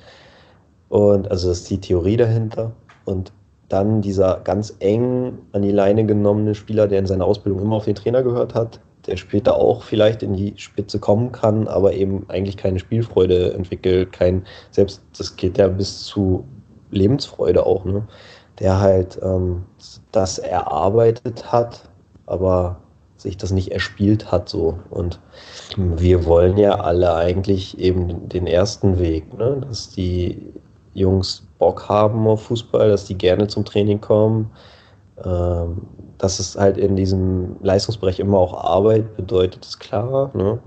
Und 0.89 1.31
also 1.31 1.47
das 1.47 1.59
ist 1.59 1.69
die 1.69 1.79
Theorie 1.79 2.17
dahinter. 2.17 2.73
Und 3.05 3.31
dann 3.69 4.01
dieser 4.01 4.41
ganz 4.43 4.75
eng 4.79 5.37
an 5.53 5.61
die 5.61 5.71
Leine 5.71 6.05
genommene 6.05 6.55
Spieler, 6.55 6.87
der 6.87 6.99
in 6.99 7.07
seiner 7.07 7.25
Ausbildung 7.25 7.61
immer 7.61 7.77
auf 7.77 7.85
den 7.85 7.95
Trainer 7.95 8.21
gehört 8.21 8.53
hat, 8.53 8.79
der 9.07 9.17
später 9.17 9.55
auch 9.55 9.83
vielleicht 9.83 10.23
in 10.23 10.33
die 10.33 10.53
Spitze 10.57 10.99
kommen 10.99 11.31
kann, 11.31 11.67
aber 11.67 11.93
eben 11.93 12.25
eigentlich 12.29 12.57
keine 12.57 12.79
Spielfreude 12.79 13.53
entwickelt, 13.53 14.11
kein, 14.11 14.45
selbst 14.71 15.01
das 15.17 15.35
geht 15.35 15.57
ja 15.57 15.67
bis 15.67 16.03
zu 16.03 16.45
Lebensfreude 16.91 17.65
auch, 17.65 17.85
ne? 17.85 18.07
Der 18.59 18.79
halt 18.79 19.19
ähm, 19.21 19.65
das 20.11 20.39
erarbeitet 20.39 21.51
hat, 21.51 21.89
aber 22.25 22.77
sich 23.17 23.37
das 23.37 23.51
nicht 23.51 23.71
erspielt 23.71 24.31
hat 24.31 24.47
so. 24.47 24.79
Und 24.89 25.19
wir 25.75 26.25
wollen 26.25 26.57
ja 26.57 26.75
alle 26.75 27.15
eigentlich 27.15 27.77
eben 27.79 28.29
den 28.29 28.47
ersten 28.47 28.99
Weg, 28.99 29.37
ne? 29.37 29.61
dass 29.67 29.89
die 29.89 30.53
Jungs 30.93 31.45
Bock 31.57 31.89
haben 31.89 32.27
auf 32.27 32.43
Fußball, 32.43 32.89
dass 32.89 33.05
die 33.05 33.17
gerne 33.17 33.47
zum 33.47 33.65
Training 33.65 33.99
kommen, 33.99 34.51
dass 35.17 36.39
es 36.39 36.55
halt 36.57 36.77
in 36.77 36.95
diesem 36.95 37.55
Leistungsbereich 37.61 38.19
immer 38.19 38.37
auch 38.37 38.53
Arbeit 38.53 39.15
bedeutet, 39.15 39.65
ist 39.65 39.79
klar. 39.79 40.31
Ne? 40.33 40.59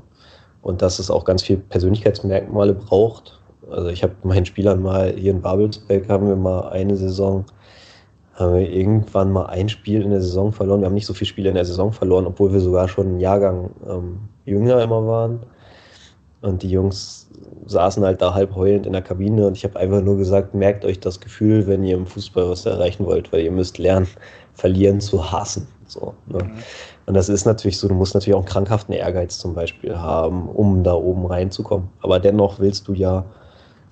Und 0.63 0.83
dass 0.83 0.99
es 0.99 1.11
auch 1.11 1.25
ganz 1.25 1.43
viel 1.43 1.59
Persönlichkeitsmerkmale 1.59 2.75
braucht. 2.75 3.39
Also 3.71 3.89
ich 3.89 4.03
habe 4.03 4.15
meinen 4.23 4.47
Spielern 4.47 4.83
mal 4.83 5.13
hier 5.15 5.33
in 5.33 5.43
Babelsberg 5.43 6.09
haben 6.09 6.29
wir 6.29 6.37
mal 6.37 6.71
eine 6.71 6.97
Saison, 6.97 7.45
haben 8.35 8.55
wir 8.55 8.71
irgendwann 8.71 9.31
mal 9.31 9.47
ein 9.47 9.69
Spiel 9.69 10.03
in 10.03 10.11
der 10.11 10.23
Saison 10.23 10.53
verloren. 10.53 10.81
Wir 10.81 10.87
haben 10.87 10.95
nicht 10.95 11.07
so 11.07 11.15
viele 11.15 11.29
Spiele 11.29 11.51
in 11.51 11.55
der 11.55 11.67
Saison 11.67 11.93
verloren, 11.93 12.27
obwohl 12.27 12.53
wir 12.53 12.61
sogar 12.61 12.89
schon 12.89 13.07
einen 13.07 13.21
Jahrgang 13.21 13.71
ähm, 13.87 14.19
jünger 14.47 14.83
immer 14.83 15.07
waren. 15.07 15.41
Und 16.41 16.63
die 16.63 16.71
Jungs 16.71 17.28
saßen 17.67 18.05
halt 18.05 18.23
da 18.23 18.35
halb 18.35 18.55
heulend 18.55 18.87
in 18.87 18.93
der 18.93 19.03
Kabine 19.03 19.47
und 19.47 19.57
ich 19.57 19.65
habe 19.65 19.79
einfach 19.79 20.01
nur 20.01 20.17
gesagt, 20.17 20.55
merkt 20.55 20.85
euch 20.85 21.01
das 21.01 21.21
Gefühl, 21.21 21.67
wenn 21.67 21.85
ihr 21.85 21.97
im 21.97 22.07
Fußball 22.07 22.49
was 22.49 22.67
erreichen 22.67 23.05
wollt, 23.07 23.33
weil 23.33 23.43
ihr 23.43 23.51
müsst 23.51 23.79
lernen, 23.79 24.09
verlieren 24.55 25.01
zu 25.01 25.31
hassen. 25.31 25.67
So, 25.87 26.15
ne? 26.27 26.45
mhm. 26.45 26.53
Und 27.07 27.15
das 27.15 27.29
ist 27.29 27.47
natürlich 27.47 27.79
so, 27.79 27.89
du 27.89 27.95
musst 27.95 28.15
natürlich 28.15 28.35
auch 28.35 28.41
einen 28.41 28.49
krankhaften 28.49 28.95
Ehrgeiz 28.95 29.39
zum 29.39 29.55
Beispiel 29.55 29.97
haben, 29.97 30.49
um 30.49 30.85
da 30.85 30.93
oben 30.95 31.27
reinzukommen. 31.27 31.89
Aber 32.03 32.21
dennoch 32.21 32.61
willst 32.61 32.87
du 32.89 32.93
ja 32.93 33.25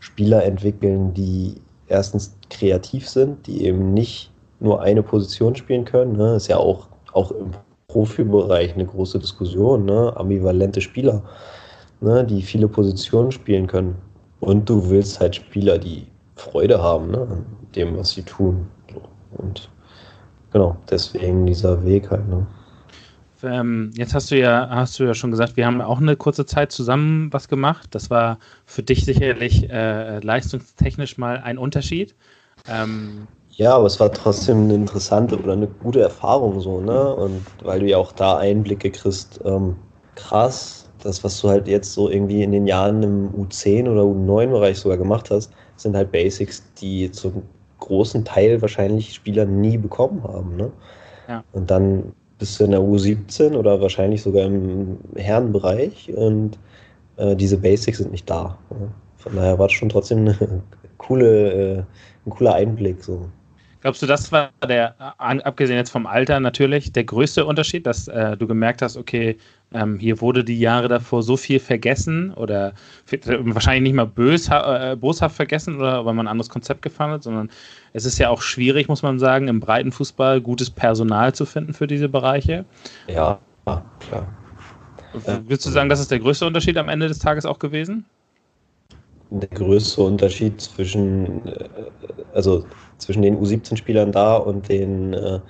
Spieler 0.01 0.45
entwickeln, 0.45 1.15
die 1.15 1.55
erstens 1.89 2.37
kreativ 2.51 3.09
sind, 3.09 3.47
die 3.47 3.65
eben 3.65 3.95
nicht 3.95 4.31
nur 4.61 4.83
eine 4.83 5.03
Position 5.03 5.57
spielen 5.57 5.85
können. 5.85 6.17
Ne? 6.17 6.37
Ist 6.37 6.49
ja 6.49 6.59
auch, 6.59 6.89
auch 7.13 7.31
im 7.31 7.53
Profibereich 7.89 8.75
eine 8.75 8.85
große 8.85 9.19
Diskussion, 9.19 9.85
ne? 9.85 10.13
ambivalente 10.17 10.81
Spieler, 10.81 11.23
ne? 12.07 12.25
die 12.25 12.43
viele 12.43 12.69
Positionen 12.69 13.33
spielen 13.33 13.67
können. 13.67 13.97
Und 14.41 14.69
du 14.69 14.91
willst 14.91 15.21
halt 15.21 15.37
Spieler, 15.37 15.79
die 15.79 16.07
Freude 16.37 16.83
haben 16.83 17.11
ne? 17.11 17.19
an 17.19 17.47
dem, 17.75 17.97
was 17.97 18.11
sie 18.11 18.23
tun. 18.23 18.67
Und 19.37 19.71
genau, 20.53 20.77
deswegen 20.91 21.47
dieser 21.47 21.85
Weg 21.85 22.11
halt. 22.11 22.29
Ne? 22.29 22.47
ähm, 23.47 23.91
jetzt 23.95 24.15
hast 24.15 24.31
du 24.31 24.39
ja, 24.39 24.69
hast 24.71 24.99
du 24.99 25.05
ja 25.05 25.15
schon 25.15 25.31
gesagt, 25.31 25.57
wir 25.57 25.67
haben 25.67 25.81
auch 25.81 26.01
eine 26.01 26.17
kurze 26.17 26.47
Zeit 26.47 26.73
zusammen 26.73 27.33
was 27.33 27.49
gemacht. 27.49 27.89
Das 27.93 28.11
war 28.11 28.39
für 28.65 28.83
dich 28.83 29.05
sicherlich 29.05 29.71
äh, 29.71 30.19
leistungstechnisch 30.21 31.19
mal 31.19 31.39
ein 31.39 31.59
Unterschied. 31.59 32.15
Ähm, 32.69 33.27
ja, 33.51 33.75
aber 33.75 33.87
es 33.87 33.99
war 34.01 34.13
trotzdem 34.13 34.65
eine 34.65 34.75
interessante 34.75 35.39
oder 35.39 35.55
eine 35.55 35.67
gute 35.67 36.01
Erfahrung 36.01 36.61
so, 36.61 36.81
ne? 36.81 37.15
Und 37.15 37.43
weil 37.63 37.81
du 37.81 37.87
ja 37.87 37.97
auch 37.97 38.13
da 38.13 38.37
Einblicke 38.37 38.91
kriegst, 38.91 39.41
ähm, 39.45 39.77
krass, 40.15 40.86
das, 41.03 41.23
was 41.25 41.41
du 41.41 41.49
halt 41.49 41.69
jetzt 41.69 41.93
so 41.93 42.11
irgendwie 42.11 42.43
in 42.43 42.53
den 42.53 42.67
Jahren 42.67 43.03
im 43.03 43.31
U10 43.31 43.89
oder 43.91 44.03
U9-Bereich 44.03 44.79
sogar 44.79 44.99
gemacht 44.99 45.31
hast, 45.31 45.53
sind 45.77 45.97
halt 45.97 46.11
Basics, 46.13 46.63
die 46.81 47.11
zum 47.11 47.43
großen 47.81 48.25
Teil 48.25 48.61
wahrscheinlich 48.63 49.15
Spieler 49.15 49.45
nie 49.45 49.77
bekommen 49.77 50.23
haben, 50.25 50.57
ne? 50.57 50.73
Ja. 51.29 51.45
Und 51.53 51.71
dann 51.71 52.13
bist 52.39 52.59
du 52.61 52.65
in 52.65 52.71
der 52.71 52.81
U17 52.81 53.55
oder 53.55 53.81
wahrscheinlich 53.81 54.23
sogar 54.23 54.45
im 54.45 54.99
Herrenbereich 55.17 56.13
und 56.15 56.59
äh, 57.17 57.35
diese 57.35 57.57
Basics 57.57 57.99
sind 57.99 58.13
nicht 58.13 58.29
da. 58.29 58.59
Ja. 58.71 58.77
Von 59.17 59.37
daher 59.37 59.59
war 59.59 59.67
es 59.67 59.73
schon 59.73 59.89
trotzdem 59.89 60.19
eine 60.29 60.63
coole, 60.99 61.53
äh, 61.53 61.79
ein 62.27 62.31
cooler 62.31 62.55
Einblick. 62.55 63.03
So. 63.03 63.27
Glaubst 63.87 64.03
du, 64.03 64.07
das 64.07 64.33
war 64.33 64.51
der, 64.69 64.97
abgesehen 65.21 65.77
jetzt 65.77 65.91
vom 65.91 66.09
Alter 66.09 66.41
natürlich, 66.41 66.91
der 66.91 67.05
größte 67.05 67.47
Unterschied, 67.47 67.87
dass 67.87 68.09
äh, 68.09 68.37
du 68.37 68.49
gemerkt 68.49 68.83
hast, 68.83 68.97
okay, 68.97 69.39
ähm, 69.73 70.01
hier 70.01 70.21
wurde 70.21 70.43
die 70.43 70.59
Jahre 70.59 70.89
davor 70.89 71.23
so 71.23 71.37
viel 71.37 71.61
vergessen 71.61 72.35
oder 72.35 72.73
wahrscheinlich 73.23 73.83
nicht 73.83 73.95
mal 73.95 74.09
bösha 74.09 74.91
äh, 74.91 74.97
boshaft 74.97 75.37
vergessen 75.37 75.77
oder 75.77 76.05
weil 76.05 76.15
man 76.15 76.27
ein 76.27 76.33
anderes 76.33 76.49
Konzept 76.49 76.83
gefahren 76.83 77.13
hat, 77.13 77.23
sondern 77.23 77.49
es 77.93 78.05
ist 78.05 78.19
ja 78.19 78.29
auch 78.29 78.43
schwierig, 78.43 78.89
muss 78.89 79.05
man 79.05 79.21
sagen, 79.21 79.47
im 79.47 79.61
breiten 79.61 79.93
Fußball 79.93 80.41
gutes 80.41 80.69
Personal 80.69 81.33
zu 81.33 81.47
finden 81.47 81.73
für 81.73 81.87
diese 81.87 82.09
Bereiche. 82.09 82.65
Ja, 83.07 83.39
klar. 84.01 84.27
Würdest 85.13 85.65
du 85.65 85.71
sagen, 85.71 85.89
das 85.89 86.01
ist 86.01 86.11
der 86.11 86.19
größte 86.19 86.45
Unterschied 86.45 86.77
am 86.77 86.89
Ende 86.89 87.07
des 87.07 87.21
Tages 87.21 87.47
auch 87.47 87.61
gewesen? 87.61 88.05
Der 89.31 89.49
größte 89.49 90.03
Unterschied 90.03 90.61
zwischen, 90.61 91.47
äh, 91.47 91.69
also 92.35 92.65
zwischen 92.99 93.23
den 93.23 93.39
U17-Spielern 93.39 94.13
da 94.13 94.37
und 94.37 94.69
den 94.69 95.15
äh, 95.15 95.41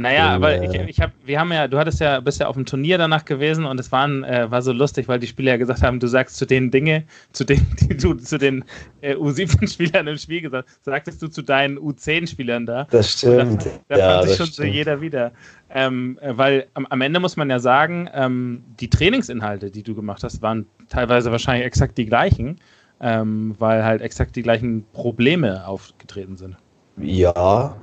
naja, 0.00 0.28
aber 0.28 0.62
ich, 0.62 0.72
ich 0.72 1.00
hab, 1.00 1.10
wir 1.24 1.38
haben 1.38 1.52
ja, 1.52 1.66
du 1.66 1.76
hattest 1.76 2.00
ja, 2.00 2.20
bist 2.20 2.40
ja 2.40 2.46
auf 2.46 2.54
dem 2.54 2.64
Turnier 2.64 2.96
danach 2.96 3.24
gewesen 3.24 3.64
und 3.64 3.78
es 3.80 3.90
waren, 3.90 4.22
äh, 4.24 4.50
war 4.50 4.62
so 4.62 4.72
lustig, 4.72 5.08
weil 5.08 5.18
die 5.18 5.26
Spieler 5.26 5.52
ja 5.52 5.56
gesagt 5.56 5.82
haben, 5.82 5.98
du 5.98 6.06
sagst 6.06 6.36
zu 6.36 6.46
den 6.46 6.70
Dinge, 6.70 7.04
zu 7.32 7.44
denen, 7.44 7.66
die 7.80 7.96
du 7.96 8.14
zu 8.14 8.38
den 8.38 8.64
äh, 9.00 9.14
U17-Spielern 9.14 10.06
im 10.06 10.16
Spiel 10.16 10.42
gesagt 10.42 10.68
sagtest 10.82 11.20
du 11.22 11.28
zu 11.28 11.42
deinen 11.42 11.78
U10-Spielern 11.78 12.66
da. 12.66 12.86
Das 12.90 13.10
stimmt. 13.10 13.66
Da, 13.88 13.96
da 13.96 13.98
ja, 13.98 14.16
fand 14.16 14.28
sich 14.28 14.36
schon 14.36 14.46
stimmt. 14.46 14.68
so 14.68 14.72
jeder 14.72 15.00
wieder. 15.00 15.32
Ähm, 15.70 16.18
äh, 16.22 16.36
weil 16.36 16.66
am, 16.74 16.86
am, 16.86 17.00
Ende 17.00 17.18
muss 17.18 17.36
man 17.36 17.50
ja 17.50 17.58
sagen, 17.58 18.08
ähm, 18.14 18.62
die 18.80 18.88
Trainingsinhalte, 18.88 19.70
die 19.70 19.82
du 19.82 19.94
gemacht 19.94 20.22
hast, 20.22 20.40
waren 20.40 20.66
teilweise 20.88 21.30
wahrscheinlich 21.30 21.66
exakt 21.66 21.98
die 21.98 22.06
gleichen, 22.06 22.58
ähm, 23.00 23.54
weil 23.58 23.84
halt 23.84 24.02
exakt 24.02 24.36
die 24.36 24.42
gleichen 24.42 24.84
Probleme 24.92 25.66
aufgetreten 25.66 26.36
sind. 26.36 26.56
Ja, 26.98 27.74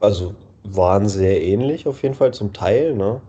also 0.00 0.34
waren 0.62 1.08
sehr 1.08 1.42
ähnlich 1.42 1.86
auf 1.86 2.02
jeden 2.02 2.14
Fall 2.14 2.32
zum 2.32 2.52
Teil. 2.52 2.94
Ne? 2.94 3.20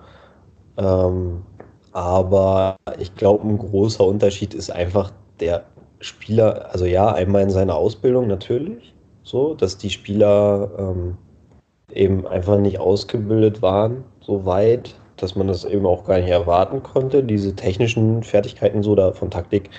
Ähm, 0.77 1.43
aber 1.91 2.75
ich 2.99 3.15
glaube, 3.15 3.47
ein 3.47 3.57
großer 3.57 4.05
Unterschied 4.05 4.53
ist 4.53 4.71
einfach 4.71 5.11
der 5.39 5.63
Spieler, 5.99 6.69
also 6.71 6.85
ja, 6.85 7.13
einmal 7.13 7.43
in 7.43 7.49
seiner 7.49 7.75
Ausbildung 7.75 8.27
natürlich, 8.27 8.93
so, 9.23 9.53
dass 9.53 9.77
die 9.77 9.89
Spieler 9.89 10.71
ähm, 10.77 11.17
eben 11.91 12.25
einfach 12.27 12.57
nicht 12.57 12.79
ausgebildet 12.79 13.61
waren, 13.61 14.03
so 14.21 14.45
weit, 14.45 14.95
dass 15.17 15.35
man 15.35 15.47
das 15.47 15.65
eben 15.65 15.85
auch 15.85 16.05
gar 16.05 16.17
nicht 16.19 16.29
erwarten 16.29 16.81
konnte. 16.81 17.23
Diese 17.23 17.55
technischen 17.55 18.23
Fertigkeiten 18.23 18.81
so 18.81 18.95
da 18.95 19.11
von 19.11 19.29
Taktik 19.29 19.69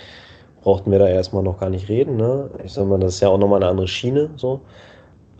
brauchten 0.63 0.91
wir 0.91 0.99
da 0.99 1.09
erstmal 1.09 1.43
noch 1.43 1.59
gar 1.61 1.71
nicht 1.71 1.89
reden. 1.89 2.17
Ne? 2.17 2.51
Ich 2.65 2.73
sag 2.73 2.87
mal, 2.87 2.99
das 2.99 3.15
ist 3.15 3.21
ja 3.21 3.29
auch 3.29 3.39
nochmal 3.39 3.63
eine 3.63 3.71
andere 3.71 3.89
Schiene. 3.89 4.31
So 4.37 4.61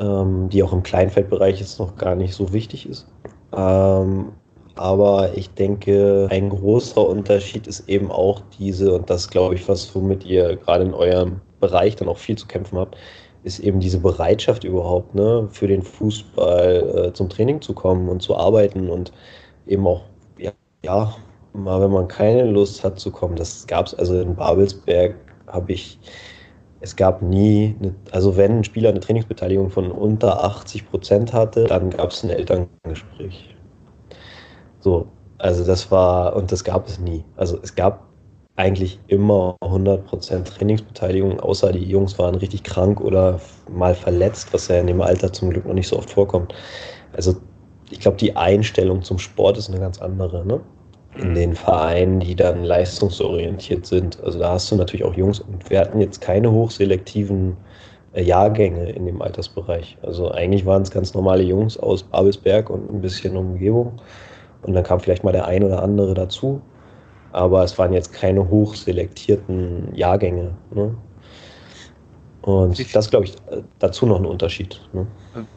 ähm, 0.03 0.49
die 0.49 0.63
auch 0.63 0.73
im 0.73 0.83
Kleinfeldbereich 0.83 1.61
jetzt 1.61 1.79
noch 1.79 1.97
gar 1.97 2.15
nicht 2.15 2.35
so 2.35 2.53
wichtig 2.53 2.89
ist. 2.89 3.07
Ähm, 3.55 4.33
aber 4.75 5.37
ich 5.37 5.51
denke, 5.51 6.29
ein 6.31 6.49
großer 6.49 7.07
Unterschied 7.07 7.67
ist 7.67 7.89
eben 7.89 8.11
auch 8.11 8.41
diese, 8.59 8.95
und 8.95 9.11
das 9.11 9.29
glaube 9.29 9.55
ich, 9.55 9.69
was 9.69 9.95
womit 9.95 10.25
ihr 10.25 10.57
gerade 10.57 10.85
in 10.85 10.95
eurem 10.95 11.41
Bereich 11.61 11.97
dann 11.97 12.09
auch 12.09 12.19
viel 12.19 12.37
zu 12.37 12.47
kämpfen 12.47 12.79
habt, 12.79 12.97
ist 13.45 13.59
eben 13.59 13.81
diese 13.81 13.99
Bereitschaft 13.99 14.65
überhaupt, 14.65 15.15
ne, 15.15 15.49
für 15.51 15.67
den 15.67 15.83
Fußball 15.83 17.07
äh, 17.09 17.13
zum 17.13 17.29
Training 17.29 17.61
zu 17.61 17.75
kommen 17.75 18.09
und 18.09 18.23
zu 18.23 18.37
arbeiten 18.37 18.89
und 18.89 19.13
eben 19.67 19.87
auch, 19.87 20.03
ja, 20.39 20.53
ja, 20.85 21.15
mal 21.53 21.81
wenn 21.81 21.91
man 21.91 22.09
keine 22.09 22.45
Lust 22.45 22.83
hat 22.85 22.99
zu 22.99 23.11
kommen. 23.11 23.37
Das 23.37 23.67
gab 23.67 23.87
es 23.87 23.95
also 23.95 24.21
in 24.21 24.35
Babelsberg, 24.35 25.15
habe 25.47 25.73
ich 25.73 25.99
es 26.83 26.97
gab 26.97 27.23
nie, 27.23 27.77
eine, 27.79 27.95
also 28.11 28.37
wenn 28.37 28.59
ein 28.59 28.65
Spieler 28.65 28.91
eine 28.91 28.99
Trainingsbeteiligung 28.99 29.71
von 29.71 29.93
unter 29.93 30.45
80 30.45 30.91
Prozent 30.91 31.33
hatte, 31.33 31.65
dann 31.65 31.91
gab 31.91 32.11
es 32.11 32.25
ein 32.25 32.31
Elterngespräch. 32.31 33.55
So, 34.81 35.07
also 35.39 35.65
das 35.65 35.93
war, 35.93 36.35
und 36.35 36.51
das 36.51 36.65
gab 36.65 36.89
es 36.89 36.99
nie. 36.99 37.25
Also 37.37 37.57
es 37.63 37.77
gab 37.77 38.09
eigentlich 38.57 38.99
immer 39.07 39.57
100 39.61 40.05
Prozent 40.05 40.49
Trainingsbeteiligung, 40.49 41.39
außer 41.39 41.71
die 41.71 41.85
Jungs 41.85 42.19
waren 42.19 42.35
richtig 42.35 42.65
krank 42.65 43.01
oder 43.01 43.41
mal 43.71 43.95
verletzt, 43.95 44.53
was 44.53 44.67
ja 44.67 44.81
in 44.81 44.89
dem 44.89 45.01
Alter 45.01 45.33
zum 45.33 45.51
Glück 45.51 45.65
noch 45.65 45.75
nicht 45.75 45.89
so 45.89 45.97
oft 45.97 46.11
vorkommt. 46.11 46.53
Also 47.13 47.37
ich 47.91 48.01
glaube, 48.01 48.17
die 48.17 48.35
Einstellung 48.35 49.03
zum 49.03 49.19
Sport 49.21 49.57
ist 49.57 49.71
eine 49.71 49.79
ganz 49.79 50.03
andere. 50.03 50.45
Ne? 50.45 50.61
In 51.17 51.35
den 51.35 51.55
Vereinen, 51.55 52.21
die 52.21 52.35
dann 52.35 52.65
leistungsorientiert 52.65 53.87
sind. 53.87 54.23
Also 54.23 54.39
da 54.39 54.53
hast 54.53 54.71
du 54.71 54.77
natürlich 54.77 55.05
auch 55.05 55.15
Jungs 55.15 55.41
und 55.41 55.69
wir 55.69 55.81
hatten 55.81 56.01
jetzt 56.01 56.21
keine 56.21 56.51
hochselektiven 56.51 57.57
äh, 58.15 58.23
Jahrgänge 58.23 58.91
in 58.91 59.07
dem 59.07 59.21
Altersbereich. 59.21 59.99
Also 60.03 60.31
eigentlich 60.31 60.65
waren 60.65 60.83
es 60.83 60.91
ganz 60.91 61.15
normale 61.15 61.43
Jungs 61.43 61.77
aus 61.79 62.03
Babelsberg 62.03 62.71
und 62.71 62.91
ein 62.91 63.01
bisschen 63.01 63.37
Umgebung. 63.37 64.01
Und 64.63 64.75
dann 64.75 64.85
kam 64.85 65.01
vielleicht 65.01 65.25
mal 65.25 65.33
der 65.33 65.47
ein 65.47 65.65
oder 65.65 65.83
andere 65.83 66.15
dazu. 66.15 66.61
Aber 67.33 67.65
es 67.65 67.79
waren 67.79 67.93
jetzt 67.93 68.13
keine 68.13 68.49
hochselektierten 68.49 69.95
Jahrgänge. 69.95 70.53
Ne? 70.75 70.95
Und 72.43 72.95
das 72.95 73.09
glaube 73.09 73.27
ich 73.27 73.35
dazu 73.79 74.05
noch 74.05 74.19
ein 74.19 74.27
Unterschied. 74.27 74.81
Ne? 74.93 75.07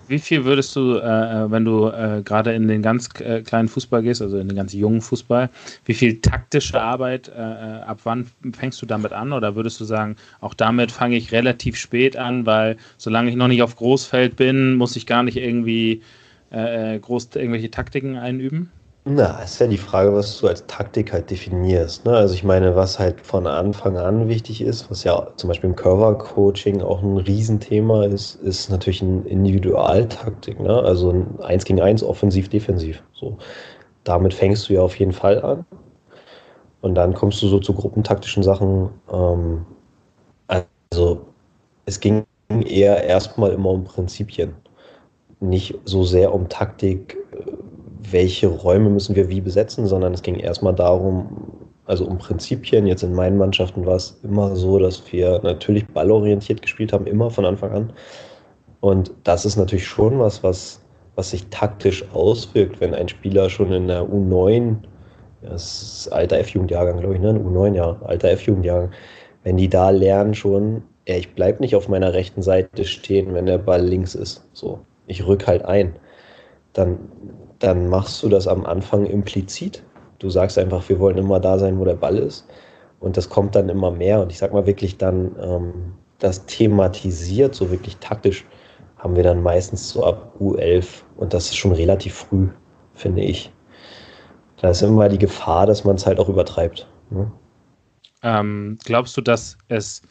Wie 0.07 0.19
viel 0.19 0.45
würdest 0.45 0.75
du, 0.75 0.97
äh, 0.97 1.51
wenn 1.51 1.65
du 1.65 1.87
äh, 1.87 2.21
gerade 2.23 2.53
in 2.53 2.67
den 2.67 2.83
ganz 2.83 3.09
äh, 3.19 3.41
kleinen 3.41 3.67
Fußball 3.67 4.03
gehst, 4.03 4.21
also 4.21 4.37
in 4.37 4.47
den 4.47 4.55
ganz 4.55 4.71
jungen 4.71 5.01
Fußball, 5.01 5.49
wie 5.85 5.93
viel 5.95 6.21
taktische 6.21 6.79
Arbeit, 6.79 7.27
äh, 7.29 7.31
äh, 7.31 7.81
ab 7.81 8.01
wann 8.03 8.27
fängst 8.53 8.81
du 8.83 8.85
damit 8.85 9.13
an? 9.13 9.33
Oder 9.33 9.55
würdest 9.55 9.79
du 9.79 9.83
sagen, 9.83 10.15
auch 10.41 10.53
damit 10.53 10.91
fange 10.91 11.17
ich 11.17 11.31
relativ 11.31 11.75
spät 11.75 12.15
an, 12.15 12.45
weil 12.45 12.77
solange 12.97 13.31
ich 13.31 13.35
noch 13.35 13.47
nicht 13.47 13.63
auf 13.63 13.75
Großfeld 13.75 14.35
bin, 14.35 14.75
muss 14.75 14.95
ich 14.95 15.07
gar 15.07 15.23
nicht 15.23 15.37
irgendwie 15.37 16.03
äh, 16.51 16.99
groß 16.99 17.29
irgendwelche 17.33 17.71
Taktiken 17.71 18.15
einüben? 18.15 18.69
Na, 19.07 19.39
ist 19.43 19.59
ja 19.59 19.67
die 19.67 19.77
Frage, 19.77 20.13
was 20.15 20.39
du 20.39 20.47
als 20.47 20.65
Taktik 20.65 21.13
halt 21.13 21.29
definierst. 21.29 22.05
Ne? 22.05 22.13
Also 22.13 22.33
ich 22.33 22.43
meine, 22.43 22.75
was 22.75 22.97
halt 22.97 23.21
von 23.21 23.45
Anfang 23.45 23.97
an 23.97 24.27
wichtig 24.27 24.61
ist, 24.61 24.89
was 24.89 25.03
ja 25.03 25.27
zum 25.35 25.47
Beispiel 25.47 25.69
im 25.69 25.75
Curver-Coaching 25.75 26.81
auch 26.81 27.03
ein 27.03 27.17
Riesenthema 27.17 28.05
ist, 28.05 28.35
ist 28.35 28.69
natürlich 28.71 29.03
eine 29.03 29.21
Individualtaktik. 29.27 30.59
Ne? 30.59 30.73
Also 30.81 31.11
ein 31.11 31.39
1 31.41 31.65
gegen 31.65 31.81
1, 31.81 32.01
offensiv, 32.03 32.49
defensiv. 32.49 33.03
So. 33.13 33.37
Damit 34.05 34.33
fängst 34.33 34.69
du 34.69 34.73
ja 34.73 34.81
auf 34.81 34.97
jeden 34.99 35.13
Fall 35.13 35.41
an. 35.43 35.65
Und 36.81 36.95
dann 36.95 37.13
kommst 37.13 37.41
du 37.41 37.47
so 37.47 37.59
zu 37.59 37.73
gruppentaktischen 37.73 38.43
Sachen. 38.43 38.89
Ähm, 39.11 39.65
also 40.47 41.25
es 41.85 41.99
ging 41.99 42.25
eher 42.49 43.03
erstmal 43.03 43.51
immer 43.51 43.71
um 43.71 43.83
Prinzipien. 43.83 44.55
nicht 45.41 45.75
so 45.85 46.03
sehr 46.03 46.33
um 46.33 46.49
Taktik, 46.49 47.17
welche 48.11 48.47
Räume 48.47 48.89
müssen 48.89 49.15
wir 49.15 49.29
wie 49.29 49.41
besetzen, 49.41 49.87
sondern 49.87 50.13
es 50.13 50.21
ging 50.21 50.35
erstmal 50.35 50.73
darum, 50.73 51.27
also 51.85 52.05
um 52.05 52.17
Prinzipien. 52.17 52.87
Jetzt 52.87 53.03
in 53.03 53.13
meinen 53.13 53.37
Mannschaften 53.37 53.85
war 53.85 53.95
es 53.95 54.19
immer 54.23 54.55
so, 54.55 54.79
dass 54.79 55.11
wir 55.11 55.39
natürlich 55.43 55.87
ballorientiert 55.87 56.61
gespielt 56.61 56.93
haben, 56.93 57.07
immer 57.07 57.29
von 57.29 57.45
Anfang 57.45 57.71
an. 57.71 57.93
Und 58.79 59.11
das 59.23 59.45
ist 59.45 59.57
natürlich 59.57 59.87
schon 59.87 60.19
was, 60.19 60.43
was, 60.43 60.81
was 61.15 61.31
sich 61.31 61.47
taktisch 61.47 62.03
auswirkt, 62.13 62.79
wenn 62.81 62.93
ein 62.93 63.07
Spieler 63.07 63.49
schon 63.49 63.71
in 63.71 63.87
der 63.87 64.03
U9, 64.03 64.75
das 65.41 65.81
ist 65.81 66.09
alter 66.09 66.39
F-Jugendjahrgang, 66.39 66.99
glaube 66.99 67.15
ich, 67.15 67.21
ne? 67.21 67.33
U9, 67.33 67.75
ja, 67.75 67.97
alter 68.03 68.29
F-Jugendjahrgang, 68.29 68.91
wenn 69.43 69.57
die 69.57 69.69
da 69.69 69.89
lernen 69.91 70.33
schon, 70.33 70.83
ja, 71.07 71.15
ich 71.15 71.33
bleibe 71.33 71.61
nicht 71.61 71.75
auf 71.75 71.87
meiner 71.87 72.13
rechten 72.13 72.41
Seite 72.41 72.83
stehen, 72.85 73.33
wenn 73.33 73.45
der 73.45 73.59
Ball 73.59 73.83
links 73.85 74.15
ist. 74.15 74.47
So, 74.53 74.79
ich 75.07 75.25
rück 75.25 75.45
halt 75.47 75.63
ein. 75.65 75.95
Dann, 76.75 76.99
dann 77.59 77.89
machst 77.89 78.21
du 78.21 78.29
das 78.29 78.47
am 78.47 78.65
Anfang 78.65 79.05
implizit. 79.05 79.83
Du 80.19 80.29
sagst 80.29 80.57
einfach, 80.57 80.87
wir 80.87 80.99
wollen 80.99 81.17
immer 81.17 81.39
da 81.39 81.57
sein, 81.57 81.79
wo 81.79 81.85
der 81.85 81.95
Ball 81.95 82.17
ist. 82.17 82.47
Und 82.99 83.17
das 83.17 83.29
kommt 83.29 83.55
dann 83.55 83.69
immer 83.69 83.91
mehr. 83.91 84.21
Und 84.21 84.31
ich 84.31 84.37
sag 84.37 84.53
mal 84.53 84.65
wirklich 84.67 84.97
dann, 84.97 85.35
ähm, 85.41 85.93
das 86.19 86.45
thematisiert, 86.45 87.55
so 87.55 87.71
wirklich 87.71 87.97
taktisch, 87.97 88.45
haben 88.97 89.15
wir 89.15 89.23
dann 89.23 89.43
meistens 89.43 89.89
so 89.89 90.05
ab 90.05 90.35
U11. 90.39 91.03
Und 91.17 91.33
das 91.33 91.45
ist 91.45 91.57
schon 91.57 91.71
relativ 91.71 92.13
früh, 92.13 92.49
finde 92.93 93.21
ich. 93.21 93.51
Da 94.61 94.69
ist 94.69 94.81
immer 94.81 95.09
die 95.09 95.17
Gefahr, 95.17 95.65
dass 95.65 95.83
man 95.83 95.95
es 95.95 96.05
halt 96.05 96.19
auch 96.19 96.29
übertreibt. 96.29 96.87
Ne? 97.09 97.31
Ähm, 98.23 98.77
glaubst 98.83 99.15
du, 99.17 99.21
dass 99.21 99.57
es, 99.67 100.01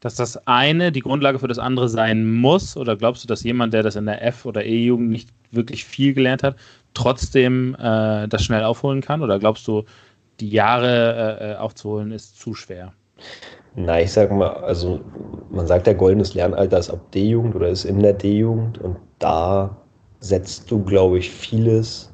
dass 0.00 0.14
das 0.14 0.46
eine 0.46 0.92
die 0.92 1.00
Grundlage 1.00 1.38
für 1.38 1.48
das 1.48 1.58
andere 1.58 1.88
sein 1.88 2.30
muss? 2.32 2.76
Oder 2.76 2.96
glaubst 2.96 3.24
du, 3.24 3.28
dass 3.28 3.42
jemand, 3.42 3.74
der 3.74 3.82
das 3.82 3.96
in 3.96 4.06
der 4.06 4.24
F- 4.24 4.46
oder 4.46 4.64
E-Jugend 4.64 5.10
nicht 5.10 5.30
wirklich 5.50 5.84
viel 5.84 6.14
gelernt 6.14 6.42
hat, 6.42 6.56
trotzdem 6.94 7.74
äh, 7.74 8.28
das 8.28 8.42
schnell 8.42 8.64
aufholen 8.64 9.00
kann? 9.00 9.22
Oder 9.22 9.38
glaubst 9.38 9.66
du, 9.66 9.84
die 10.40 10.50
Jahre 10.50 11.38
äh, 11.40 11.54
aufzuholen 11.56 12.12
ist 12.12 12.38
zu 12.38 12.54
schwer? 12.54 12.92
Na, 13.74 14.00
ich 14.00 14.12
sag 14.12 14.30
mal, 14.32 14.48
also 14.48 15.00
man 15.50 15.66
sagt 15.66 15.86
ja, 15.86 15.92
goldenes 15.92 16.34
Lernalter 16.34 16.78
ist 16.78 16.90
ab 16.90 17.00
D-Jugend 17.12 17.54
oder 17.54 17.68
ist 17.68 17.84
in 17.84 18.00
der 18.00 18.12
D-Jugend 18.12 18.78
und 18.78 18.96
da 19.18 19.76
setzt 20.20 20.70
du, 20.70 20.82
glaube 20.82 21.18
ich, 21.18 21.30
vieles 21.30 22.12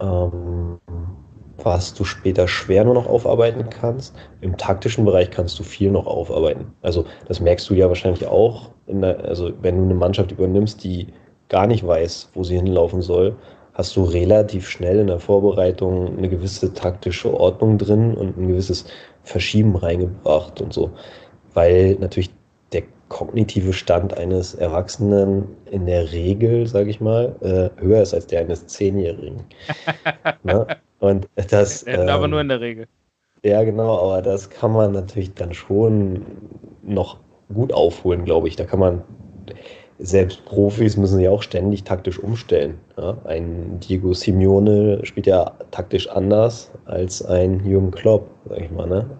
ähm, 0.00 0.78
was 1.62 1.92
du 1.94 2.04
später 2.04 2.46
schwer 2.46 2.84
nur 2.84 2.94
noch 2.94 3.06
aufarbeiten 3.06 3.68
kannst. 3.68 4.14
Im 4.40 4.56
taktischen 4.56 5.04
Bereich 5.04 5.30
kannst 5.30 5.58
du 5.58 5.64
viel 5.64 5.90
noch 5.90 6.06
aufarbeiten. 6.06 6.72
Also 6.82 7.04
das 7.26 7.40
merkst 7.40 7.68
du 7.68 7.74
ja 7.74 7.88
wahrscheinlich 7.88 8.26
auch, 8.26 8.70
der, 8.86 9.24
also 9.24 9.52
wenn 9.60 9.76
du 9.76 9.84
eine 9.84 9.94
Mannschaft 9.94 10.30
übernimmst, 10.30 10.82
die 10.84 11.08
gar 11.48 11.66
nicht 11.66 11.86
weiß, 11.86 12.30
wo 12.34 12.44
sie 12.44 12.56
hinlaufen 12.56 13.02
soll, 13.02 13.36
hast 13.74 13.96
du 13.96 14.04
relativ 14.04 14.68
schnell 14.68 15.00
in 15.00 15.06
der 15.08 15.20
Vorbereitung 15.20 16.18
eine 16.18 16.28
gewisse 16.28 16.74
taktische 16.74 17.32
Ordnung 17.32 17.78
drin 17.78 18.14
und 18.14 18.36
ein 18.36 18.48
gewisses 18.48 18.84
Verschieben 19.22 19.76
reingebracht 19.76 20.60
und 20.60 20.72
so. 20.72 20.90
Weil 21.54 21.96
natürlich 22.00 22.30
der 22.72 22.82
kognitive 23.08 23.72
Stand 23.72 24.16
eines 24.16 24.54
Erwachsenen 24.54 25.48
in 25.70 25.86
der 25.86 26.12
Regel, 26.12 26.66
sage 26.66 26.90
ich 26.90 27.00
mal, 27.00 27.36
äh, 27.40 27.80
höher 27.80 28.02
ist 28.02 28.14
als 28.14 28.26
der 28.26 28.40
eines 28.40 28.66
Zehnjährigen. 28.66 29.44
ne? 30.42 30.66
Und 30.98 31.28
das. 31.34 31.84
Ähm, 31.86 32.08
aber 32.08 32.28
nur 32.28 32.40
in 32.40 32.48
der 32.48 32.60
Regel. 32.60 32.86
Ja, 33.44 33.62
genau, 33.62 33.98
aber 33.98 34.22
das 34.22 34.50
kann 34.50 34.72
man 34.72 34.92
natürlich 34.92 35.34
dann 35.34 35.54
schon 35.54 36.26
noch 36.82 37.20
gut 37.52 37.72
aufholen, 37.72 38.24
glaube 38.24 38.48
ich. 38.48 38.56
Da 38.56 38.64
kann 38.64 38.80
man, 38.80 39.04
selbst 39.98 40.44
Profis 40.44 40.96
müssen 40.96 41.16
sich 41.18 41.28
auch 41.28 41.42
ständig 41.42 41.84
taktisch 41.84 42.18
umstellen. 42.18 42.78
Ja? 42.96 43.16
Ein 43.24 43.80
Diego 43.80 44.14
Simeone 44.14 45.04
spielt 45.04 45.26
ja 45.26 45.52
taktisch 45.70 46.08
anders 46.08 46.70
als 46.84 47.24
ein 47.24 47.64
Jürgen 47.64 47.90
Klopp, 47.90 48.28
sag 48.48 48.60
ich 48.60 48.70
mal. 48.70 48.86
Ne? 48.86 49.10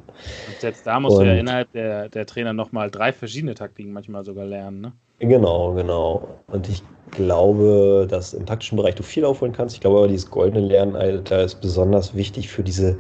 Und 0.49 0.61
selbst 0.61 0.87
da 0.87 1.01
musst 1.01 1.19
du 1.19 1.25
ja 1.25 1.35
innerhalb 1.35 1.73
der, 1.73 2.09
der 2.09 2.27
Trainer 2.27 2.53
nochmal 2.53 2.91
drei 2.91 3.13
verschiedene 3.13 3.55
Taktiken 3.55 3.93
manchmal 3.93 4.25
sogar 4.25 4.45
lernen. 4.45 4.81
Ne? 4.81 4.93
Genau, 5.19 5.73
genau. 5.75 6.29
Und 6.47 6.69
ich 6.69 6.83
glaube, 7.11 8.07
dass 8.09 8.35
im 8.35 8.47
taktischen 8.47 8.77
Bereich 8.77 8.95
du 8.95 9.03
viel 9.03 9.25
aufholen 9.25 9.53
kannst. 9.53 9.75
Ich 9.75 9.81
glaube 9.81 9.99
aber, 9.99 10.09
dieses 10.09 10.31
goldene 10.31 10.65
Lernalter 10.67 11.43
ist 11.43 11.61
besonders 11.61 12.15
wichtig 12.15 12.49
für 12.49 12.63
diese 12.63 12.99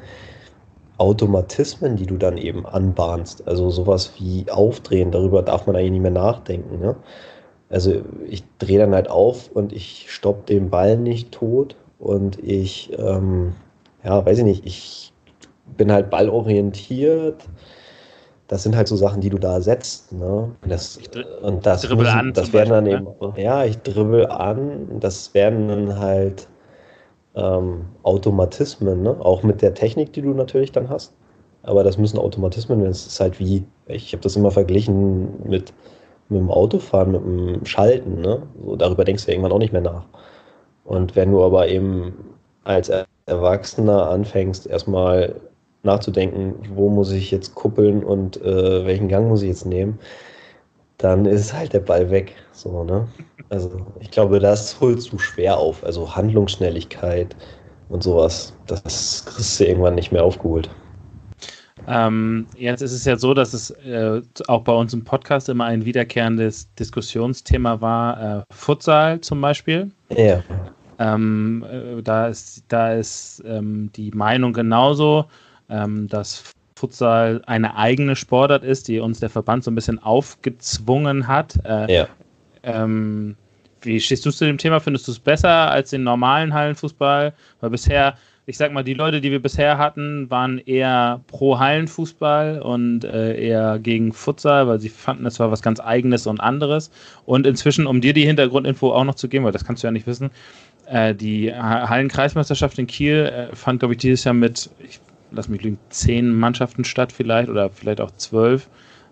Automatismen, 0.98 1.94
die 1.94 2.06
du 2.06 2.16
dann 2.16 2.38
eben 2.38 2.66
anbahnst. 2.66 3.46
Also 3.46 3.70
sowas 3.70 4.12
wie 4.18 4.50
Aufdrehen, 4.50 5.12
darüber 5.12 5.42
darf 5.42 5.66
man 5.66 5.76
eigentlich 5.76 5.92
nicht 5.92 6.02
mehr 6.02 6.10
nachdenken. 6.10 6.80
Ne? 6.80 6.96
Also 7.70 8.02
ich 8.26 8.42
drehe 8.58 8.78
dann 8.78 8.94
halt 8.94 9.10
auf 9.10 9.50
und 9.52 9.72
ich 9.72 10.06
stopp 10.10 10.46
den 10.46 10.70
Ball 10.70 10.96
nicht 10.96 11.32
tot 11.32 11.76
und 11.98 12.42
ich, 12.42 12.90
ähm, 12.98 13.54
ja, 14.02 14.24
weiß 14.24 14.38
ich 14.38 14.44
nicht, 14.44 14.66
ich 14.66 15.12
bin 15.76 15.92
halt 15.92 16.10
ballorientiert 16.10 17.44
das 18.48 18.62
sind 18.62 18.74
halt 18.74 18.88
so 18.88 18.96
Sachen, 18.96 19.20
die 19.20 19.28
du 19.28 19.38
da 19.38 19.60
setzt. 19.60 20.10
Ne? 20.12 20.50
Das, 20.66 20.98
und 21.42 21.64
das, 21.64 21.82
dribbel 21.82 22.06
muss, 22.06 22.14
an 22.14 22.32
das 22.32 22.52
werden 22.52 22.70
dann 22.70 22.86
eben, 22.86 23.06
ne? 23.20 23.34
ja, 23.36 23.64
ich 23.64 23.78
dribbel 23.78 24.26
an, 24.26 24.86
das 25.00 25.34
werden 25.34 25.68
dann 25.68 25.98
halt 25.98 26.48
ähm, 27.36 27.84
Automatismen, 28.02 29.02
ne? 29.02 29.16
auch 29.20 29.42
mit 29.42 29.60
der 29.60 29.74
Technik, 29.74 30.14
die 30.14 30.22
du 30.22 30.32
natürlich 30.32 30.72
dann 30.72 30.88
hast. 30.88 31.12
Aber 31.62 31.84
das 31.84 31.98
müssen 31.98 32.18
Automatismen, 32.18 32.80
es 32.86 33.06
ist 33.06 33.20
halt 33.20 33.38
wie, 33.38 33.64
ich 33.86 34.12
habe 34.12 34.22
das 34.22 34.34
immer 34.34 34.50
verglichen 34.50 35.46
mit, 35.46 35.74
mit 36.28 36.40
dem 36.40 36.50
Autofahren, 36.50 37.12
mit 37.12 37.22
dem 37.22 37.64
Schalten. 37.64 38.20
Ne? 38.20 38.42
So, 38.64 38.76
darüber 38.76 39.04
denkst 39.04 39.24
du 39.26 39.32
irgendwann 39.32 39.52
auch 39.52 39.58
nicht 39.58 39.72
mehr 39.72 39.82
nach. 39.82 40.04
Und 40.84 41.16
wenn 41.16 41.32
du 41.32 41.42
aber 41.44 41.68
eben 41.68 42.14
als 42.64 42.90
Erwachsener 43.26 44.08
anfängst, 44.08 44.66
erstmal 44.66 45.34
nachzudenken, 45.82 46.54
wo 46.74 46.88
muss 46.88 47.12
ich 47.12 47.30
jetzt 47.30 47.54
kuppeln 47.54 48.02
und 48.02 48.40
äh, 48.42 48.84
welchen 48.84 49.08
Gang 49.08 49.28
muss 49.28 49.42
ich 49.42 49.48
jetzt 49.48 49.66
nehmen, 49.66 49.98
dann 50.98 51.26
ist 51.26 51.52
halt 51.52 51.72
der 51.72 51.80
Ball 51.80 52.10
weg. 52.10 52.34
So, 52.52 52.84
ne? 52.84 53.06
Also 53.50 53.70
ich 54.00 54.10
glaube, 54.10 54.40
das 54.40 54.80
holst 54.80 55.12
du 55.12 55.18
schwer 55.18 55.58
auf. 55.58 55.84
Also 55.84 56.14
Handlungsschnelligkeit 56.14 57.36
und 57.88 58.02
sowas, 58.02 58.54
das 58.66 59.24
kriegst 59.24 59.60
du 59.60 59.64
irgendwann 59.64 59.94
nicht 59.94 60.12
mehr 60.12 60.24
aufgeholt. 60.24 60.68
Ähm, 61.88 62.46
jetzt 62.56 62.82
ist 62.82 62.92
es 62.92 63.04
ja 63.04 63.16
so, 63.16 63.34
dass 63.34 63.54
es 63.54 63.70
äh, 63.70 64.20
auch 64.46 64.62
bei 64.62 64.72
uns 64.72 64.92
im 64.92 65.04
Podcast 65.04 65.48
immer 65.48 65.64
ein 65.64 65.84
wiederkehrendes 65.84 66.72
Diskussionsthema 66.74 67.80
war, 67.80 68.40
äh, 68.40 68.42
Futsal 68.52 69.20
zum 69.20 69.40
Beispiel. 69.40 69.90
Ja. 70.10 70.42
Ähm, 70.98 71.64
äh, 71.70 72.02
da 72.02 72.28
ist, 72.28 72.64
da 72.68 72.92
ist 72.92 73.42
ähm, 73.46 73.90
die 73.94 74.10
Meinung 74.10 74.52
genauso 74.52 75.26
ähm, 75.68 76.08
dass 76.08 76.52
Futsal 76.76 77.42
eine 77.46 77.76
eigene 77.76 78.16
Sportart 78.16 78.64
ist, 78.64 78.88
die 78.88 79.00
uns 79.00 79.20
der 79.20 79.30
Verband 79.30 79.64
so 79.64 79.70
ein 79.70 79.74
bisschen 79.74 79.98
aufgezwungen 79.98 81.26
hat. 81.26 81.58
Äh, 81.64 81.92
ja. 81.92 82.08
Ähm, 82.62 83.36
wie 83.82 84.00
stehst 84.00 84.26
du 84.26 84.30
zu 84.30 84.44
dem 84.44 84.58
Thema? 84.58 84.80
Findest 84.80 85.06
du 85.08 85.12
es 85.12 85.18
besser 85.18 85.70
als 85.70 85.90
den 85.90 86.02
normalen 86.04 86.52
Hallenfußball? 86.54 87.32
Weil 87.60 87.70
bisher, 87.70 88.16
ich 88.48 88.56
sag 88.56 88.72
mal, 88.72 88.82
die 88.82 88.94
Leute, 88.94 89.20
die 89.20 89.30
wir 89.30 89.42
bisher 89.42 89.76
hatten, 89.76 90.30
waren 90.30 90.56
eher 90.56 91.20
pro 91.26 91.58
Hallenfußball 91.58 92.62
und 92.62 93.04
äh, 93.04 93.38
eher 93.38 93.78
gegen 93.78 94.14
Futsal, 94.14 94.66
weil 94.66 94.80
sie 94.80 94.88
fanden, 94.88 95.26
es 95.26 95.38
war 95.38 95.50
was 95.50 95.60
ganz 95.60 95.80
Eigenes 95.80 96.26
und 96.26 96.40
anderes. 96.40 96.90
Und 97.26 97.46
inzwischen, 97.46 97.86
um 97.86 98.00
dir 98.00 98.14
die 98.14 98.24
Hintergrundinfo 98.24 98.90
auch 98.90 99.04
noch 99.04 99.16
zu 99.16 99.28
geben, 99.28 99.44
weil 99.44 99.52
das 99.52 99.66
kannst 99.66 99.82
du 99.82 99.86
ja 99.86 99.90
nicht 99.90 100.06
wissen, 100.06 100.30
äh, 100.86 101.14
die 101.14 101.52
Hallenkreismeisterschaft 101.52 102.78
in 102.78 102.86
Kiel 102.86 103.26
äh, 103.26 103.54
fand, 103.54 103.80
glaube 103.80 103.92
ich, 103.92 103.98
dieses 103.98 104.24
Jahr 104.24 104.32
mit, 104.32 104.70
ich 104.78 104.98
lass 105.30 105.50
mich 105.50 105.60
lügen, 105.60 105.78
zehn 105.90 106.34
Mannschaften 106.34 106.84
statt 106.84 107.12
vielleicht 107.12 107.50
oder 107.50 107.68
vielleicht 107.68 108.00
auch 108.00 108.12
zwölf. 108.12 108.66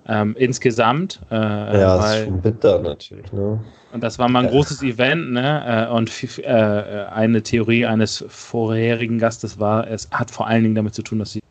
Ähm, 0.09 0.37
insgesamt. 0.39 1.21
Äh, 1.31 1.35
ja, 1.35 1.99
weil, 1.99 2.21
ist 2.21 2.25
schon 2.27 2.41
bitter 2.41 2.79
natürlich. 2.81 3.33
Ne? 3.33 3.61
Und 3.93 4.05
das 4.05 4.19
war 4.19 4.29
mal 4.29 4.45
ein 4.45 4.51
großes 4.51 4.83
Event, 4.83 5.33
ne? 5.33 5.89
Äh, 5.89 5.93
und 5.93 6.13
äh, 6.39 7.07
eine 7.11 7.43
Theorie 7.43 7.87
eines 7.87 8.25
vorherigen 8.29 9.19
Gastes 9.19 9.59
war, 9.59 9.89
es 9.89 10.09
hat 10.13 10.31
vor 10.31 10.47
allen 10.47 10.63
Dingen 10.63 10.75
damit 10.75 10.95
zu 10.95 11.03
tun, 11.03 11.19
dass 11.19 11.33
sie 11.33 11.43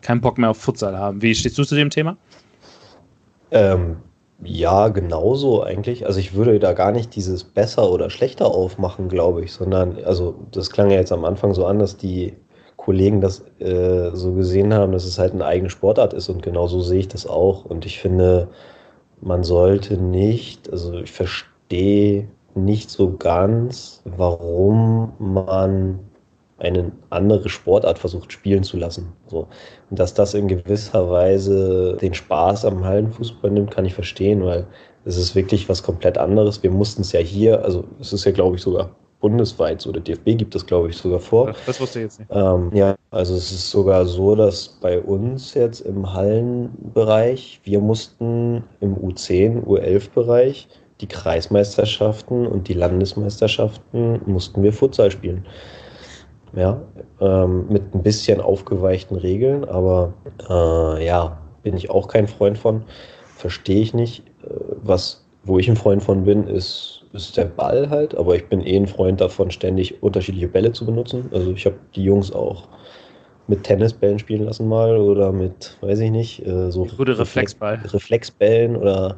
keinen 0.00 0.20
Bock 0.20 0.36
mehr 0.36 0.50
auf 0.50 0.58
Futsal 0.58 0.98
haben. 0.98 1.22
Wie 1.22 1.34
stehst 1.34 1.56
du 1.56 1.64
zu 1.64 1.74
dem 1.74 1.90
Thema? 1.90 2.16
Ähm, 3.50 3.96
ja, 4.42 4.88
genauso 4.88 5.62
eigentlich. 5.62 6.06
Also 6.06 6.18
ich 6.18 6.34
würde 6.34 6.58
da 6.58 6.72
gar 6.72 6.92
nicht 6.92 7.14
dieses 7.14 7.44
besser 7.44 7.90
oder 7.90 8.10
schlechter 8.10 8.46
aufmachen, 8.46 9.08
glaube 9.08 9.44
ich, 9.44 9.52
sondern, 9.52 9.98
also 10.04 10.34
das 10.50 10.70
klang 10.70 10.90
ja 10.90 10.96
jetzt 10.96 11.12
am 11.12 11.24
Anfang 11.24 11.54
so 11.54 11.64
an, 11.64 11.78
dass 11.78 11.96
die 11.96 12.34
Kollegen 12.84 13.20
das 13.20 13.44
äh, 13.60 14.10
so 14.14 14.32
gesehen 14.34 14.74
haben, 14.74 14.92
dass 14.92 15.04
es 15.04 15.18
halt 15.18 15.32
eine 15.32 15.44
eigene 15.46 15.70
Sportart 15.70 16.12
ist 16.14 16.28
und 16.28 16.42
genau 16.42 16.66
so 16.66 16.80
sehe 16.80 17.00
ich 17.00 17.08
das 17.08 17.26
auch. 17.26 17.64
Und 17.64 17.86
ich 17.86 17.98
finde, 18.00 18.48
man 19.20 19.44
sollte 19.44 19.96
nicht, 19.98 20.70
also 20.70 20.94
ich 21.00 21.12
verstehe 21.12 22.28
nicht 22.54 22.90
so 22.90 23.16
ganz, 23.16 24.02
warum 24.04 25.12
man 25.18 26.00
eine 26.58 26.92
andere 27.10 27.48
Sportart 27.48 27.98
versucht 27.98 28.32
spielen 28.32 28.62
zu 28.62 28.76
lassen. 28.76 29.12
So. 29.26 29.48
Und 29.90 29.98
dass 29.98 30.14
das 30.14 30.34
in 30.34 30.48
gewisser 30.48 31.10
Weise 31.10 31.96
den 32.00 32.14
Spaß 32.14 32.64
am 32.64 32.84
Hallenfußball 32.84 33.50
nimmt, 33.50 33.70
kann 33.72 33.84
ich 33.84 33.94
verstehen, 33.94 34.44
weil 34.44 34.66
Es 35.04 35.16
ist 35.16 35.34
wirklich 35.34 35.68
was 35.68 35.82
komplett 35.82 36.18
anderes. 36.18 36.62
Wir 36.62 36.70
mussten 36.70 37.02
es 37.02 37.12
ja 37.12 37.20
hier, 37.20 37.64
also 37.64 37.84
es 38.00 38.12
ist 38.12 38.24
ja, 38.24 38.32
glaube 38.32 38.56
ich, 38.56 38.62
sogar 38.62 38.90
bundesweit 39.22 39.80
so. 39.80 39.90
Der 39.92 40.02
DFB 40.02 40.36
gibt 40.36 40.54
das, 40.54 40.66
glaube 40.66 40.90
ich, 40.90 40.96
sogar 40.98 41.20
vor. 41.20 41.54
Das 41.64 41.80
wusste 41.80 42.00
ich 42.00 42.04
jetzt 42.04 42.18
nicht. 42.18 42.30
Ähm, 42.30 42.70
ja, 42.74 42.94
also 43.10 43.34
es 43.34 43.50
ist 43.50 43.70
sogar 43.70 44.04
so, 44.04 44.34
dass 44.34 44.68
bei 44.68 45.00
uns 45.00 45.54
jetzt 45.54 45.80
im 45.80 46.12
Hallenbereich, 46.12 47.60
wir 47.64 47.80
mussten 47.80 48.62
im 48.80 48.94
U10, 48.96 49.64
U11-Bereich 49.64 50.68
die 51.00 51.06
Kreismeisterschaften 51.06 52.46
und 52.46 52.68
die 52.68 52.74
Landesmeisterschaften 52.74 54.20
mussten 54.26 54.62
wir 54.62 54.72
Futsal 54.72 55.10
spielen. 55.10 55.46
Ja, 56.54 56.82
ähm, 57.20 57.66
mit 57.70 57.94
ein 57.94 58.02
bisschen 58.02 58.40
aufgeweichten 58.40 59.16
Regeln, 59.16 59.64
aber 59.64 60.12
äh, 60.50 61.06
ja, 61.06 61.38
bin 61.62 61.76
ich 61.76 61.88
auch 61.88 62.08
kein 62.08 62.28
Freund 62.28 62.58
von. 62.58 62.84
Verstehe 63.36 63.80
ich 63.80 63.94
nicht. 63.94 64.20
Äh, 64.44 64.50
was, 64.82 65.24
wo 65.44 65.58
ich 65.58 65.68
ein 65.68 65.76
Freund 65.76 66.02
von 66.02 66.24
bin, 66.24 66.46
ist, 66.46 67.01
ist 67.12 67.36
der 67.36 67.44
Ball 67.44 67.90
halt, 67.90 68.14
aber 68.16 68.36
ich 68.36 68.46
bin 68.46 68.64
eh 68.66 68.76
ein 68.76 68.86
Freund 68.86 69.20
davon, 69.20 69.50
ständig 69.50 70.02
unterschiedliche 70.02 70.48
Bälle 70.48 70.72
zu 70.72 70.86
benutzen. 70.86 71.28
Also 71.32 71.52
ich 71.52 71.66
habe 71.66 71.76
die 71.94 72.04
Jungs 72.04 72.32
auch 72.32 72.68
mit 73.48 73.64
Tennisbällen 73.64 74.18
spielen 74.18 74.44
lassen 74.44 74.68
mal 74.68 74.96
oder 74.96 75.32
mit, 75.32 75.76
weiß 75.80 76.00
ich 76.00 76.10
nicht, 76.10 76.46
äh, 76.46 76.70
so 76.70 76.84
gute 76.84 77.18
Reflexball. 77.18 77.80
Reflexbällen 77.92 78.76
oder 78.76 79.16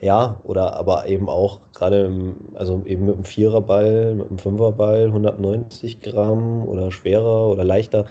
ja, 0.00 0.40
oder 0.44 0.76
aber 0.76 1.06
eben 1.06 1.28
auch 1.28 1.60
gerade, 1.74 2.34
also 2.54 2.82
eben 2.84 3.06
mit 3.06 3.14
einem 3.14 3.24
Viererball, 3.24 4.14
mit 4.14 4.28
einem 4.28 4.38
Fünferball, 4.38 5.06
190 5.06 6.00
Gramm 6.00 6.66
oder 6.66 6.90
schwerer 6.92 7.48
oder 7.48 7.64
leichter. 7.64 8.06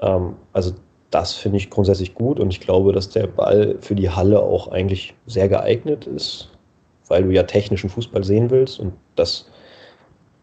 Ähm, 0.00 0.34
also 0.52 0.72
das 1.10 1.34
finde 1.34 1.58
ich 1.58 1.70
grundsätzlich 1.70 2.14
gut 2.14 2.38
und 2.38 2.52
ich 2.52 2.60
glaube, 2.60 2.92
dass 2.92 3.08
der 3.08 3.26
Ball 3.26 3.76
für 3.80 3.96
die 3.96 4.10
Halle 4.10 4.40
auch 4.40 4.68
eigentlich 4.68 5.14
sehr 5.26 5.48
geeignet 5.48 6.06
ist, 6.06 6.49
weil 7.10 7.24
du 7.24 7.30
ja 7.30 7.42
technischen 7.42 7.90
Fußball 7.90 8.24
sehen 8.24 8.50
willst 8.50 8.80
und 8.80 8.94
das, 9.16 9.50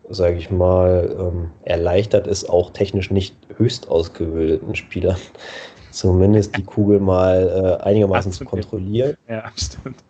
sage 0.09 0.35
ich 0.35 0.51
mal, 0.51 1.15
ähm, 1.17 1.51
erleichtert 1.63 2.27
es 2.27 2.47
auch 2.47 2.71
technisch 2.71 3.09
nicht 3.09 3.35
höchst 3.55 3.89
ausgebildeten 3.89 4.75
Spielern, 4.75 5.17
zumindest 5.91 6.55
die 6.57 6.63
Kugel 6.63 6.99
mal 6.99 7.79
äh, 7.81 7.83
einigermaßen 7.83 8.31
zu 8.31 8.45
kontrollieren. 8.45 9.17
Ja, 9.27 9.49
stimmt. 9.55 10.03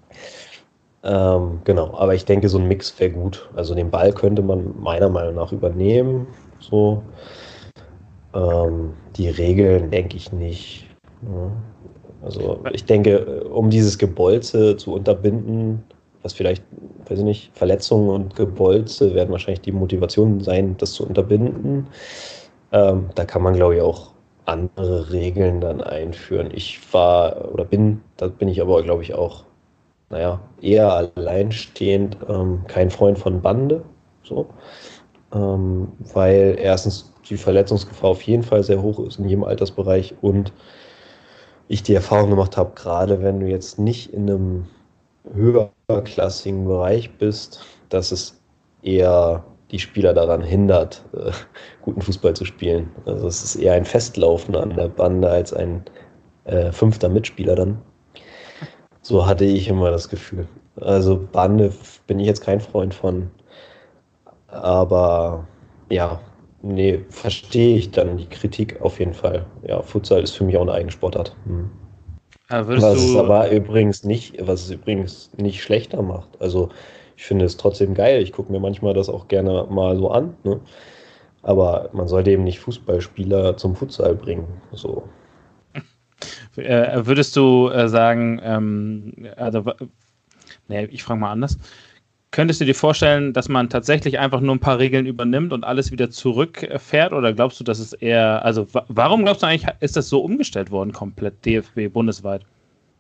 Ähm, 1.04 1.62
genau, 1.64 1.96
aber 1.96 2.16
ich 2.16 2.26
denke, 2.26 2.50
so 2.50 2.58
ein 2.58 2.68
Mix 2.68 3.00
wäre 3.00 3.12
gut. 3.12 3.48
Also 3.56 3.76
den 3.76 3.92
Ball 3.92 4.12
könnte 4.12 4.42
man 4.42 4.74
meiner 4.80 5.10
Meinung 5.10 5.36
nach 5.36 5.52
übernehmen. 5.52 6.28
So. 6.60 7.04
Ähm, 8.34 8.94
die 9.16 9.30
Regeln 9.30 9.92
denke 9.92 10.18
ich 10.18 10.34
nicht. 10.34 10.88
Ja. 11.22 11.52
Also 12.24 12.60
ich 12.74 12.84
denke, 12.84 13.44
um 13.46 13.70
dieses 13.70 13.98
Gebolze 13.98 14.76
zu 14.76 14.94
unterbinden, 14.94 15.84
was 16.28 16.34
vielleicht, 16.34 16.62
weiß 17.08 17.20
ich 17.20 17.24
nicht, 17.24 17.52
Verletzungen 17.54 18.10
und 18.10 18.36
Gebolze 18.36 19.16
werden 19.16 19.32
wahrscheinlich 19.32 19.62
die 19.62 19.72
Motivation 19.72 20.42
sein, 20.42 20.76
das 20.78 20.92
zu 20.92 21.08
unterbinden. 21.08 21.88
Ähm, 22.74 23.10
da 23.16 23.24
kann 23.24 23.42
man, 23.42 23.54
glaube 23.54 23.78
ich, 23.78 23.82
auch 23.82 24.12
andere 24.44 25.10
Regeln 25.10 25.62
dann 25.62 25.80
einführen. 25.80 26.50
Ich 26.54 26.94
war 26.94 27.54
oder 27.54 27.64
bin, 27.64 28.02
da 28.18 28.28
bin 28.28 28.50
ich 28.50 28.62
aber, 28.62 28.84
glaube 28.84 29.04
ich, 29.04 29.14
auch 29.14 29.46
naja, 30.10 30.42
eher 30.62 30.94
alleinstehend 30.94 32.18
ähm, 32.28 32.66
kein 32.68 32.92
Freund 32.92 33.18
von 33.18 33.42
Bande. 33.42 33.84
So. 34.24 34.48
Ähm, 35.34 35.94
weil 36.14 36.58
erstens 36.60 37.14
die 37.30 37.38
Verletzungsgefahr 37.38 38.10
auf 38.10 38.22
jeden 38.24 38.44
Fall 38.44 38.64
sehr 38.64 38.82
hoch 38.82 39.00
ist 39.00 39.18
in 39.18 39.30
jedem 39.30 39.46
Altersbereich 39.46 40.16
und 40.22 40.52
ich 41.70 41.84
die 41.84 41.96
Erfahrung 41.96 42.30
gemacht 42.32 42.58
habe, 42.58 42.72
gerade 42.76 43.22
wenn 43.22 43.40
du 43.40 43.48
jetzt 43.48 43.80
nicht 43.80 44.14
in 44.14 44.30
einem 44.30 44.66
höherklassigen 45.34 46.66
Bereich 46.66 47.10
bist, 47.18 47.66
dass 47.90 48.12
es 48.12 48.40
eher 48.82 49.44
die 49.72 49.80
Spieler 49.80 50.14
daran 50.14 50.42
hindert, 50.42 51.04
äh, 51.14 51.32
guten 51.82 52.02
Fußball 52.02 52.34
zu 52.36 52.46
spielen. 52.46 52.90
Also 53.06 53.28
es 53.28 53.44
ist 53.44 53.56
eher 53.56 53.74
ein 53.74 53.86
Festlaufen 53.86 54.56
an 54.56 54.76
der 54.76 54.88
Bande 54.88 55.30
als 55.30 55.54
ein 55.54 55.84
äh, 56.46 56.72
fünfter 56.72 57.10
Mitspieler 57.10 57.56
dann. 57.56 57.82
So 59.02 59.26
hatte 59.26 59.46
ich 59.46 59.68
immer 59.68 59.92
das 59.92 60.10
Gefühl. 60.10 60.48
Also 60.80 61.28
Bande 61.32 61.74
bin 62.08 62.20
ich 62.20 62.28
jetzt 62.28 62.42
kein 62.42 62.62
Freund 62.62 62.94
von. 62.94 63.30
Aber 64.48 65.46
ja, 65.90 66.20
nee, 66.62 67.04
verstehe 67.10 67.78
ich 67.78 67.92
dann 67.92 68.18
die 68.18 68.28
Kritik 68.28 68.82
auf 68.82 69.00
jeden 69.00 69.14
Fall. 69.14 69.46
Ja, 69.66 69.82
Futsal 69.82 70.24
ist 70.24 70.38
für 70.38 70.44
mich 70.44 70.58
auch 70.58 70.62
eine 70.62 70.74
eigene 70.74 70.92
Sportart. 70.92 71.36
Hm. 71.46 71.70
Ja, 72.50 72.68
was 72.68 72.84
es 72.84 73.16
aber 73.16 73.52
übrigens 73.52 74.04
nicht, 74.04 74.36
was 74.46 74.64
es 74.64 74.72
übrigens 74.72 75.32
nicht 75.36 75.62
schlechter 75.62 76.02
macht. 76.02 76.30
Also 76.40 76.70
ich 77.18 77.26
finde 77.26 77.46
es 77.46 77.58
trotzdem 77.58 77.94
geil. 77.94 78.22
Ich 78.22 78.32
gucke 78.32 78.52
mir 78.52 78.60
manchmal 78.60 78.94
das 78.94 79.10
auch 79.10 79.28
gerne 79.28 79.68
mal 79.70 79.98
so 79.98 80.10
an. 80.12 80.36
Ne? 80.44 80.62
Aber 81.42 81.90
man 81.94 82.08
sollte 82.08 82.32
eben 82.32 82.44
nicht 82.44 82.60
Fußballspieler 82.60 83.58
zum 83.58 83.76
Futsal 83.76 84.16
bringen. 84.16 84.48
So. 84.72 85.04
Äh, 86.56 87.06
würdest 87.06 87.36
du 87.36 87.70
äh, 87.70 87.88
sagen, 87.88 88.42
ähm, 88.44 89.28
also, 89.36 89.64
nee, 90.68 90.86
ich 90.86 91.04
frage 91.04 91.20
mal 91.20 91.32
anders. 91.32 91.60
Könntest 92.38 92.62
du 92.62 92.66
dir 92.66 92.76
vorstellen, 92.76 93.34
dass 93.34 93.50
man 93.50 93.68
tatsächlich 93.68 94.20
einfach 94.20 94.42
nur 94.42 94.54
ein 94.54 94.60
paar 94.60 94.78
Regeln 94.78 95.08
übernimmt 95.08 95.54
und 95.54 95.64
alles 95.64 95.92
wieder 95.92 96.12
zurückfährt? 96.12 97.12
Oder 97.12 97.34
glaubst 97.34 97.60
du, 97.60 97.64
dass 97.64 97.80
es 97.80 97.94
eher, 97.94 98.46
also 98.46 98.68
warum 98.90 99.24
glaubst 99.24 99.42
du 99.42 99.48
eigentlich, 99.48 99.68
ist 99.80 99.98
das 99.98 100.08
so 100.08 100.22
umgestellt 100.22 100.70
worden, 100.70 100.94
komplett 100.94 101.44
DFB 101.44 101.92
bundesweit? 101.92 102.44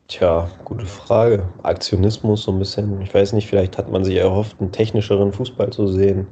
Tja, 0.08 0.50
gute 0.66 0.88
Frage. 0.88 1.48
Aktionismus 1.62 2.46
so 2.46 2.52
ein 2.52 2.58
bisschen. 2.58 3.00
Ich 3.02 3.14
weiß 3.14 3.34
nicht, 3.34 3.48
vielleicht 3.48 3.78
hat 3.78 3.92
man 3.92 4.04
sich 4.04 4.16
erhofft, 4.16 4.60
einen 4.60 4.72
technischeren 4.72 5.32
Fußball 5.32 5.70
zu 5.70 5.88
sehen. 5.88 6.26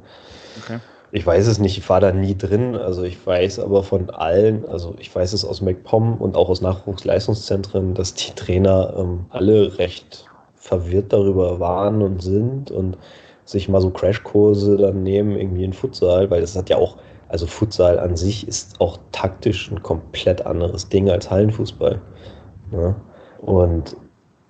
Okay. 0.64 0.80
Ich 1.12 1.24
weiß 1.24 1.46
es 1.46 1.60
nicht, 1.60 1.78
ich 1.78 1.88
war 1.88 2.00
da 2.00 2.10
nie 2.10 2.36
drin. 2.36 2.74
Also 2.74 3.04
ich 3.04 3.24
weiß 3.24 3.60
aber 3.60 3.84
von 3.84 4.10
allen, 4.10 4.66
also 4.66 4.96
ich 4.98 5.14
weiß 5.14 5.32
es 5.32 5.44
aus 5.44 5.60
MacPom 5.60 6.16
und 6.16 6.34
auch 6.34 6.48
aus 6.48 6.60
Nachwuchsleistungszentren, 6.60 7.94
dass 7.94 8.14
die 8.14 8.32
Trainer 8.32 8.94
ähm, 8.98 9.26
alle 9.30 9.78
recht 9.78 10.26
verwirrt 10.66 11.12
darüber 11.12 11.60
waren 11.60 12.02
und 12.02 12.22
sind 12.22 12.70
und 12.70 12.98
sich 13.44 13.68
mal 13.68 13.80
so 13.80 13.90
Crashkurse 13.90 14.76
dann 14.76 15.04
nehmen, 15.04 15.36
irgendwie 15.36 15.64
in 15.64 15.72
Futsal, 15.72 16.28
weil 16.30 16.40
das 16.40 16.56
hat 16.56 16.68
ja 16.68 16.76
auch, 16.76 16.96
also 17.28 17.46
Futsal 17.46 17.98
an 17.98 18.16
sich 18.16 18.46
ist 18.46 18.80
auch 18.80 18.98
taktisch 19.12 19.70
ein 19.70 19.82
komplett 19.82 20.44
anderes 20.44 20.88
Ding 20.88 21.08
als 21.08 21.30
Hallenfußball. 21.30 22.00
Ne? 22.72 22.96
Und 23.38 23.96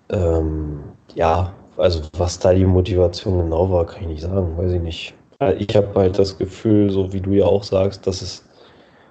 ähm, 0.08 0.80
ja, 1.14 1.52
also 1.76 2.00
was 2.16 2.38
da 2.38 2.54
die 2.54 2.64
Motivation 2.64 3.42
genau 3.42 3.70
war, 3.70 3.84
kann 3.84 4.02
ich 4.02 4.08
nicht 4.08 4.22
sagen, 4.22 4.56
weiß 4.56 4.72
ich 4.72 4.82
nicht. 4.82 5.14
Ich 5.58 5.76
habe 5.76 5.88
halt 5.94 6.18
das 6.18 6.38
Gefühl, 6.38 6.90
so 6.90 7.12
wie 7.12 7.20
du 7.20 7.32
ja 7.32 7.44
auch 7.44 7.62
sagst, 7.62 8.06
dass 8.06 8.22
es 8.22 8.45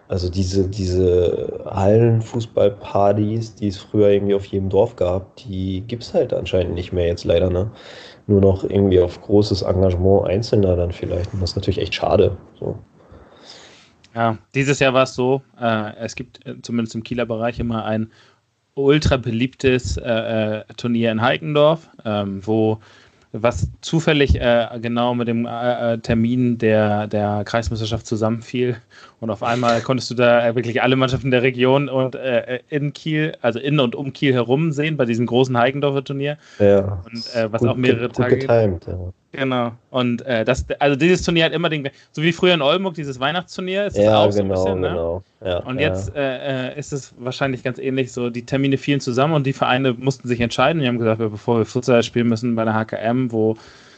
also 0.08 0.30
diese, 0.30 0.68
diese 0.68 1.64
Hallenfußballpartys, 1.66 3.56
die 3.56 3.68
es 3.70 3.78
früher 3.78 4.10
irgendwie 4.10 4.36
auf 4.36 4.46
jedem 4.46 4.70
Dorf 4.70 4.96
gab, 4.96 5.36
die 5.38 5.82
gibt 5.88 6.04
es 6.04 6.14
halt 6.14 6.32
anscheinend 6.34 6.76
nicht 6.76 6.94
mehr 6.94 7.08
jetzt 7.08 7.24
leider, 7.24 7.50
ne? 7.50 7.72
Nur 8.28 8.42
noch 8.42 8.64
irgendwie 8.64 9.00
auf 9.00 9.22
großes 9.22 9.64
Engagement 9.64 10.28
Einzelner 10.28 10.76
dann 10.76 10.92
vielleicht. 10.92 11.34
Und 11.34 11.42
das 11.42 11.52
ist 11.52 11.56
natürlich 11.56 11.80
echt 11.80 11.96
schade. 11.96 12.38
So. 12.60 12.78
Ja, 14.14 14.38
dieses 14.54 14.80
Jahr 14.80 14.94
war 14.94 15.04
es 15.04 15.16
so, 15.16 15.42
äh, 15.60 15.96
es 15.98 16.16
gibt 16.16 16.46
äh, 16.46 16.62
zumindest 16.62 16.96
im 16.96 17.04
Kieler 17.04 17.26
Bereich 17.26 17.60
immer 17.60 17.86
ein 17.86 18.12
ultra 18.76 19.18
beliebtes 19.18 19.98
äh, 19.98 20.60
äh 20.60 20.64
Turnier 20.78 21.12
in 21.12 21.22
Heikendorf, 21.22 21.90
ähm, 22.04 22.46
wo 22.46 22.80
was 23.42 23.68
zufällig 23.82 24.40
äh, 24.40 24.68
genau 24.82 25.14
mit 25.14 25.28
dem 25.28 25.46
äh, 25.46 25.94
äh, 25.94 25.98
Termin 26.00 26.58
der, 26.58 27.08
der 27.08 27.44
Kreismeisterschaft 27.46 28.08
zusammenfiel. 28.08 28.78
Und 29.20 29.30
auf 29.30 29.44
einmal 29.44 29.82
konntest 29.82 30.10
du 30.12 30.16
da 30.16 30.48
äh, 30.48 30.56
wirklich 30.56 30.82
alle 30.82 30.96
Mannschaften 30.96 31.32
der 31.32 31.42
Region 31.42 31.90
und 31.90 32.16
äh, 32.16 32.60
in 32.70 32.94
Kiel, 32.94 33.36
also 33.42 33.60
in 33.60 33.80
und 33.80 33.96
um 33.96 34.14
Kiel 34.14 34.34
herum 34.34 34.72
sehen 34.72 34.98
bei 34.98 35.06
diesem 35.06 35.26
großen 35.26 35.58
Heikendorfer 35.58 36.04
Turnier. 36.04 36.38
Ja. 36.60 37.04
Und 37.06 37.36
äh, 37.36 37.52
was 37.52 37.62
gut, 37.62 37.70
auch 37.70 37.76
mehrere 37.76 38.08
gut, 38.08 38.16
Tage. 38.16 38.38
Getimed, 38.38 38.88
ja. 38.88 38.98
Genau. 39.36 39.72
Und 39.92 40.22
äh, 40.26 40.46
das, 40.46 40.66
also 40.80 40.96
dieses 40.96 41.24
Turnier 41.24 41.46
hat 41.46 41.54
immer 41.54 41.70
den, 41.70 41.90
so 42.12 42.22
wie 42.22 42.32
früher 42.32 42.54
in 42.54 42.62
Oldenburg, 42.62 42.96
dieses 42.96 43.20
Weihnachtsturnier, 43.20 43.86
ist 43.86 43.98
ja, 43.98 44.24
auch 44.24 44.32
so 44.32 44.42
genau, 44.42 44.54
ein 44.54 44.58
bisschen, 44.58 44.82
ne? 44.82 44.90
genau. 44.90 45.24
Ja, 45.44 45.58
und 45.60 45.80
jetzt 45.80 46.16
äh, 46.16 46.70
äh, 46.70 46.80
ist 46.80 46.94
es 46.94 47.14
wahrscheinlich 47.18 47.64
ganz 47.64 47.78
ähnlich, 47.78 48.12
so 48.12 48.30
die 48.30 48.46
Termine 48.46 48.78
fielen 48.78 49.00
zusammen 49.00 49.34
und 49.34 49.46
die 49.46 49.54
Vereine 49.54 49.94
mussten 49.94 50.28
sich 50.28 50.40
entscheiden. 50.40 50.82
Die 50.82 50.88
haben 50.88 50.98
gesagt, 50.98 51.20
bevor 51.20 51.60
wir 51.60 51.66
Futsal 51.66 52.04
spielen 52.04 52.28
müssen 52.28 52.56
bei 52.56 52.64
der 52.64 52.74
HKM, 52.74 53.32
wo, 53.32 53.56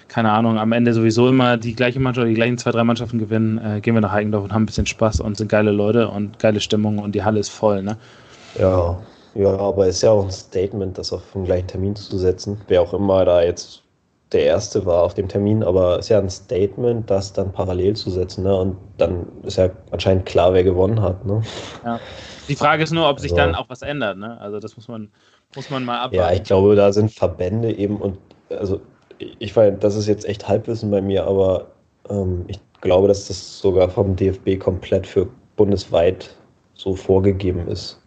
keine 0.07 0.31
Ahnung, 0.31 0.57
am 0.57 0.71
Ende 0.71 0.93
sowieso 0.93 1.29
immer 1.29 1.57
die 1.57 1.75
gleiche 1.75 1.99
Mannschaft, 1.99 2.27
die 2.27 2.33
gleichen 2.33 2.57
zwei, 2.57 2.71
drei 2.71 2.83
Mannschaften 2.83 3.19
gewinnen, 3.19 3.57
äh, 3.57 3.81
gehen 3.81 3.93
wir 3.93 4.01
nach 4.01 4.11
Heigendorf 4.11 4.43
und 4.43 4.53
haben 4.53 4.63
ein 4.63 4.67
bisschen 4.67 4.85
Spaß 4.85 5.19
und 5.19 5.37
sind 5.37 5.49
geile 5.49 5.71
Leute 5.71 6.09
und 6.09 6.39
geile 6.39 6.59
Stimmung 6.59 6.99
und 6.99 7.13
die 7.13 7.23
Halle 7.23 7.39
ist 7.39 7.49
voll, 7.49 7.83
ne? 7.83 7.97
Ja, 8.59 8.97
ja, 9.35 9.55
aber 9.55 9.87
es 9.87 9.97
ist 9.97 10.01
ja 10.01 10.11
auch 10.11 10.23
ein 10.23 10.31
Statement, 10.31 10.97
das 10.97 11.13
auf 11.13 11.21
den 11.33 11.45
gleichen 11.45 11.67
Termin 11.67 11.95
zu 11.95 12.17
setzen. 12.17 12.59
Wer 12.67 12.81
auch 12.81 12.93
immer 12.93 13.23
da 13.23 13.43
jetzt 13.43 13.83
der 14.31 14.43
erste 14.43 14.85
war 14.85 15.03
auf 15.03 15.13
dem 15.13 15.27
Termin, 15.27 15.63
aber 15.63 15.99
es 15.99 16.05
ist 16.05 16.09
ja 16.09 16.19
ein 16.19 16.29
Statement, 16.29 17.09
das 17.09 17.31
dann 17.31 17.51
parallel 17.51 17.95
zu 17.95 18.09
setzen. 18.09 18.43
Ne? 18.43 18.55
Und 18.55 18.77
dann 18.97 19.25
ist 19.43 19.57
ja 19.57 19.69
anscheinend 19.91 20.25
klar, 20.25 20.53
wer 20.53 20.63
gewonnen 20.63 21.01
hat. 21.01 21.25
Ne? 21.25 21.41
Ja. 21.85 21.99
Die 22.49 22.55
Frage 22.55 22.83
ist 22.83 22.91
nur, 22.91 23.09
ob 23.09 23.19
sich 23.19 23.31
also, 23.31 23.43
dann 23.43 23.55
auch 23.55 23.69
was 23.69 23.81
ändert. 23.81 24.17
Ne? 24.17 24.39
Also 24.39 24.59
das 24.59 24.75
muss 24.75 24.87
man, 24.87 25.09
muss 25.55 25.69
man 25.69 25.85
mal 25.85 25.97
abwarten. 25.97 26.15
Ja, 26.15 26.31
ich 26.31 26.43
glaube, 26.43 26.75
da 26.75 26.91
sind 26.91 27.11
Verbände 27.11 27.71
eben 27.71 27.97
und 27.97 28.17
also 28.49 28.81
ich 29.19 29.55
weiß, 29.55 29.75
das 29.79 29.95
ist 29.95 30.07
jetzt 30.07 30.25
echt 30.25 30.47
Halbwissen 30.47 30.91
bei 30.91 31.01
mir, 31.01 31.25
aber 31.25 31.67
ähm, 32.09 32.45
ich 32.47 32.59
glaube, 32.81 33.07
dass 33.07 33.27
das 33.27 33.59
sogar 33.59 33.89
vom 33.89 34.15
DFB 34.15 34.59
komplett 34.59 35.07
für 35.07 35.27
bundesweit 35.55 36.35
so 36.75 36.95
vorgegeben 36.95 37.67
ist. 37.67 37.99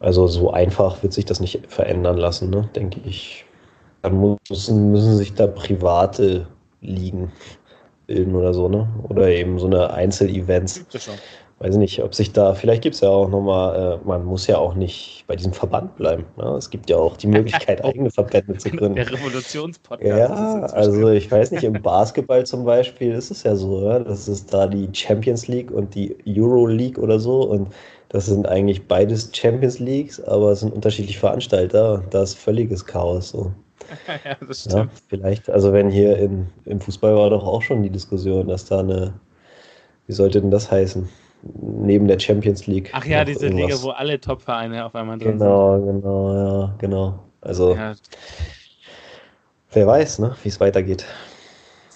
Also 0.00 0.26
so 0.28 0.52
einfach 0.52 1.02
wird 1.02 1.12
sich 1.12 1.24
das 1.24 1.40
nicht 1.40 1.60
verändern 1.66 2.16
lassen, 2.16 2.50
ne? 2.50 2.68
denke 2.74 3.00
ich. 3.04 3.44
Dann 4.02 4.38
müssen, 4.48 4.92
müssen 4.92 5.16
sich 5.16 5.34
da 5.34 5.46
private 5.46 6.46
Ligen 6.80 7.32
bilden 8.06 8.34
oder 8.34 8.54
so, 8.54 8.68
ne? 8.68 8.88
Oder 9.08 9.28
eben 9.28 9.58
so 9.58 9.66
eine 9.66 9.92
Einzelevents 9.92 10.84
weiß 11.60 11.76
nicht, 11.76 12.02
ob 12.02 12.14
sich 12.14 12.32
da, 12.32 12.54
vielleicht 12.54 12.82
gibt 12.82 12.94
es 12.94 13.00
ja 13.00 13.08
auch 13.08 13.28
nochmal, 13.28 14.00
äh, 14.00 14.06
man 14.06 14.24
muss 14.24 14.46
ja 14.46 14.58
auch 14.58 14.74
nicht 14.74 15.24
bei 15.26 15.34
diesem 15.34 15.52
Verband 15.52 15.96
bleiben. 15.96 16.24
Ne? 16.36 16.44
Es 16.56 16.70
gibt 16.70 16.88
ja 16.88 16.96
auch 16.96 17.16
die 17.16 17.26
Möglichkeit, 17.26 17.84
eigene 17.84 18.10
Verbände 18.10 18.56
zu 18.58 18.70
gründen. 18.70 18.94
Der 18.94 19.10
Revolutionspodcast. 19.10 20.16
Ja, 20.16 20.28
also 20.66 21.08
ich 21.08 21.30
weiß 21.30 21.50
nicht, 21.50 21.64
im 21.64 21.72
Basketball 21.82 22.46
zum 22.46 22.64
Beispiel 22.64 23.12
ist 23.12 23.30
es 23.30 23.42
ja 23.42 23.56
so, 23.56 23.82
ja? 23.82 23.98
das 23.98 24.28
ist 24.28 24.52
da 24.54 24.66
die 24.66 24.88
Champions 24.92 25.48
League 25.48 25.70
und 25.70 25.94
die 25.94 26.16
Euro 26.38 26.66
League 26.66 26.98
oder 26.98 27.18
so 27.18 27.42
und 27.42 27.68
das 28.10 28.26
sind 28.26 28.48
eigentlich 28.48 28.86
beides 28.86 29.30
Champions 29.34 29.80
Leagues, 29.80 30.22
aber 30.22 30.52
es 30.52 30.60
sind 30.60 30.72
unterschiedliche 30.72 31.18
Veranstalter 31.18 32.02
da 32.08 32.22
ist 32.22 32.38
völliges 32.38 32.86
Chaos 32.86 33.30
so. 33.30 33.52
ja, 34.24 34.36
das 34.46 34.60
stimmt. 34.60 34.74
Ja, 34.74 34.88
vielleicht, 35.08 35.50
also 35.50 35.72
wenn 35.72 35.90
hier 35.90 36.16
in, 36.18 36.46
im 36.64 36.80
Fußball 36.80 37.14
war 37.14 37.30
doch 37.30 37.44
auch 37.44 37.62
schon 37.62 37.82
die 37.82 37.90
Diskussion, 37.90 38.48
dass 38.48 38.66
da 38.66 38.80
eine, 38.80 39.14
wie 40.06 40.12
sollte 40.12 40.40
denn 40.40 40.50
das 40.50 40.70
heißen? 40.70 41.08
neben 41.42 42.08
der 42.08 42.18
Champions 42.18 42.66
League. 42.66 42.90
Ach 42.92 43.04
ja, 43.04 43.24
diese 43.24 43.46
irgendwas. 43.46 43.70
Liga, 43.70 43.82
wo 43.82 43.90
alle 43.90 44.20
Top-Vereine 44.20 44.84
auf 44.84 44.94
einmal 44.94 45.18
drin 45.18 45.38
genau, 45.38 45.76
sind. 45.76 45.86
Genau, 45.86 46.28
genau, 46.28 46.34
ja, 46.34 46.74
genau. 46.78 47.18
Also, 47.40 47.74
ja. 47.74 47.94
wer 49.72 49.86
weiß, 49.86 50.18
ne, 50.18 50.36
wie 50.42 50.48
es 50.48 50.60
weitergeht. 50.60 51.04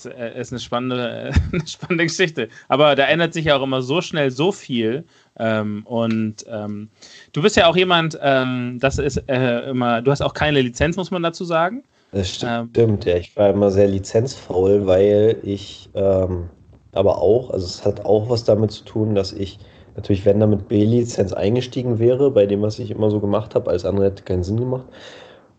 Äh, 0.07 0.41
ist 0.41 0.53
eine 0.53 0.61
spannende, 0.61 1.33
eine 1.53 1.67
spannende 1.67 2.07
Geschichte. 2.07 2.49
Aber 2.69 2.95
da 2.95 3.05
ändert 3.05 3.35
sich 3.35 3.47
ja 3.47 3.57
auch 3.57 3.63
immer 3.63 3.83
so 3.83 4.01
schnell 4.01 4.31
so 4.31 4.53
viel. 4.53 5.05
Ähm, 5.39 5.83
und 5.87 6.45
ähm, 6.49 6.91
du 7.33 7.43
bist 7.43 7.57
ja 7.57 7.67
auch 7.67 7.77
jemand, 7.77 8.19
ähm, 8.23 8.79
das 8.81 8.99
ist 8.99 9.17
äh, 9.29 9.71
immer, 9.71 10.03
du 10.03 10.11
hast 10.11 10.21
auch 10.21 10.35
keine 10.35 10.61
Lizenz, 10.61 10.97
muss 10.97 11.11
man 11.11 11.23
dazu 11.23 11.45
sagen. 11.45 11.83
Das 12.13 12.35
stimmt, 12.35 12.77
ähm, 12.77 12.99
ja. 13.05 13.17
Ich 13.17 13.35
war 13.37 13.51
immer 13.51 13.71
sehr 13.71 13.89
lizenzfaul, 13.89 14.87
weil 14.87 15.39
ich 15.43 15.89
ähm, 15.95 16.51
aber 16.93 17.21
auch, 17.21 17.51
also 17.51 17.65
es 17.65 17.85
hat 17.85 18.05
auch 18.05 18.29
was 18.29 18.45
damit 18.45 18.71
zu 18.71 18.85
tun, 18.85 19.15
dass 19.15 19.33
ich 19.33 19.59
natürlich, 19.97 20.25
wenn 20.25 20.41
da 20.41 20.47
mit 20.47 20.69
B-Lizenz 20.69 21.33
eingestiegen 21.33 21.99
wäre, 21.99 22.31
bei 22.31 22.47
dem, 22.47 22.63
was 22.63 22.79
ich 22.79 22.91
immer 22.91 23.11
so 23.11 23.21
gemacht 23.21 23.55
habe, 23.55 23.71
als 23.71 23.85
andere 23.85 24.07
hätte 24.07 24.23
keinen 24.23 24.45
Sinn 24.45 24.59
gemacht. 24.59 24.87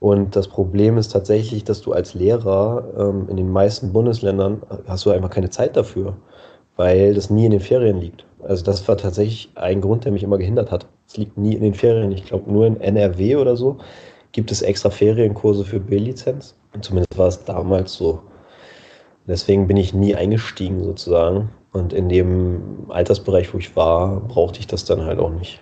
Und 0.03 0.35
das 0.35 0.49
Problem 0.49 0.97
ist 0.97 1.13
tatsächlich, 1.13 1.63
dass 1.63 1.81
du 1.81 1.93
als 1.93 2.13
Lehrer 2.13 2.83
ähm, 2.99 3.29
in 3.29 3.37
den 3.37 3.49
meisten 3.49 3.93
Bundesländern 3.93 4.61
hast 4.85 5.05
du 5.05 5.11
einfach 5.11 5.29
keine 5.29 5.49
Zeit 5.49 5.77
dafür, 5.77 6.17
weil 6.75 7.13
das 7.13 7.29
nie 7.29 7.45
in 7.45 7.51
den 7.51 7.61
Ferien 7.61 8.01
liegt. 8.01 8.25
Also 8.43 8.65
das 8.65 8.85
war 8.89 8.97
tatsächlich 8.97 9.49
ein 9.55 9.79
Grund, 9.79 10.03
der 10.03 10.11
mich 10.11 10.23
immer 10.23 10.37
gehindert 10.37 10.71
hat. 10.71 10.87
Es 11.07 11.15
liegt 11.15 11.37
nie 11.37 11.55
in 11.55 11.61
den 11.61 11.73
Ferien. 11.73 12.11
Ich 12.11 12.25
glaube, 12.25 12.51
nur 12.51 12.67
in 12.67 12.81
NRW 12.81 13.37
oder 13.37 13.55
so 13.55 13.77
gibt 14.33 14.51
es 14.51 14.61
extra 14.61 14.89
Ferienkurse 14.89 15.63
für 15.63 15.79
B-Lizenz. 15.79 16.53
Zumindest 16.81 17.17
war 17.17 17.29
es 17.29 17.45
damals 17.45 17.93
so. 17.93 18.21
Deswegen 19.25 19.67
bin 19.69 19.77
ich 19.77 19.93
nie 19.93 20.15
eingestiegen 20.15 20.83
sozusagen. 20.83 21.47
Und 21.71 21.93
in 21.93 22.09
dem 22.09 22.87
Altersbereich, 22.89 23.53
wo 23.53 23.57
ich 23.57 23.73
war, 23.77 24.19
brauchte 24.19 24.59
ich 24.59 24.67
das 24.67 24.83
dann 24.83 25.05
halt 25.05 25.19
auch 25.19 25.31
nicht. 25.31 25.61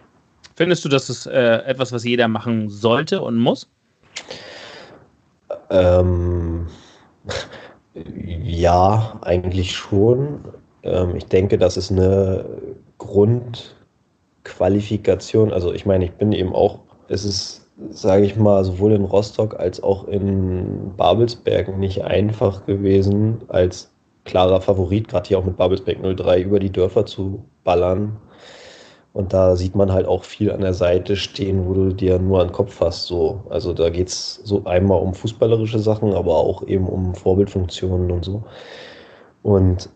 Findest 0.55 0.83
du, 0.83 0.89
das 0.89 1.11
ist 1.11 1.27
äh, 1.27 1.57
etwas, 1.57 1.91
was 1.91 2.03
jeder 2.03 2.27
machen 2.27 2.69
sollte 2.69 3.21
und 3.21 3.37
muss? 3.37 3.67
Ähm, 5.69 6.67
ja, 8.43 9.19
eigentlich 9.21 9.75
schon. 9.75 10.45
Ähm, 10.83 11.15
ich 11.15 11.25
denke, 11.25 11.57
das 11.57 11.77
ist 11.77 11.91
eine 11.91 12.45
Grundqualifikation. 12.97 15.53
Also 15.53 15.73
ich 15.73 15.85
meine, 15.85 16.05
ich 16.05 16.13
bin 16.13 16.31
eben 16.31 16.53
auch, 16.53 16.79
es 17.07 17.25
ist 17.25 17.61
sage 17.89 18.25
ich 18.25 18.35
mal, 18.35 18.63
sowohl 18.63 18.93
in 18.93 19.05
Rostock 19.05 19.59
als 19.59 19.81
auch 19.81 20.07
in 20.07 20.93
Babelsberg 20.97 21.77
nicht 21.77 22.03
einfach 22.03 22.65
gewesen, 22.65 23.41
als 23.47 23.91
klarer 24.25 24.61
Favorit, 24.61 25.07
gerade 25.07 25.27
hier 25.27 25.39
auch 25.39 25.45
mit 25.45 25.57
Babelsberg 25.57 25.97
03 26.17 26.41
über 26.41 26.59
die 26.59 26.71
Dörfer 26.71 27.05
zu 27.05 27.43
ballern. 27.63 28.17
Und 29.13 29.33
da 29.33 29.57
sieht 29.57 29.75
man 29.75 29.91
halt 29.91 30.07
auch 30.07 30.23
viel 30.23 30.51
an 30.51 30.61
der 30.61 30.73
Seite 30.73 31.17
stehen, 31.17 31.67
wo 31.67 31.73
du 31.73 31.93
dir 31.93 32.17
nur 32.17 32.39
an 32.39 32.47
den 32.47 32.53
Kopf 32.53 32.79
hast. 32.79 33.07
So. 33.07 33.41
Also 33.49 33.73
da 33.73 33.89
geht 33.89 34.07
es 34.07 34.35
so 34.43 34.63
einmal 34.63 35.01
um 35.01 35.13
fußballerische 35.13 35.79
Sachen, 35.79 36.13
aber 36.13 36.35
auch 36.35 36.65
eben 36.67 36.87
um 36.87 37.13
Vorbildfunktionen 37.13 38.09
und 38.09 38.23
so. 38.23 38.43
Und 39.43 39.89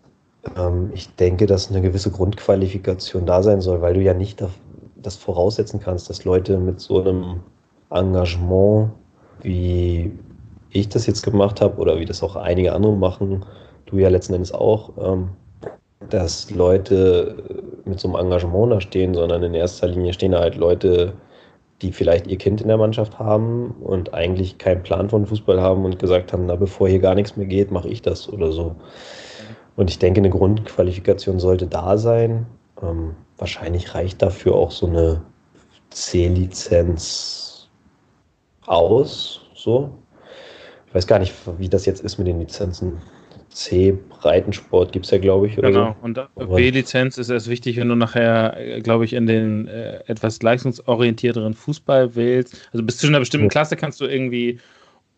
ähm, 0.57 0.91
ich 0.93 1.15
denke, 1.15 1.45
dass 1.45 1.69
eine 1.69 1.81
gewisse 1.81 2.11
Grundqualifikation 2.11 3.25
da 3.25 3.41
sein 3.41 3.61
soll, 3.61 3.81
weil 3.81 3.93
du 3.93 4.01
ja 4.01 4.13
nicht 4.13 4.43
das 4.97 5.15
voraussetzen 5.15 5.79
kannst, 5.79 6.09
dass 6.09 6.25
Leute 6.25 6.57
mit 6.57 6.81
so 6.81 6.99
einem 7.01 7.41
Engagement, 7.89 8.91
wie 9.41 10.11
ich 10.71 10.89
das 10.89 11.05
jetzt 11.05 11.23
gemacht 11.23 11.61
habe 11.61 11.79
oder 11.79 11.99
wie 11.99 12.05
das 12.05 12.21
auch 12.21 12.35
einige 12.35 12.73
andere 12.73 12.95
machen, 12.95 13.45
du 13.85 13.97
ja 13.97 14.09
letzten 14.09 14.33
Endes 14.33 14.51
auch, 14.51 14.91
ähm, 14.97 15.29
dass 16.09 16.51
Leute 16.51 17.63
mit 17.85 17.99
so 17.99 18.07
einem 18.07 18.25
Engagement 18.25 18.71
da 18.71 18.81
stehen, 18.81 19.13
sondern 19.13 19.43
in 19.43 19.53
erster 19.53 19.87
Linie 19.87 20.13
stehen 20.13 20.31
da 20.31 20.39
halt 20.39 20.55
Leute, 20.55 21.13
die 21.81 21.91
vielleicht 21.91 22.27
ihr 22.27 22.37
Kind 22.37 22.61
in 22.61 22.67
der 22.67 22.77
Mannschaft 22.77 23.19
haben 23.19 23.75
und 23.81 24.13
eigentlich 24.13 24.57
keinen 24.57 24.83
Plan 24.83 25.09
von 25.09 25.25
Fußball 25.25 25.61
haben 25.61 25.85
und 25.85 25.99
gesagt 25.99 26.31
haben, 26.33 26.45
na 26.45 26.55
bevor 26.55 26.87
hier 26.87 26.99
gar 26.99 27.15
nichts 27.15 27.35
mehr 27.35 27.45
geht, 27.45 27.71
mache 27.71 27.89
ich 27.89 28.01
das 28.01 28.31
oder 28.31 28.51
so. 28.51 28.75
Und 29.75 29.89
ich 29.89 29.99
denke, 29.99 30.21
eine 30.21 30.29
Grundqualifikation 30.29 31.39
sollte 31.39 31.67
da 31.67 31.97
sein. 31.97 32.45
Ähm, 32.81 33.15
wahrscheinlich 33.37 33.93
reicht 33.93 34.21
dafür 34.21 34.55
auch 34.55 34.71
so 34.71 34.87
eine 34.87 35.21
C-Lizenz 35.89 37.67
aus. 38.65 39.41
So. 39.53 39.89
Ich 40.87 40.95
weiß 40.95 41.07
gar 41.07 41.19
nicht, 41.19 41.33
wie 41.57 41.67
das 41.67 41.85
jetzt 41.85 42.03
ist 42.03 42.17
mit 42.17 42.27
den 42.27 42.39
Lizenzen. 42.39 43.01
C, 43.55 43.97
Breitensport 44.09 44.91
gibt 44.91 45.05
es 45.05 45.11
ja, 45.11 45.17
glaube 45.17 45.47
ich. 45.47 45.57
Oder 45.57 45.71
genau, 45.71 45.95
so. 46.01 46.05
und 46.05 46.55
B-Lizenz 46.55 47.17
ist 47.17 47.29
erst 47.29 47.49
wichtig, 47.49 47.77
wenn 47.77 47.87
du 47.87 47.95
nachher, 47.95 48.81
glaube 48.83 49.05
ich, 49.05 49.13
in 49.13 49.27
den 49.27 49.67
äh, 49.69 50.01
etwas 50.07 50.41
leistungsorientierteren 50.41 51.53
Fußball 51.53 52.15
wählst. 52.15 52.69
Also 52.73 52.83
bis 52.83 52.97
zu 52.97 53.07
einer 53.07 53.19
bestimmten 53.19 53.45
ja. 53.45 53.51
Klasse 53.51 53.77
kannst 53.77 54.01
du 54.01 54.05
irgendwie 54.05 54.59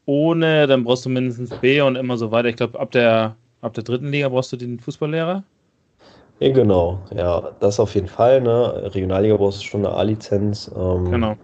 ohne, 0.06 0.68
dann 0.68 0.84
brauchst 0.84 1.04
du 1.06 1.10
mindestens 1.10 1.50
B 1.50 1.82
und 1.82 1.96
immer 1.96 2.16
so 2.16 2.30
weiter. 2.30 2.48
Ich 2.50 2.58
glaube, 2.58 2.80
ab 2.80 2.92
der, 2.92 3.36
ab 3.62 3.74
der 3.74 3.84
dritten 3.84 4.12
Liga 4.12 4.30
brauchst 4.30 4.52
du 4.54 4.58
den 4.58 4.80
Fußballlehrer. 4.80 5.44
Ja, 6.40 6.54
genau, 6.54 7.02
ja, 7.16 7.56
das 7.60 7.80
auf 7.80 7.96
jeden 7.96 8.08
Fall. 8.08 8.42
Ne? 8.42 8.94
Regionalliga 8.94 9.36
brauchst 9.36 9.62
du 9.62 9.66
schon 9.66 9.84
eine 9.84 9.96
A-Lizenz. 9.96 10.72
Ähm, 10.78 11.10
genau. 11.10 11.36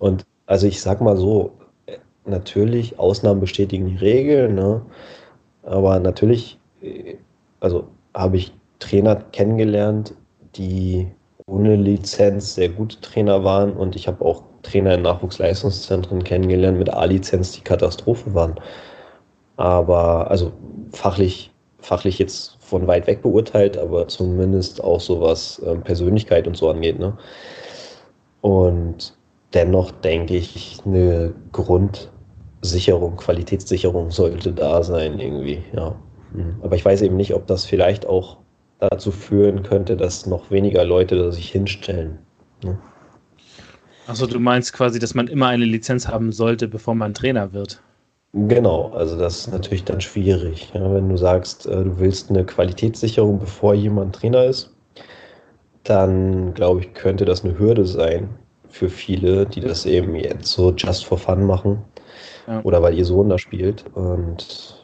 Und 0.00 0.26
also 0.46 0.66
ich 0.66 0.80
sag 0.80 1.00
mal 1.00 1.16
so, 1.16 1.52
natürlich, 2.26 2.98
Ausnahmen 2.98 3.38
bestätigen 3.38 3.86
die 3.86 3.96
Regel, 3.96 4.52
ne? 4.52 4.82
Aber 5.62 5.98
natürlich, 6.00 6.58
also 7.60 7.88
habe 8.14 8.36
ich 8.36 8.52
Trainer 8.78 9.16
kennengelernt, 9.32 10.14
die 10.56 11.08
ohne 11.46 11.76
Lizenz 11.76 12.54
sehr 12.54 12.68
gute 12.68 13.00
Trainer 13.00 13.44
waren 13.44 13.72
und 13.72 13.96
ich 13.96 14.06
habe 14.06 14.24
auch 14.24 14.42
Trainer 14.62 14.94
in 14.94 15.02
Nachwuchsleistungszentren 15.02 16.24
kennengelernt 16.24 16.78
mit 16.78 16.92
A-Lizenz, 16.92 17.52
die 17.52 17.62
Katastrophe 17.62 18.32
waren. 18.34 18.54
Aber, 19.56 20.30
also 20.30 20.52
fachlich, 20.92 21.52
fachlich 21.78 22.18
jetzt 22.18 22.56
von 22.60 22.86
weit 22.86 23.06
weg 23.06 23.22
beurteilt, 23.22 23.76
aber 23.76 24.08
zumindest 24.08 24.82
auch 24.82 25.00
so 25.00 25.20
was 25.20 25.60
ähm, 25.66 25.82
Persönlichkeit 25.82 26.46
und 26.46 26.56
so 26.56 26.70
angeht. 26.70 26.98
Ne? 26.98 27.16
Und 28.40 29.16
dennoch 29.52 29.90
denke 29.90 30.36
ich, 30.36 30.78
eine 30.86 31.34
Grundsicherung, 32.62 33.16
Qualitätssicherung 33.16 34.12
sollte 34.12 34.52
da 34.52 34.84
sein 34.84 35.18
irgendwie, 35.18 35.64
ja. 35.74 35.96
Mhm. 36.32 36.54
Aber 36.62 36.76
ich 36.76 36.84
weiß 36.84 37.02
eben 37.02 37.16
nicht, 37.16 37.34
ob 37.34 37.48
das 37.48 37.64
vielleicht 37.64 38.06
auch 38.06 38.36
dazu 38.78 39.10
führen 39.10 39.64
könnte, 39.64 39.96
dass 39.96 40.26
noch 40.26 40.48
weniger 40.52 40.84
Leute 40.84 41.32
sich 41.32 41.50
hinstellen. 41.50 42.20
Ne? 42.62 42.78
Achso, 44.06 44.26
du 44.26 44.38
meinst 44.38 44.72
quasi, 44.72 45.00
dass 45.00 45.12
man 45.14 45.26
immer 45.26 45.48
eine 45.48 45.64
Lizenz 45.64 46.06
haben 46.06 46.30
sollte, 46.30 46.68
bevor 46.68 46.94
man 46.94 47.14
Trainer 47.14 47.52
wird. 47.52 47.82
Genau, 48.32 48.92
also 48.92 49.18
das 49.18 49.40
ist 49.40 49.52
natürlich 49.52 49.82
dann 49.82 50.00
schwierig. 50.00 50.70
Ja, 50.72 50.94
wenn 50.94 51.08
du 51.08 51.16
sagst, 51.16 51.66
äh, 51.66 51.82
du 51.82 51.98
willst 51.98 52.30
eine 52.30 52.44
Qualitätssicherung, 52.44 53.40
bevor 53.40 53.74
jemand 53.74 54.14
Trainer 54.14 54.44
ist, 54.44 54.72
dann 55.82 56.54
glaube 56.54 56.80
ich, 56.80 56.94
könnte 56.94 57.24
das 57.24 57.44
eine 57.44 57.58
Hürde 57.58 57.84
sein, 57.86 58.28
für 58.68 58.88
viele, 58.88 59.46
die 59.46 59.60
das 59.60 59.84
eben 59.84 60.14
jetzt 60.14 60.46
so 60.46 60.72
just 60.72 61.04
for 61.04 61.18
fun 61.18 61.44
machen 61.44 61.84
ja. 62.46 62.60
oder 62.62 62.82
weil 62.82 62.94
ihr 62.94 63.04
Sohn 63.04 63.28
da 63.28 63.38
spielt. 63.38 63.84
Und 63.94 64.82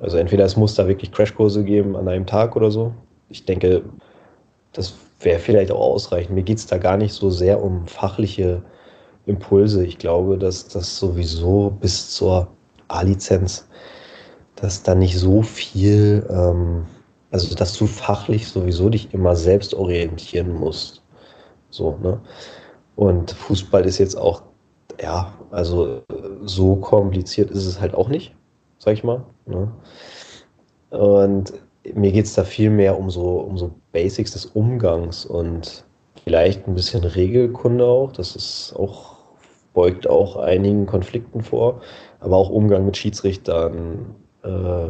also 0.00 0.16
entweder 0.16 0.44
es 0.44 0.56
muss 0.56 0.74
da 0.74 0.88
wirklich 0.88 1.12
Crashkurse 1.12 1.64
geben 1.64 1.96
an 1.96 2.08
einem 2.08 2.26
Tag 2.26 2.56
oder 2.56 2.70
so. 2.70 2.92
Ich 3.28 3.44
denke, 3.44 3.82
das 4.72 4.94
wäre 5.20 5.38
vielleicht 5.38 5.70
auch 5.70 5.80
ausreichend. 5.80 6.34
Mir 6.34 6.42
geht 6.42 6.58
es 6.58 6.66
da 6.66 6.78
gar 6.78 6.96
nicht 6.96 7.12
so 7.12 7.30
sehr 7.30 7.62
um 7.62 7.86
fachliche 7.86 8.62
Impulse. 9.26 9.84
Ich 9.84 9.98
glaube, 9.98 10.38
dass 10.38 10.68
das 10.68 10.98
sowieso 10.98 11.70
bis 11.80 12.10
zur 12.10 12.48
A-Lizenz, 12.88 13.68
dass 14.56 14.82
da 14.82 14.94
nicht 14.94 15.18
so 15.18 15.42
viel, 15.42 16.26
ähm, 16.30 16.86
also 17.30 17.54
dass 17.54 17.76
du 17.76 17.86
fachlich 17.86 18.48
sowieso 18.48 18.88
dich 18.88 19.12
immer 19.14 19.36
selbst 19.36 19.74
orientieren 19.74 20.54
musst. 20.54 21.02
So, 21.70 21.96
ne? 22.02 22.20
Und 22.96 23.30
Fußball 23.30 23.86
ist 23.86 23.98
jetzt 23.98 24.16
auch, 24.16 24.42
ja, 25.02 25.32
also 25.50 26.02
so 26.42 26.76
kompliziert 26.76 27.50
ist 27.50 27.66
es 27.66 27.80
halt 27.80 27.94
auch 27.94 28.08
nicht, 28.08 28.34
sag 28.78 28.94
ich 28.94 29.04
mal. 29.04 29.24
Ne? 29.46 29.70
Und 30.90 31.52
mir 31.94 32.12
geht 32.12 32.26
es 32.26 32.34
da 32.34 32.44
viel 32.44 32.70
mehr 32.70 32.98
um 32.98 33.10
so, 33.10 33.38
um 33.40 33.56
so 33.56 33.70
Basics 33.92 34.32
des 34.32 34.46
Umgangs 34.46 35.24
und 35.24 35.84
vielleicht 36.24 36.66
ein 36.66 36.74
bisschen 36.74 37.04
Regelkunde 37.04 37.84
auch. 37.84 38.12
Das 38.12 38.36
ist 38.36 38.74
auch, 38.76 39.16
beugt 39.72 40.08
auch 40.08 40.36
einigen 40.36 40.86
Konflikten 40.86 41.42
vor, 41.42 41.80
aber 42.20 42.36
auch 42.36 42.50
Umgang 42.50 42.84
mit 42.84 42.96
Schiedsrichtern, 42.96 44.14
äh, 44.42 44.88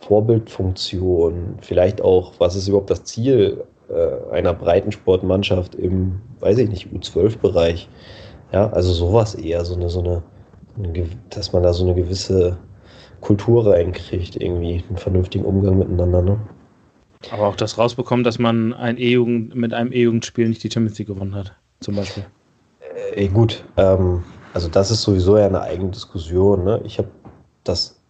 Vorbildfunktion, 0.00 1.56
vielleicht 1.60 2.02
auch, 2.02 2.34
was 2.38 2.56
ist 2.56 2.68
überhaupt 2.68 2.90
das 2.90 3.04
Ziel 3.04 3.64
äh, 3.88 4.32
einer 4.32 4.54
Breitensportmannschaft 4.54 5.74
im, 5.74 6.20
weiß 6.40 6.58
ich 6.58 6.68
nicht, 6.68 6.88
U12-Bereich. 6.88 7.88
Ja, 8.54 8.68
also 8.70 8.92
sowas 8.92 9.34
eher, 9.34 9.64
so 9.64 9.74
eine, 9.74 9.88
so 9.88 9.98
eine, 9.98 10.22
dass 11.30 11.52
man 11.52 11.64
da 11.64 11.72
so 11.72 11.82
eine 11.82 11.92
gewisse 11.92 12.56
Kultur 13.20 13.66
reinkriegt, 13.66 14.40
irgendwie, 14.40 14.84
einen 14.88 14.96
vernünftigen 14.96 15.44
Umgang 15.44 15.76
miteinander. 15.76 16.22
Ne? 16.22 16.38
Aber 17.32 17.48
auch 17.48 17.56
das 17.56 17.78
rausbekommen, 17.78 18.22
dass 18.22 18.38
man 18.38 18.72
ein 18.72 18.96
E-Jugend 18.96 19.56
mit 19.56 19.74
einem 19.74 19.90
E-Jugendspiel 19.90 20.48
nicht 20.48 20.62
die 20.62 20.70
Champions 20.70 20.96
League 21.00 21.08
gewonnen 21.08 21.34
hat, 21.34 21.52
zum 21.80 21.96
Beispiel. 21.96 22.26
Äh, 23.16 23.26
gut, 23.26 23.64
ähm, 23.76 24.22
also 24.52 24.68
das 24.68 24.92
ist 24.92 25.02
sowieso 25.02 25.36
ja 25.36 25.46
eine 25.46 25.60
eigene 25.60 25.90
Diskussion. 25.90 26.62
Ne? 26.62 26.80
Ich 26.84 26.98
habe 26.98 27.08
das 27.64 28.00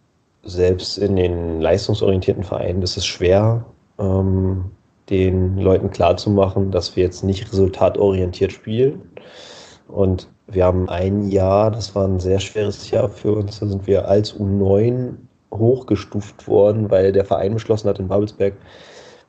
selbst 0.43 0.99
in 0.99 1.15
den 1.15 1.59
leistungsorientierten 1.59 2.43
Vereinen, 2.43 2.81
das 2.81 2.97
ist 2.97 3.07
schwer, 3.07 3.65
ähm, 3.97 4.65
den 5.09 5.57
Leuten 5.57 5.89
klarzumachen, 5.89 6.69
dass 6.69 6.95
wir 6.95 7.03
jetzt 7.03 7.23
nicht 7.23 7.51
resultatorientiert 7.51 8.51
spielen. 8.51 9.01
Und 9.87 10.27
wir 10.47 10.65
haben 10.65 10.89
ein 10.89 11.29
Jahr, 11.29 11.71
das 11.71 11.95
war 11.95 12.07
ein 12.07 12.19
sehr 12.19 12.39
schweres 12.39 12.89
Jahr 12.91 13.09
für 13.09 13.33
uns, 13.33 13.59
da 13.59 13.67
sind 13.67 13.87
wir 13.87 14.07
als 14.07 14.35
U9 14.35 15.15
hochgestuft 15.53 16.47
worden, 16.47 16.89
weil 16.91 17.11
der 17.11 17.25
Verein 17.25 17.53
beschlossen 17.53 17.89
hat 17.89 17.99
in 17.99 18.07
Babelsberg, 18.07 18.53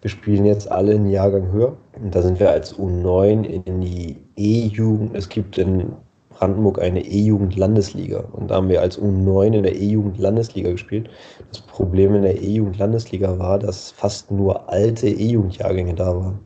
wir 0.02 0.10
spielen 0.10 0.44
jetzt 0.44 0.70
alle 0.70 0.94
einen 0.94 1.10
Jahrgang 1.10 1.50
höher. 1.52 1.76
Und 2.00 2.14
da 2.14 2.22
sind 2.22 2.38
wir 2.38 2.50
als 2.50 2.76
U9 2.76 3.44
in 3.44 3.80
die 3.80 4.16
E-Jugend. 4.36 5.16
Es 5.16 5.28
gibt 5.28 5.58
in 5.58 5.92
Brandenburg 6.30 6.80
eine 6.80 7.04
E-Jugend-Landesliga. 7.04 8.20
Und 8.32 8.50
da 8.50 8.56
haben 8.56 8.68
wir 8.68 8.82
als 8.82 9.00
U9 9.00 9.54
in 9.54 9.62
der 9.62 9.74
E-Jugend-Landesliga 9.74 10.70
gespielt. 10.70 11.08
Das 11.48 11.60
Problem 11.60 12.14
in 12.14 12.22
der 12.22 12.40
E-Jugend-Landesliga 12.40 13.38
war, 13.38 13.58
dass 13.58 13.90
fast 13.90 14.30
nur 14.30 14.68
alte 14.68 15.08
E-Jugend-Jahrgänge 15.08 15.94
da 15.94 16.14
waren. 16.14 16.40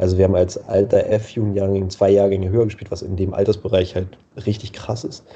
Also 0.00 0.16
wir 0.16 0.24
haben 0.24 0.34
als 0.34 0.56
alter 0.66 1.06
F-Jugendjahrgang 1.10 1.90
zwei 1.90 2.08
Jahrgänge 2.08 2.48
höher 2.48 2.64
gespielt, 2.64 2.90
was 2.90 3.02
in 3.02 3.16
dem 3.16 3.34
Altersbereich 3.34 3.94
halt 3.94 4.08
richtig 4.46 4.72
krass 4.72 5.04
ist. 5.04 5.26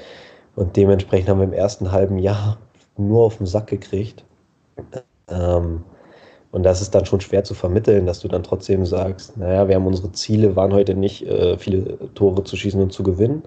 Und 0.55 0.75
dementsprechend 0.75 1.29
haben 1.29 1.37
wir 1.37 1.45
im 1.45 1.53
ersten 1.53 1.91
halben 1.91 2.17
Jahr 2.17 2.57
nur 2.97 3.25
auf 3.25 3.37
den 3.37 3.45
Sack 3.45 3.67
gekriegt. 3.67 4.25
Ähm, 5.29 5.83
und 6.51 6.63
das 6.63 6.81
ist 6.81 6.95
dann 6.95 7.05
schon 7.05 7.21
schwer 7.21 7.43
zu 7.43 7.53
vermitteln, 7.53 8.07
dass 8.07 8.21
du 8.21 8.27
dann 8.27 8.41
trotzdem 8.41 8.87
sagst, 8.87 9.37
naja, 9.37 9.67
wir 9.67 9.75
haben 9.75 9.85
unsere 9.85 10.11
Ziele, 10.13 10.55
waren 10.55 10.73
heute 10.73 10.95
nicht 10.95 11.27
äh, 11.27 11.59
viele 11.59 11.99
Tore 12.15 12.43
zu 12.43 12.55
schießen 12.55 12.81
und 12.81 12.91
zu 12.91 13.03
gewinnen, 13.03 13.43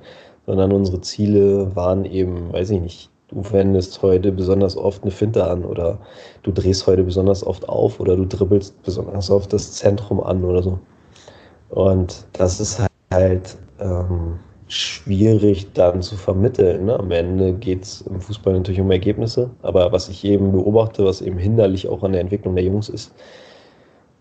sondern 0.47 0.71
unsere 0.71 1.01
Ziele 1.01 1.75
waren 1.75 2.05
eben, 2.05 2.53
weiß 2.53 2.71
ich 2.71 2.81
nicht, 2.81 3.11
du 3.27 3.43
wendest 3.51 4.03
heute 4.03 4.31
besonders 4.31 4.77
oft 4.77 5.03
eine 5.03 5.11
Finte 5.11 5.45
an 5.45 5.65
oder 5.65 5.99
du 6.45 6.53
drehst 6.53 6.87
heute 6.87 7.03
besonders 7.03 7.45
oft 7.45 7.69
auf 7.69 7.99
oder 7.99 8.15
du 8.15 8.25
dribbelst 8.25 8.81
besonders 8.85 9.31
oft 9.31 9.53
das 9.53 9.73
Zentrum 9.73 10.21
an 10.21 10.45
oder 10.45 10.63
so. 10.63 10.79
Und 11.71 12.27
das 12.33 12.61
ist 12.61 12.83
halt 13.11 13.57
ähm, 13.81 14.39
schwierig 14.69 15.73
dann 15.73 16.03
zu 16.03 16.17
vermitteln. 16.17 16.87
Ne? 16.87 16.99
Am 16.99 17.11
Ende 17.11 17.55
geht 17.55 17.83
es 17.83 18.03
im 18.03 18.21
Fußball 18.21 18.55
natürlich 18.55 18.81
um 18.81 18.91
Ergebnisse, 18.91 19.51
aber 19.63 19.93
was 19.93 20.09
ich 20.09 20.25
eben 20.25 20.53
beobachte, 20.53 21.05
was 21.05 21.21
eben 21.21 21.39
hinderlich 21.39 21.89
auch 21.89 22.03
an 22.03 22.13
der 22.13 22.21
Entwicklung 22.21 22.55
der 22.55 22.65
Jungs 22.65 22.89
ist, 22.89 23.13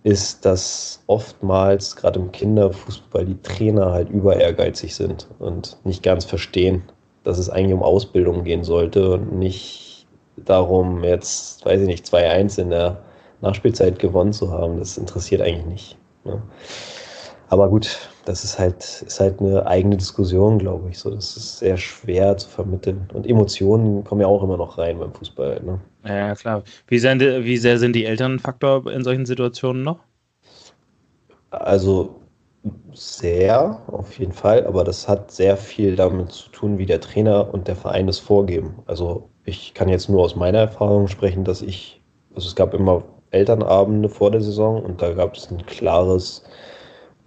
ist, 0.03 0.45
dass 0.45 1.03
oftmals 1.07 1.95
gerade 1.95 2.19
im 2.19 2.31
Kinderfußball 2.31 3.25
die 3.25 3.41
Trainer 3.41 3.91
halt 3.91 4.09
über 4.09 4.37
ehrgeizig 4.37 4.95
sind 4.95 5.27
und 5.39 5.77
nicht 5.83 6.01
ganz 6.01 6.23
verstehen, 6.23 6.83
dass 7.23 7.37
es 7.37 7.49
eigentlich 7.49 7.73
um 7.73 7.83
Ausbildung 7.83 8.45
gehen 8.45 8.63
sollte 8.63 9.11
und 9.11 9.37
nicht 9.37 10.07
darum, 10.37 11.03
jetzt, 11.03 11.65
weiß 11.65 11.81
ich 11.81 11.87
nicht, 11.87 12.05
2-1 12.05 12.61
in 12.61 12.69
der 12.69 13.01
Nachspielzeit 13.41 13.99
gewonnen 13.99 14.31
zu 14.31 14.51
haben. 14.51 14.79
Das 14.79 14.97
interessiert 14.97 15.41
eigentlich 15.41 15.65
nicht. 15.65 15.97
Ne? 16.23 16.41
Aber 17.49 17.69
gut, 17.69 18.09
das 18.25 18.43
ist 18.43 18.59
halt, 18.59 18.83
ist 19.05 19.19
halt 19.19 19.39
eine 19.39 19.65
eigene 19.65 19.95
Diskussion, 19.95 20.59
glaube 20.59 20.89
ich. 20.89 20.99
So, 20.99 21.09
das 21.09 21.37
ist 21.37 21.59
sehr 21.59 21.77
schwer 21.77 22.35
zu 22.35 22.49
vermitteln. 22.49 23.07
Und 23.13 23.25
Emotionen 23.25 24.03
kommen 24.03 24.21
ja 24.21 24.27
auch 24.27 24.43
immer 24.43 24.57
noch 24.57 24.77
rein 24.77 24.99
beim 24.99 25.13
Fußball. 25.13 25.61
Ne? 25.63 25.79
Ja, 26.05 26.35
klar. 26.35 26.63
Wie, 26.87 26.99
sind, 26.99 27.21
wie 27.21 27.57
sehr 27.57 27.79
sind 27.79 27.93
die 27.93 28.05
Eltern 28.05 28.33
ein 28.33 28.39
Faktor 28.39 28.91
in 28.91 29.03
solchen 29.03 29.25
Situationen 29.25 29.83
noch? 29.83 29.99
Also 31.51 32.15
sehr, 32.93 33.81
auf 33.87 34.19
jeden 34.19 34.33
Fall. 34.33 34.65
Aber 34.65 34.83
das 34.83 35.07
hat 35.07 35.31
sehr 35.31 35.55
viel 35.55 35.95
damit 35.95 36.33
zu 36.33 36.49
tun, 36.49 36.77
wie 36.77 36.85
der 36.85 36.99
Trainer 36.99 37.53
und 37.53 37.69
der 37.69 37.77
Verein 37.77 38.09
es 38.09 38.19
vorgeben. 38.19 38.79
Also 38.87 39.29
ich 39.45 39.73
kann 39.73 39.87
jetzt 39.87 40.09
nur 40.09 40.21
aus 40.21 40.35
meiner 40.35 40.59
Erfahrung 40.59 41.07
sprechen, 41.07 41.45
dass 41.45 41.61
ich, 41.61 42.01
also 42.35 42.49
es 42.49 42.55
gab 42.55 42.73
immer 42.73 43.03
Elternabende 43.31 44.09
vor 44.09 44.31
der 44.31 44.41
Saison 44.41 44.83
und 44.83 45.01
da 45.01 45.13
gab 45.13 45.35
es 45.35 45.49
ein 45.49 45.65
klares 45.65 46.43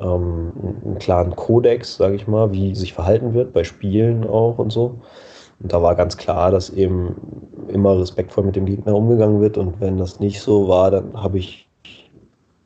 ähm, 0.01 0.53
einen 0.85 0.99
klaren 0.99 1.37
Kodex, 1.37 1.97
sage 1.97 2.17
ich 2.17 2.27
mal, 2.27 2.53
wie 2.53 2.75
sich 2.75 2.93
verhalten 2.93 3.35
wird, 3.35 3.53
bei 3.53 3.65
Spielen 3.65 4.27
auch 4.27 4.59
und 4.59 4.71
so. 4.71 5.01
Und 5.63 5.73
da 5.73 5.83
war 5.83 5.95
ganz 5.95 6.17
klar, 6.17 6.51
dass 6.51 6.71
eben 6.71 7.17
immer 7.69 7.99
respektvoll 7.99 8.45
mit 8.45 8.57
dem 8.57 8.67
Gegner 8.67 8.95
umgegangen 8.95 9.41
wird. 9.41 9.59
Und 9.59 9.81
wenn 9.81 9.99
das 9.99 10.21
nicht 10.21 10.41
so 10.41 10.69
war, 10.69 10.91
dann 10.91 11.23
habe 11.23 11.39
ich 11.39 11.69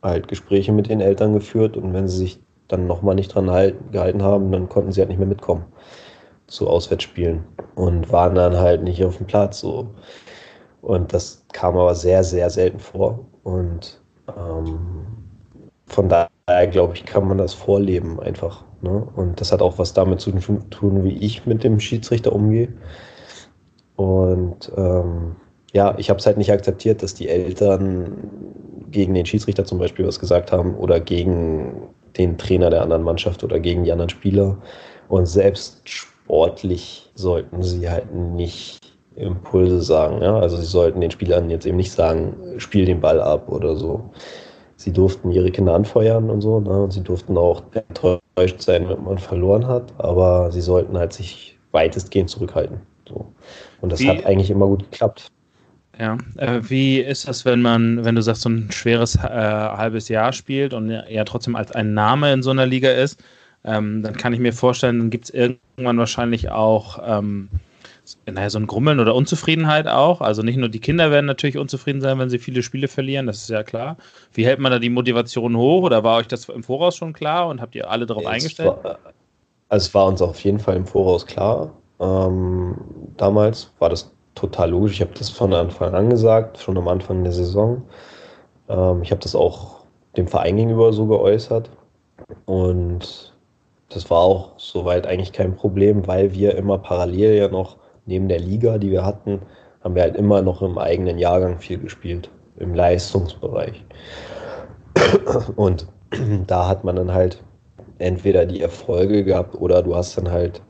halt 0.02 0.28
Gespräche 0.28 0.72
mit 0.72 0.88
den 0.88 1.00
Eltern 1.00 1.32
geführt. 1.32 1.76
Und 1.76 1.92
wenn 1.92 2.06
sie 2.08 2.18
sich 2.18 2.40
dann 2.68 2.86
nochmal 2.86 3.16
nicht 3.16 3.34
dran 3.34 3.50
halten, 3.50 3.90
gehalten 3.90 4.22
haben, 4.22 4.52
dann 4.52 4.68
konnten 4.68 4.92
sie 4.92 5.00
halt 5.00 5.10
nicht 5.10 5.18
mehr 5.18 5.28
mitkommen 5.28 5.64
zu 6.46 6.68
Auswärtsspielen 6.68 7.42
und 7.74 8.12
waren 8.12 8.34
dann 8.34 8.56
halt 8.56 8.82
nicht 8.84 9.04
auf 9.04 9.16
dem 9.16 9.26
Platz. 9.26 9.60
So. 9.60 9.88
Und 10.82 11.12
das 11.12 11.44
kam 11.52 11.76
aber 11.76 11.94
sehr, 11.94 12.22
sehr 12.22 12.48
selten 12.50 12.78
vor. 12.78 13.20
Und 13.42 14.00
ähm, 14.28 14.78
von 15.86 16.08
daher 16.08 16.28
daher 16.46 16.66
glaube 16.66 16.94
ich, 16.94 17.04
kann 17.04 17.26
man 17.26 17.38
das 17.38 17.54
vorleben 17.54 18.20
einfach. 18.20 18.64
Ne? 18.82 19.06
Und 19.16 19.40
das 19.40 19.52
hat 19.52 19.62
auch 19.62 19.78
was 19.78 19.94
damit 19.94 20.20
zu 20.20 20.32
tun, 20.70 21.04
wie 21.04 21.16
ich 21.16 21.46
mit 21.46 21.64
dem 21.64 21.80
Schiedsrichter 21.80 22.32
umgehe. 22.32 22.68
Und 23.96 24.70
ähm, 24.76 25.36
ja, 25.72 25.94
ich 25.98 26.10
habe 26.10 26.18
es 26.18 26.26
halt 26.26 26.36
nicht 26.36 26.52
akzeptiert, 26.52 27.02
dass 27.02 27.14
die 27.14 27.28
Eltern 27.28 28.30
gegen 28.90 29.14
den 29.14 29.26
Schiedsrichter 29.26 29.64
zum 29.64 29.78
Beispiel 29.78 30.06
was 30.06 30.20
gesagt 30.20 30.52
haben 30.52 30.74
oder 30.76 31.00
gegen 31.00 31.88
den 32.16 32.38
Trainer 32.38 32.70
der 32.70 32.82
anderen 32.82 33.02
Mannschaft 33.02 33.42
oder 33.42 33.58
gegen 33.58 33.84
die 33.84 33.92
anderen 33.92 34.10
Spieler. 34.10 34.58
Und 35.08 35.26
selbst 35.26 35.88
sportlich 35.88 37.10
sollten 37.14 37.62
sie 37.62 37.88
halt 37.88 38.14
nicht 38.14 38.80
Impulse 39.16 39.80
sagen. 39.80 40.22
Ja? 40.22 40.38
Also 40.38 40.56
sie 40.56 40.66
sollten 40.66 41.00
den 41.00 41.10
Spielern 41.10 41.50
jetzt 41.50 41.66
eben 41.66 41.76
nicht 41.76 41.92
sagen, 41.92 42.36
spiel 42.58 42.84
den 42.84 43.00
Ball 43.00 43.20
ab 43.20 43.48
oder 43.48 43.76
so 43.76 44.10
sie 44.84 44.92
durften 44.92 45.30
ihre 45.30 45.50
Kinder 45.50 45.74
anfeuern 45.74 46.28
und 46.28 46.42
so, 46.42 46.60
ne? 46.60 46.82
und 46.82 46.92
sie 46.92 47.02
durften 47.02 47.38
auch 47.38 47.62
enttäuscht 47.72 48.60
sein, 48.60 48.86
wenn 48.88 49.02
man 49.02 49.16
verloren 49.16 49.66
hat, 49.66 49.92
aber 49.96 50.52
sie 50.52 50.60
sollten 50.60 50.98
halt 50.98 51.14
sich 51.14 51.56
weitestgehend 51.72 52.28
zurückhalten. 52.28 52.78
So. 53.08 53.32
Und 53.80 53.92
das 53.92 54.00
wie, 54.00 54.10
hat 54.10 54.26
eigentlich 54.26 54.50
immer 54.50 54.66
gut 54.66 54.90
geklappt. 54.90 55.28
Ja, 55.98 56.18
äh, 56.36 56.60
wie 56.62 57.00
ist 57.00 57.26
das, 57.26 57.46
wenn 57.46 57.62
man, 57.62 58.04
wenn 58.04 58.14
du 58.14 58.20
sagst, 58.20 58.42
so 58.42 58.50
ein 58.50 58.70
schweres 58.70 59.16
äh, 59.16 59.20
halbes 59.20 60.08
Jahr 60.08 60.34
spielt 60.34 60.74
und 60.74 60.90
ja 60.90 61.24
trotzdem 61.24 61.56
als 61.56 61.72
ein 61.72 61.94
Name 61.94 62.32
in 62.32 62.42
so 62.42 62.50
einer 62.50 62.66
Liga 62.66 62.90
ist, 62.90 63.22
ähm, 63.64 64.02
dann 64.02 64.16
kann 64.16 64.34
ich 64.34 64.40
mir 64.40 64.52
vorstellen, 64.52 64.98
dann 64.98 65.10
gibt 65.10 65.24
es 65.26 65.30
irgendwann 65.30 65.96
wahrscheinlich 65.96 66.50
auch 66.50 66.98
ähm, 67.06 67.48
naja, 68.26 68.50
so 68.50 68.58
ein 68.58 68.66
Grummeln 68.66 69.00
oder 69.00 69.14
Unzufriedenheit 69.14 69.88
auch. 69.88 70.20
Also 70.20 70.42
nicht 70.42 70.56
nur 70.56 70.68
die 70.68 70.80
Kinder 70.80 71.10
werden 71.10 71.26
natürlich 71.26 71.58
unzufrieden 71.58 72.00
sein, 72.00 72.18
wenn 72.18 72.30
sie 72.30 72.38
viele 72.38 72.62
Spiele 72.62 72.88
verlieren, 72.88 73.26
das 73.26 73.38
ist 73.38 73.50
ja 73.50 73.62
klar. 73.62 73.96
Wie 74.32 74.44
hält 74.44 74.58
man 74.58 74.72
da 74.72 74.78
die 74.78 74.90
Motivation 74.90 75.56
hoch 75.56 75.82
oder 75.82 76.04
war 76.04 76.18
euch 76.18 76.28
das 76.28 76.48
im 76.48 76.62
Voraus 76.62 76.96
schon 76.96 77.12
klar 77.12 77.48
und 77.48 77.60
habt 77.60 77.74
ihr 77.74 77.90
alle 77.90 78.06
darauf 78.06 78.24
es 78.24 78.28
eingestellt? 78.28 78.72
War, 78.82 78.98
also 79.68 79.86
es 79.86 79.94
war 79.94 80.06
uns 80.06 80.20
auf 80.20 80.40
jeden 80.44 80.58
Fall 80.58 80.76
im 80.76 80.86
Voraus 80.86 81.26
klar. 81.26 81.72
Ähm, 82.00 82.76
damals 83.16 83.72
war 83.78 83.88
das 83.88 84.10
total 84.34 84.70
logisch. 84.70 84.92
Ich 84.92 85.00
habe 85.00 85.12
das 85.16 85.30
von 85.30 85.52
Anfang 85.54 85.94
an 85.94 86.10
gesagt, 86.10 86.58
schon 86.58 86.76
am 86.76 86.88
Anfang 86.88 87.22
der 87.22 87.32
Saison. 87.32 87.82
Ähm, 88.68 89.02
ich 89.02 89.10
habe 89.10 89.20
das 89.20 89.34
auch 89.34 89.84
dem 90.16 90.28
Verein 90.28 90.56
gegenüber 90.56 90.92
so 90.92 91.06
geäußert. 91.06 91.70
Und 92.44 93.34
das 93.88 94.10
war 94.10 94.18
auch 94.18 94.52
soweit 94.58 95.06
eigentlich 95.06 95.32
kein 95.32 95.56
Problem, 95.56 96.06
weil 96.06 96.32
wir 96.34 96.56
immer 96.56 96.78
parallel 96.78 97.34
ja 97.34 97.48
noch 97.48 97.76
neben 98.06 98.28
der 98.28 98.40
Liga, 98.40 98.78
die 98.78 98.90
wir 98.90 99.04
hatten, 99.04 99.40
haben 99.82 99.94
wir 99.94 100.02
halt 100.02 100.16
immer 100.16 100.42
noch 100.42 100.62
im 100.62 100.78
eigenen 100.78 101.18
Jahrgang 101.18 101.58
viel 101.58 101.78
gespielt, 101.78 102.30
im 102.58 102.74
Leistungsbereich. 102.74 103.84
Und 105.56 105.86
da 106.46 106.68
hat 106.68 106.84
man 106.84 106.96
dann 106.96 107.12
halt 107.12 107.42
entweder 107.98 108.46
die 108.46 108.60
Erfolge 108.60 109.24
gehabt 109.24 109.54
oder 109.54 109.82
du 109.82 109.94
hast 109.94 110.16
dann 110.18 110.30
halt 110.30 110.60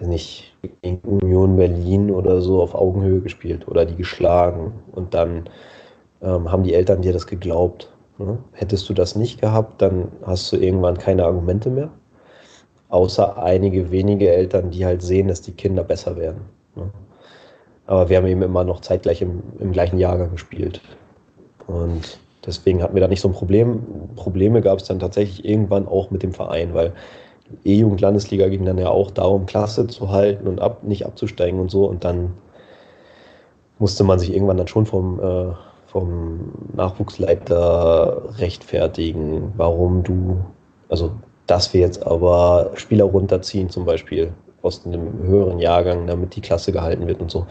nicht 0.00 0.54
gegen 0.82 1.00
Union 1.00 1.56
Berlin 1.56 2.10
oder 2.10 2.40
so 2.40 2.62
auf 2.62 2.74
Augenhöhe 2.74 3.20
gespielt 3.20 3.68
oder 3.68 3.84
die 3.84 3.96
geschlagen 3.96 4.72
und 4.92 5.14
dann 5.14 5.48
ähm, 6.22 6.50
haben 6.50 6.62
die 6.62 6.74
Eltern 6.74 7.02
dir 7.02 7.12
das 7.12 7.26
geglaubt. 7.26 7.90
Ne? 8.18 8.38
Hättest 8.52 8.88
du 8.88 8.94
das 8.94 9.16
nicht 9.16 9.40
gehabt, 9.40 9.80
dann 9.80 10.08
hast 10.24 10.52
du 10.52 10.56
irgendwann 10.56 10.98
keine 10.98 11.24
Argumente 11.24 11.70
mehr. 11.70 11.90
Außer 12.90 13.40
einige 13.40 13.90
wenige 13.90 14.30
Eltern, 14.30 14.70
die 14.70 14.84
halt 14.84 15.02
sehen, 15.02 15.28
dass 15.28 15.40
die 15.40 15.52
Kinder 15.52 15.84
besser 15.84 16.16
werden. 16.16 16.42
Ne? 16.74 16.90
Aber 17.86 18.08
wir 18.08 18.16
haben 18.16 18.26
eben 18.26 18.42
immer 18.42 18.64
noch 18.64 18.80
zeitgleich 18.80 19.22
im, 19.22 19.42
im 19.58 19.72
gleichen 19.72 19.98
Jahrgang 19.98 20.32
gespielt. 20.32 20.80
Und 21.66 22.18
deswegen 22.44 22.82
hatten 22.82 22.94
wir 22.94 23.00
da 23.00 23.08
nicht 23.08 23.20
so 23.20 23.28
ein 23.28 23.34
Problem. 23.34 23.82
Probleme 24.16 24.60
gab 24.60 24.80
es 24.80 24.86
dann 24.86 24.98
tatsächlich 24.98 25.44
irgendwann 25.44 25.86
auch 25.86 26.10
mit 26.10 26.22
dem 26.22 26.32
Verein, 26.32 26.74
weil 26.74 26.92
E-Jugend-Landesliga 27.64 28.48
ging 28.48 28.64
dann 28.64 28.78
ja 28.78 28.88
auch 28.90 29.10
darum, 29.10 29.46
Klasse 29.46 29.86
zu 29.86 30.10
halten 30.10 30.46
und 30.46 30.60
ab, 30.60 30.82
nicht 30.82 31.06
abzusteigen 31.06 31.60
und 31.60 31.70
so. 31.70 31.86
Und 31.86 32.04
dann 32.04 32.34
musste 33.78 34.04
man 34.04 34.18
sich 34.18 34.32
irgendwann 34.32 34.56
dann 34.56 34.68
schon 34.68 34.86
vom, 34.86 35.20
äh, 35.20 35.52
vom 35.86 36.52
Nachwuchsleiter 36.74 38.38
rechtfertigen, 38.38 39.52
warum 39.56 40.02
du, 40.02 40.44
also 40.88 41.12
dass 41.50 41.74
wir 41.74 41.80
jetzt 41.80 42.06
aber 42.06 42.70
Spieler 42.74 43.04
runterziehen, 43.04 43.68
zum 43.68 43.84
Beispiel 43.84 44.32
aus 44.62 44.86
einem 44.86 45.18
höheren 45.22 45.58
Jahrgang, 45.58 46.06
damit 46.06 46.36
die 46.36 46.40
Klasse 46.40 46.70
gehalten 46.70 47.08
wird 47.08 47.20
und 47.20 47.30
so. 47.30 47.46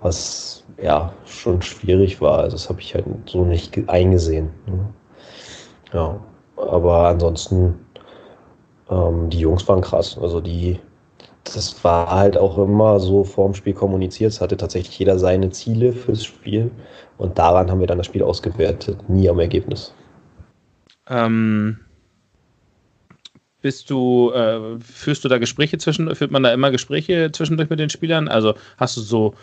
Was 0.00 0.64
ja 0.82 1.12
schon 1.24 1.62
schwierig 1.62 2.20
war. 2.20 2.40
Also 2.40 2.56
das 2.56 2.68
habe 2.68 2.80
ich 2.80 2.94
halt 2.94 3.06
so 3.26 3.44
nicht 3.44 3.88
eingesehen. 3.88 4.50
Ne? 4.66 4.88
Ja, 5.92 6.20
aber 6.56 7.08
ansonsten 7.08 7.86
ähm, 8.90 9.30
die 9.30 9.38
Jungs 9.38 9.66
waren 9.68 9.80
krass. 9.80 10.18
Also 10.20 10.40
die, 10.40 10.80
das 11.44 11.84
war 11.84 12.10
halt 12.10 12.36
auch 12.36 12.58
immer 12.58 12.98
so 12.98 13.22
vorm 13.22 13.54
Spiel 13.54 13.74
kommuniziert. 13.74 14.32
Es 14.32 14.40
hatte 14.40 14.56
tatsächlich 14.56 14.98
jeder 14.98 15.20
seine 15.20 15.50
Ziele 15.50 15.92
fürs 15.92 16.24
Spiel 16.24 16.72
und 17.16 17.38
daran 17.38 17.70
haben 17.70 17.80
wir 17.80 17.86
dann 17.86 17.98
das 17.98 18.06
Spiel 18.06 18.24
ausgewertet, 18.24 19.08
nie 19.08 19.28
am 19.30 19.38
Ergebnis. 19.38 19.94
Ähm, 21.08 21.78
bist 23.66 23.90
du, 23.90 24.30
äh, 24.30 24.78
führst 24.78 25.24
du 25.24 25.28
da 25.28 25.38
Gespräche 25.38 25.76
zwischen, 25.76 26.14
führt 26.14 26.30
man 26.30 26.44
da 26.44 26.52
immer 26.52 26.70
Gespräche 26.70 27.32
zwischendurch 27.32 27.68
mit 27.68 27.80
den 27.80 27.90
Spielern? 27.90 28.28
Also 28.28 28.54
hast 28.76 28.96
du 28.96 29.00
so 29.00 29.34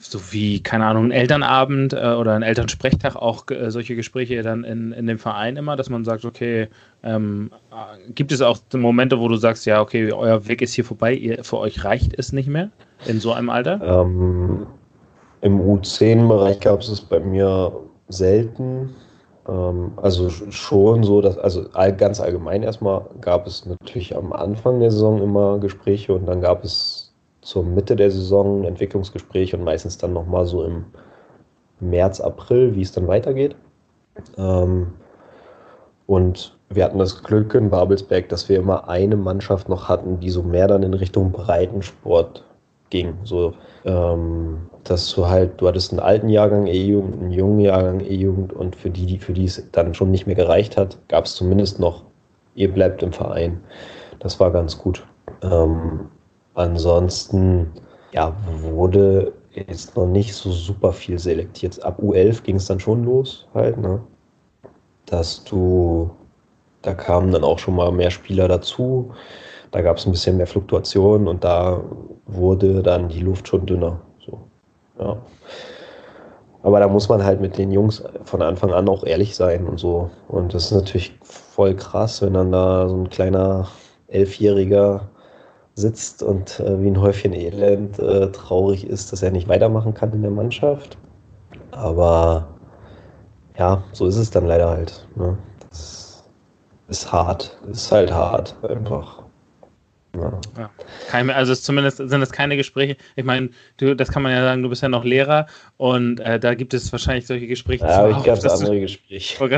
so 0.00 0.18
wie, 0.32 0.60
keine 0.60 0.86
Ahnung, 0.86 1.04
ein 1.04 1.10
Elternabend 1.12 1.92
äh, 1.92 2.14
oder 2.18 2.34
ein 2.34 2.42
Elternsprechtag 2.42 3.14
auch 3.14 3.48
äh, 3.52 3.70
solche 3.70 3.94
Gespräche 3.94 4.42
dann 4.42 4.64
in, 4.64 4.90
in 4.90 5.06
dem 5.06 5.20
Verein 5.20 5.56
immer, 5.56 5.76
dass 5.76 5.90
man 5.90 6.04
sagt, 6.04 6.24
okay, 6.24 6.66
ähm, 7.04 7.52
äh, 7.70 8.10
gibt 8.12 8.32
es 8.32 8.42
auch 8.42 8.58
Momente, 8.74 9.20
wo 9.20 9.28
du 9.28 9.36
sagst, 9.36 9.64
ja, 9.64 9.80
okay, 9.80 10.10
euer 10.10 10.48
Weg 10.48 10.60
ist 10.60 10.74
hier 10.74 10.84
vorbei, 10.84 11.14
ihr, 11.14 11.44
für 11.44 11.58
euch 11.58 11.84
reicht 11.84 12.18
es 12.18 12.32
nicht 12.32 12.48
mehr 12.48 12.70
in 13.06 13.20
so 13.20 13.32
einem 13.32 13.48
Alter? 13.48 13.80
Ähm, 13.80 14.66
Im 15.40 15.60
U10-Bereich 15.60 16.58
gab 16.58 16.80
es 16.80 16.88
es 16.88 17.00
bei 17.00 17.20
mir 17.20 17.72
selten. 18.08 18.90
Ähm, 19.48 19.92
also 19.96 20.28
schon 20.28 21.02
so, 21.02 21.20
dass, 21.20 21.38
also 21.38 21.64
ganz 21.96 22.20
allgemein 22.20 22.62
erstmal 22.62 23.02
gab 23.20 23.46
es 23.46 23.66
natürlich 23.66 24.16
am 24.16 24.32
Anfang 24.32 24.80
der 24.80 24.90
Saison 24.90 25.22
immer 25.22 25.58
Gespräche 25.58 26.14
und 26.14 26.26
dann 26.26 26.40
gab 26.40 26.64
es 26.64 27.12
zur 27.40 27.64
Mitte 27.64 27.96
der 27.96 28.10
Saison 28.10 28.60
ein 28.60 28.64
Entwicklungsgespräch 28.66 29.54
und 29.54 29.64
meistens 29.64 29.98
dann 29.98 30.12
nochmal 30.12 30.46
so 30.46 30.64
im 30.64 30.84
März, 31.80 32.20
April, 32.20 32.74
wie 32.76 32.82
es 32.82 32.92
dann 32.92 33.08
weitergeht. 33.08 33.56
Ähm, 34.38 34.92
und 36.06 36.56
wir 36.68 36.84
hatten 36.84 36.98
das 36.98 37.22
Glück 37.22 37.54
in 37.54 37.70
Babelsberg, 37.70 38.28
dass 38.28 38.48
wir 38.48 38.58
immer 38.58 38.88
eine 38.88 39.16
Mannschaft 39.16 39.68
noch 39.68 39.88
hatten, 39.88 40.20
die 40.20 40.30
so 40.30 40.42
mehr 40.42 40.68
dann 40.68 40.82
in 40.82 40.94
Richtung 40.94 41.32
Breitensport 41.32 42.44
ging. 42.92 43.14
So, 43.24 43.54
ähm, 43.84 44.68
dass 44.84 45.12
du 45.12 45.26
halt, 45.26 45.60
du 45.60 45.66
hattest 45.66 45.90
einen 45.90 45.98
alten 46.00 46.28
Jahrgang 46.28 46.68
E-Jugend, 46.68 47.20
einen 47.20 47.32
jungen 47.32 47.58
Jahrgang 47.58 47.98
E-Jugend 47.98 48.52
und 48.52 48.76
für 48.76 48.90
die, 48.90 49.06
die, 49.06 49.18
für 49.18 49.32
die 49.32 49.46
es 49.46 49.68
dann 49.72 49.94
schon 49.94 50.12
nicht 50.12 50.26
mehr 50.26 50.36
gereicht 50.36 50.76
hat, 50.76 50.98
gab 51.08 51.24
es 51.24 51.34
zumindest 51.34 51.80
noch, 51.80 52.04
ihr 52.54 52.72
bleibt 52.72 53.02
im 53.02 53.12
Verein. 53.12 53.60
Das 54.20 54.38
war 54.38 54.52
ganz 54.52 54.78
gut. 54.78 55.04
Ähm, 55.42 56.08
Ansonsten 56.54 57.72
ja, 58.12 58.34
wurde 58.60 59.32
jetzt 59.52 59.96
noch 59.96 60.06
nicht 60.06 60.34
so 60.34 60.50
super 60.50 60.92
viel 60.92 61.18
selektiert. 61.18 61.82
Ab 61.82 61.98
U11 62.00 62.42
ging 62.42 62.56
es 62.56 62.66
dann 62.66 62.80
schon 62.80 63.04
los, 63.04 63.46
halt, 63.54 63.78
ne? 63.78 64.02
Dass 65.06 65.44
du, 65.44 66.10
da 66.82 66.94
kamen 66.94 67.32
dann 67.32 67.44
auch 67.44 67.58
schon 67.58 67.74
mal 67.74 67.90
mehr 67.90 68.10
Spieler 68.10 68.48
dazu, 68.48 69.12
da 69.72 69.80
gab 69.80 69.96
es 69.96 70.06
ein 70.06 70.12
bisschen 70.12 70.36
mehr 70.36 70.46
Fluktuation 70.46 71.26
und 71.26 71.42
da 71.42 71.80
wurde 72.26 72.82
dann 72.82 73.08
die 73.08 73.20
Luft 73.20 73.48
schon 73.48 73.66
dünner. 73.66 74.00
So, 74.24 74.38
ja. 74.98 75.16
Aber 76.62 76.78
da 76.78 76.86
muss 76.86 77.08
man 77.08 77.24
halt 77.24 77.40
mit 77.40 77.58
den 77.58 77.72
Jungs 77.72 78.04
von 78.24 78.40
Anfang 78.40 78.72
an 78.72 78.88
auch 78.88 79.02
ehrlich 79.04 79.34
sein 79.34 79.66
und 79.66 79.80
so. 79.80 80.10
Und 80.28 80.54
das 80.54 80.66
ist 80.66 80.72
natürlich 80.72 81.18
voll 81.22 81.74
krass, 81.74 82.22
wenn 82.22 82.34
dann 82.34 82.52
da 82.52 82.88
so 82.88 82.96
ein 82.96 83.10
kleiner 83.10 83.66
Elfjähriger 84.08 85.08
sitzt 85.74 86.22
und 86.22 86.60
äh, 86.60 86.80
wie 86.82 86.88
ein 86.88 87.00
Häufchen 87.00 87.32
Elend 87.32 87.98
äh, 87.98 88.30
traurig 88.30 88.86
ist, 88.86 89.10
dass 89.12 89.22
er 89.22 89.30
nicht 89.30 89.48
weitermachen 89.48 89.94
kann 89.94 90.12
in 90.12 90.22
der 90.22 90.30
Mannschaft. 90.30 90.98
Aber 91.70 92.46
ja, 93.58 93.82
so 93.92 94.06
ist 94.06 94.16
es 94.16 94.30
dann 94.30 94.46
leider 94.46 94.68
halt. 94.68 95.06
Ne? 95.16 95.36
Das 95.70 96.24
ist 96.88 97.10
hart. 97.10 97.58
Ist 97.70 97.90
halt 97.90 98.12
hart, 98.12 98.54
einfach. 98.68 99.21
Ja. 100.14 100.40
Ja. 100.58 100.70
Keine, 101.08 101.34
also 101.34 101.54
zumindest 101.54 101.96
sind 101.96 102.10
das 102.10 102.32
keine 102.32 102.56
Gespräche. 102.56 102.96
Ich 103.16 103.24
meine, 103.24 103.50
du, 103.78 103.96
das 103.96 104.10
kann 104.10 104.22
man 104.22 104.32
ja 104.32 104.42
sagen, 104.42 104.62
du 104.62 104.68
bist 104.68 104.82
ja 104.82 104.88
noch 104.88 105.04
Lehrer 105.04 105.46
und 105.78 106.20
äh, 106.20 106.38
da 106.38 106.54
gibt 106.54 106.74
es 106.74 106.92
wahrscheinlich 106.92 107.26
solche 107.26 107.46
Gespräche. 107.46 107.84
Ja, 107.84 108.08
ich 108.08 108.22
ganz 108.22 108.44
andere 108.44 108.80
Gespräche. 108.80 109.48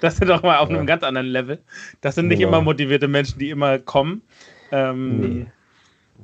Das 0.00 0.16
sind 0.16 0.28
doch 0.28 0.42
mal 0.42 0.58
auf 0.58 0.70
ja. 0.70 0.76
einem 0.76 0.86
ganz 0.86 1.02
anderen 1.02 1.26
Level. 1.26 1.58
Das 2.00 2.14
sind 2.14 2.28
nicht 2.28 2.38
genau. 2.38 2.50
immer 2.50 2.60
motivierte 2.60 3.08
Menschen, 3.08 3.38
die 3.38 3.50
immer 3.50 3.78
kommen. 3.78 4.22
Ähm, 4.70 5.20
nee. 5.20 5.46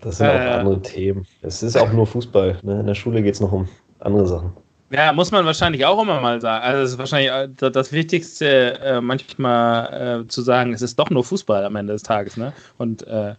Das 0.01 0.19
sind 0.19 0.27
äh, 0.27 0.31
auch 0.31 0.59
andere 0.59 0.83
Themen. 0.83 1.27
Es 1.43 1.63
ist 1.63 1.77
auch 1.77 1.93
nur 1.93 2.07
Fußball. 2.07 2.59
Ne? 2.63 2.81
In 2.81 2.87
der 2.87 2.95
Schule 2.95 3.23
geht 3.23 3.35
es 3.35 3.41
noch 3.41 3.53
um 3.53 3.69
andere 4.01 4.27
Sachen. 4.27 4.53
Ja, 4.91 5.13
muss 5.13 5.33
man 5.33 5.45
wahrscheinlich 5.45 5.85
auch 5.85 6.01
immer 6.01 6.21
mal 6.21 6.41
sagen. 6.41 6.63
Also 6.63 6.83
es 6.83 6.93
ist 6.93 6.99
wahrscheinlich 6.99 7.31
äh, 7.31 7.71
das 7.71 7.91
Wichtigste, 7.93 8.79
äh, 8.81 9.01
manchmal 9.01 10.23
äh, 10.23 10.29
zu 10.29 10.43
sagen, 10.43 10.73
es 10.73 10.83
ist 10.83 10.99
doch 10.99 11.11
nur 11.11 11.25
Fußball 11.25 11.65
am 11.65 11.75
Ende 11.75 11.95
des 11.95 12.05
Tages. 12.05 12.37
Ne? 12.37 12.53
Und 12.79 13.05
äh. 13.09 13.35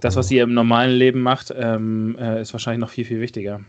Das, 0.00 0.16
was 0.16 0.30
ihr 0.30 0.42
im 0.42 0.54
normalen 0.54 0.92
Leben 0.92 1.20
macht, 1.20 1.52
ähm, 1.56 2.16
äh, 2.18 2.42
ist 2.42 2.52
wahrscheinlich 2.52 2.80
noch 2.80 2.90
viel, 2.90 3.04
viel 3.04 3.20
wichtiger. 3.20 3.60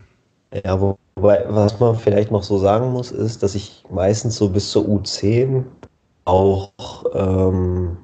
Ja, 0.64 0.80
wobei, 0.80 1.44
was 1.48 1.80
man 1.80 1.96
vielleicht 1.96 2.30
noch 2.30 2.42
so 2.42 2.58
sagen 2.58 2.92
muss, 2.92 3.10
ist, 3.10 3.42
dass 3.42 3.54
ich 3.54 3.82
meistens 3.90 4.36
so 4.36 4.48
bis 4.48 4.70
zur 4.70 4.84
U10 4.84 5.64
auch, 6.24 6.72
ähm, 7.12 7.96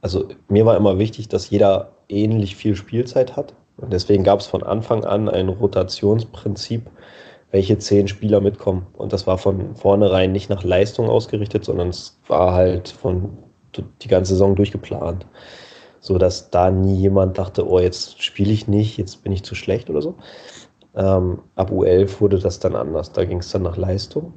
also 0.00 0.28
mir 0.48 0.64
war 0.64 0.76
immer 0.76 0.98
wichtig, 0.98 1.28
dass 1.28 1.50
jeder 1.50 1.92
ähnlich 2.08 2.56
viel 2.56 2.76
Spielzeit 2.76 3.36
hat. 3.36 3.54
Und 3.76 3.92
deswegen 3.92 4.24
gab 4.24 4.40
es 4.40 4.46
von 4.46 4.62
Anfang 4.62 5.04
an 5.04 5.28
ein 5.28 5.48
Rotationsprinzip, 5.48 6.90
welche 7.50 7.78
zehn 7.78 8.08
Spieler 8.08 8.40
mitkommen. 8.40 8.86
Und 8.96 9.12
das 9.12 9.26
war 9.26 9.38
von 9.38 9.76
vornherein 9.76 10.32
nicht 10.32 10.50
nach 10.50 10.64
Leistung 10.64 11.08
ausgerichtet, 11.08 11.64
sondern 11.64 11.88
es 11.88 12.18
war 12.26 12.52
halt 12.52 12.88
von 12.88 13.38
die 14.02 14.08
ganze 14.08 14.32
Saison 14.32 14.56
durchgeplant. 14.56 15.26
So 16.00 16.18
dass 16.18 16.50
da 16.50 16.70
nie 16.70 16.96
jemand 16.96 17.38
dachte, 17.38 17.68
oh, 17.68 17.80
jetzt 17.80 18.22
spiele 18.22 18.52
ich 18.52 18.68
nicht, 18.68 18.98
jetzt 18.98 19.22
bin 19.22 19.32
ich 19.32 19.44
zu 19.44 19.54
schlecht 19.54 19.90
oder 19.90 20.02
so. 20.02 20.14
Ähm, 20.94 21.40
ab 21.54 21.70
U11 21.70 22.20
wurde 22.20 22.38
das 22.38 22.58
dann 22.60 22.76
anders. 22.76 23.12
Da 23.12 23.24
ging 23.24 23.38
es 23.38 23.50
dann 23.50 23.62
nach 23.62 23.76
Leistung. 23.76 24.32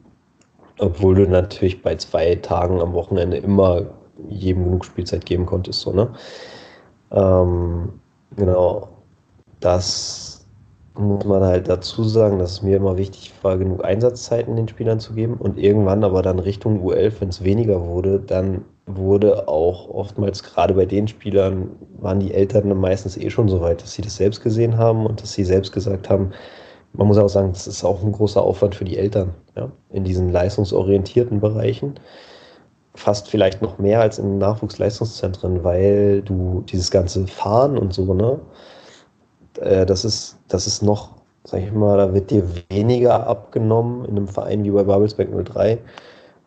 Obwohl 0.79 1.15
du 1.15 1.27
natürlich 1.29 1.81
bei 1.81 1.95
zwei 1.95 2.35
Tagen 2.35 2.81
am 2.81 2.93
Wochenende 2.93 3.37
immer 3.37 3.87
jedem 4.29 4.65
genug 4.65 4.85
Spielzeit 4.85 5.25
geben 5.25 5.45
konntest. 5.45 5.81
So, 5.81 5.91
ne? 5.91 6.13
Ähm, 7.11 7.93
genau, 8.35 8.89
das 9.59 10.45
muss 10.95 11.25
man 11.25 11.43
halt 11.43 11.69
dazu 11.69 12.03
sagen, 12.03 12.39
dass 12.39 12.51
es 12.51 12.61
mir 12.61 12.77
immer 12.77 12.97
wichtig 12.97 13.33
war, 13.41 13.57
genug 13.57 13.83
Einsatzzeiten 13.85 14.55
den 14.55 14.67
Spielern 14.67 14.99
zu 14.99 15.13
geben 15.13 15.35
und 15.35 15.57
irgendwann 15.57 16.03
aber 16.03 16.21
dann 16.21 16.39
Richtung 16.39 16.83
U11, 16.85 17.21
wenn 17.21 17.29
es 17.29 17.43
weniger 17.43 17.85
wurde, 17.85 18.19
dann 18.19 18.65
wurde 18.85 19.47
auch 19.47 19.89
oftmals 19.89 20.43
gerade 20.43 20.73
bei 20.73 20.85
den 20.85 21.07
Spielern 21.07 21.69
waren 21.99 22.19
die 22.19 22.33
Eltern 22.33 22.77
meistens 22.79 23.17
eh 23.17 23.29
schon 23.29 23.47
so 23.47 23.61
weit, 23.61 23.81
dass 23.81 23.93
sie 23.93 24.01
das 24.01 24.15
selbst 24.15 24.41
gesehen 24.41 24.77
haben 24.77 25.05
und 25.05 25.21
dass 25.21 25.33
sie 25.33 25.45
selbst 25.45 25.71
gesagt 25.71 26.09
haben, 26.09 26.31
man 26.93 27.07
muss 27.07 27.17
auch 27.17 27.29
sagen, 27.29 27.53
das 27.53 27.67
ist 27.67 27.83
auch 27.83 28.03
ein 28.03 28.11
großer 28.11 28.41
Aufwand 28.41 28.75
für 28.75 28.83
die 28.83 28.97
Eltern, 28.97 29.33
ja, 29.55 29.71
in 29.91 30.03
diesen 30.03 30.29
leistungsorientierten 30.29 31.39
Bereichen 31.39 31.95
fast 32.95 33.29
vielleicht 33.29 33.61
noch 33.61 33.77
mehr 33.77 34.01
als 34.01 34.19
in 34.19 34.37
Nachwuchsleistungszentren, 34.37 35.63
weil 35.63 36.21
du 36.21 36.63
dieses 36.67 36.91
ganze 36.91 37.27
Fahren 37.27 37.77
und 37.77 37.93
so, 37.93 38.13
ne? 38.13 38.39
äh, 39.59 39.85
das 39.85 40.05
ist, 40.05 40.37
das 40.47 40.67
ist 40.67 40.81
noch, 40.81 41.15
sag 41.43 41.61
ich 41.61 41.71
mal, 41.71 41.97
da 41.97 42.13
wird 42.13 42.31
dir 42.31 42.43
weniger 42.69 43.27
abgenommen 43.27 44.05
in 44.05 44.17
einem 44.17 44.27
Verein 44.27 44.63
wie 44.63 44.71
bei 44.71 44.83
Babelsberg 44.83 45.29
03, 45.45 45.79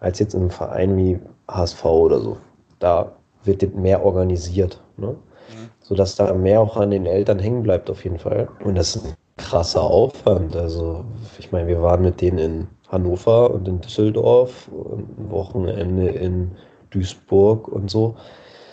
als 0.01 0.19
jetzt 0.19 0.35
in 0.35 0.43
einem 0.43 0.51
Verein 0.51 0.97
wie 0.97 1.19
HSV 1.49 1.85
oder 1.85 2.21
so. 2.21 2.37
Da 2.79 3.13
wird 3.45 3.75
mehr 3.75 4.05
organisiert, 4.05 4.81
ne? 4.97 5.09
Mhm. 5.09 5.69
sodass 5.81 6.17
da 6.17 6.33
mehr 6.33 6.61
auch 6.61 6.77
an 6.77 6.91
den 6.91 7.07
Eltern 7.07 7.39
hängen 7.39 7.63
bleibt 7.63 7.91
auf 7.91 8.05
jeden 8.05 8.19
Fall. 8.19 8.49
Und 8.65 8.77
das 8.77 8.97
ist 8.97 9.07
ein 9.07 9.15
krasser 9.37 9.83
Aufwand. 9.83 10.57
Also 10.57 11.05
ich 11.39 11.53
meine, 11.53 11.69
wir 11.69 11.83
waren 11.83 12.03
mit 12.03 12.21
denen 12.21 12.39
in 12.39 12.67
Hannover 12.89 13.51
und 13.51 13.69
in 13.69 13.81
Düsseldorf, 13.81 14.69
ein 14.69 15.31
Wochenende 15.31 16.09
in 16.09 16.53
Duisburg 16.91 17.69
und 17.69 17.91
so. 17.91 18.17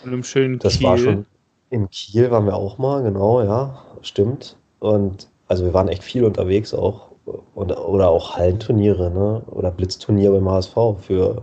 Und 0.04 0.12
im 0.12 0.22
schönen 0.22 0.58
das 0.58 0.78
Kiel. 0.78 0.86
war 0.86 0.98
schon 0.98 1.26
in 1.72 1.88
Kiel 1.88 2.30
waren 2.30 2.44
wir 2.44 2.54
auch 2.54 2.76
mal, 2.76 3.02
genau, 3.02 3.42
ja, 3.42 3.82
stimmt. 4.02 4.56
Und 4.78 5.28
also 5.48 5.64
wir 5.64 5.72
waren 5.72 5.88
echt 5.88 6.04
viel 6.04 6.22
unterwegs 6.24 6.74
auch. 6.74 7.12
Und, 7.54 7.72
oder 7.72 8.10
auch 8.10 8.36
Hallenturniere, 8.36 9.10
ne? 9.10 9.42
Oder 9.50 9.70
Blitzturnier 9.70 10.32
beim 10.32 10.50
HSV 10.50 10.74
für 11.00 11.42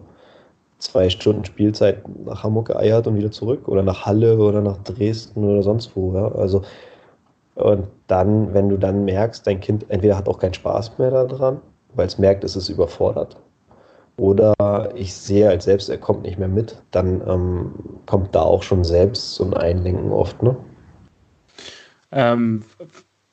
zwei 0.80 1.10
Stunden 1.10 1.46
Spielzeit 1.46 2.04
nach 2.26 2.44
Hamburg 2.44 2.70
geeiert 2.70 3.08
und 3.08 3.16
wieder 3.16 3.32
zurück. 3.32 3.68
Oder 3.68 3.84
nach 3.84 4.06
Halle 4.06 4.38
oder 4.38 4.62
nach 4.62 4.78
Dresden 4.80 5.44
oder 5.44 5.64
sonst 5.64 5.96
wo, 5.96 6.14
ja. 6.14 6.30
Also 6.34 6.64
und 7.60 7.88
dann, 8.08 8.54
wenn 8.54 8.70
du 8.70 8.78
dann 8.78 9.04
merkst, 9.04 9.46
dein 9.46 9.60
Kind 9.60 9.86
entweder 9.90 10.18
hat 10.18 10.30
auch 10.30 10.40
keinen 10.40 10.54
Spaß 10.54 10.98
mehr 10.98 11.12
daran, 11.12 11.60
weil 11.94 12.08
es 12.08 12.18
merkt, 12.18 12.46
es 12.46 12.56
ist 12.56 12.70
überfordert, 12.70 13.36
oder 14.16 14.54
ich 14.96 15.14
sehe 15.14 15.50
als 15.50 15.66
selbst, 15.66 15.90
er 15.90 15.98
kommt 15.98 16.24
nicht 16.24 16.40
mehr 16.40 16.48
mit, 16.48 16.82
dann 16.92 17.22
ähm, 17.28 17.74
kommt 18.06 18.34
da 18.34 18.42
auch 18.42 18.64
schon 18.64 18.84
selbst 18.84 19.36
so 19.36 19.44
ein 19.44 19.54
Einlenken 19.54 20.12
oft, 20.12 20.42
ne? 20.42 20.56
Ähm, 22.12 22.64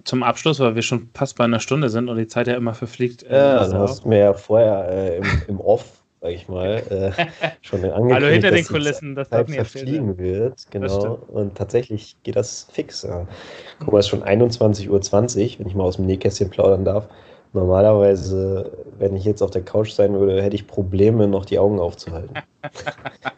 zum 0.04 0.22
Abschluss, 0.22 0.60
weil 0.60 0.74
wir 0.74 0.82
schon 0.82 1.08
fast 1.14 1.36
bei 1.36 1.44
einer 1.44 1.60
Stunde 1.60 1.88
sind 1.88 2.08
und 2.08 2.16
die 2.16 2.28
Zeit 2.28 2.46
ja 2.46 2.56
immer 2.56 2.74
verfliegt. 2.74 3.22
Äh, 3.24 3.36
ja, 3.36 3.66
du 3.66 3.78
hast 3.78 4.06
mir 4.06 4.18
ja 4.18 4.32
vorher 4.32 4.88
äh, 4.88 5.16
im, 5.18 5.24
im 5.48 5.60
Off, 5.60 6.02
sag 6.20 6.30
ich 6.32 6.48
mal, 6.48 6.82
äh, 6.90 7.26
schon 7.62 7.84
angekündigt, 7.84 8.14
Hallo 8.14 8.26
hinter 8.26 8.50
den 8.50 8.64
Kulissen, 8.64 9.14
das 9.14 9.28
Zeit 9.28 9.50
verfliegen 9.50 10.18
wird. 10.18 10.66
Genau. 10.70 11.18
Und 11.28 11.56
tatsächlich 11.56 12.16
geht 12.22 12.36
das 12.36 12.68
fix. 12.72 13.06
Guck 13.78 13.92
mal, 13.92 13.98
es 13.98 14.06
ist 14.06 14.10
schon 14.10 14.24
21.20 14.24 14.88
Uhr, 14.88 15.58
wenn 15.58 15.66
ich 15.66 15.74
mal 15.74 15.84
aus 15.84 15.96
dem 15.96 16.06
Nähkästchen 16.06 16.50
plaudern 16.50 16.84
darf. 16.84 17.08
Normalerweise, 17.56 18.70
wenn 18.98 19.16
ich 19.16 19.24
jetzt 19.24 19.40
auf 19.40 19.50
der 19.50 19.62
Couch 19.62 19.90
sein 19.90 20.12
würde, 20.12 20.42
hätte 20.42 20.54
ich 20.54 20.66
Probleme, 20.66 21.26
noch 21.26 21.46
die 21.46 21.58
Augen 21.58 21.80
aufzuhalten. 21.80 22.34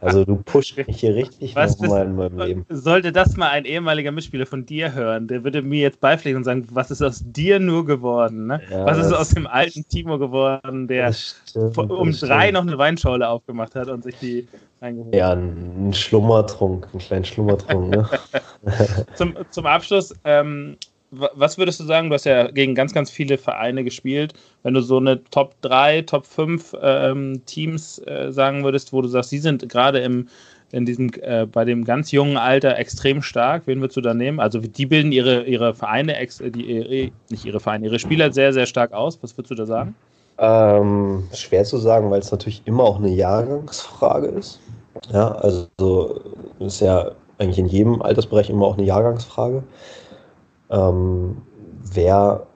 Also 0.01 0.25
du 0.25 0.37
pusht 0.37 0.77
mich 0.87 1.01
hier 1.01 1.14
richtig 1.14 1.55
nochmal 1.55 2.07
in 2.07 2.16
meinem 2.16 2.39
Leben. 2.39 2.66
Sollte 2.71 3.12
das 3.12 3.37
mal 3.37 3.51
ein 3.51 3.64
ehemaliger 3.64 4.11
Mitspieler 4.11 4.47
von 4.47 4.64
dir 4.64 4.95
hören, 4.95 5.27
der 5.27 5.45
würde 5.45 5.61
mir 5.61 5.81
jetzt 5.81 6.01
beipflichten 6.01 6.39
und 6.39 6.45
sagen, 6.45 6.66
was 6.71 6.91
ist 6.91 7.03
aus 7.03 7.23
dir 7.27 7.59
nur 7.59 7.85
geworden? 7.85 8.47
Ne? 8.47 8.62
Ja, 8.71 8.87
was 8.87 8.99
ist 8.99 9.12
aus 9.12 9.31
dem 9.31 9.47
alten 9.47 9.87
Timo 9.89 10.19
geworden, 10.19 10.89
der 10.89 11.12
stimmt, 11.12 11.77
um 11.77 12.12
drei 12.12 12.51
noch 12.53 12.62
eine 12.62 12.79
Weinschorle 12.79 13.29
aufgemacht 13.29 13.75
hat 13.75 13.89
und 13.89 14.05
sich 14.05 14.16
die 14.19 14.49
Ja, 15.12 15.33
ein 15.33 15.93
Schlummertrunk, 15.93 16.89
einen 16.93 17.01
kleinen 17.01 17.25
Schlummertrunk. 17.25 17.91
Ne? 17.91 18.09
zum, 19.14 19.35
zum 19.51 19.66
Abschluss, 19.66 20.14
ähm, 20.25 20.77
was 21.11 21.56
würdest 21.59 21.80
du 21.80 21.84
sagen? 21.84 22.09
Du 22.09 22.14
hast 22.14 22.24
ja 22.24 22.50
gegen 22.50 22.74
ganz, 22.74 22.92
ganz 22.92 23.11
viele 23.11 23.38
Vereine 23.38 23.84
gespielt. 23.84 24.34
Wenn 24.62 24.74
du 24.74 24.80
so 24.80 24.98
eine 24.98 25.22
Top 25.24 25.54
3, 25.62 26.02
Top 26.02 26.26
5 26.26 26.76
ähm, 26.82 27.42
Teams 27.46 27.98
äh, 28.06 28.30
sagen 28.30 28.64
würdest, 28.64 28.92
wo 28.92 29.00
du 29.00 29.09
sagst, 29.09 29.32
die 29.32 29.38
sind 29.38 29.68
gerade 29.68 30.00
im, 30.00 30.28
in 30.70 30.84
diesem, 30.84 31.11
äh, 31.22 31.46
bei 31.46 31.64
dem 31.64 31.84
ganz 31.84 32.12
jungen 32.12 32.36
Alter 32.36 32.76
extrem 32.76 33.22
stark, 33.22 33.62
wen 33.66 33.80
würdest 33.80 33.96
du 33.96 34.00
da 34.02 34.12
nehmen? 34.12 34.38
Also 34.38 34.61
die 34.61 34.86
bilden 34.86 35.12
ihre, 35.12 35.44
ihre 35.44 35.74
Vereine, 35.74 36.16
ex, 36.16 36.42
die, 36.44 36.62
ihre, 36.62 37.11
nicht 37.30 37.44
ihre 37.44 37.61
Vereine, 37.61 37.86
ihre 37.86 37.98
Spieler 37.98 38.32
sehr, 38.32 38.52
sehr 38.52 38.66
stark 38.66 38.92
aus. 38.92 39.18
Was 39.22 39.36
würdest 39.36 39.50
du 39.50 39.54
da 39.54 39.66
sagen? 39.66 39.94
Ähm, 40.38 41.24
schwer 41.34 41.64
zu 41.64 41.78
sagen, 41.78 42.11
weil 42.11 42.20
es 42.20 42.30
natürlich 42.30 42.62
immer 42.66 42.84
auch 42.84 42.98
eine 42.98 43.09
Jahrgangsfrage 43.09 44.28
ist. 44.28 44.61
Ja, 45.12 45.32
also 45.32 46.20
ist 46.61 46.80
ja 46.80 47.12
eigentlich 47.38 47.59
in 47.59 47.66
jedem 47.66 48.02
Altersbereich 48.02 48.50
immer 48.50 48.66
auch 48.66 48.76
eine 48.76 48.86
Jahrgangsfrage. 48.86 49.62
Ähm, 50.71 51.39
wer, 51.93 52.47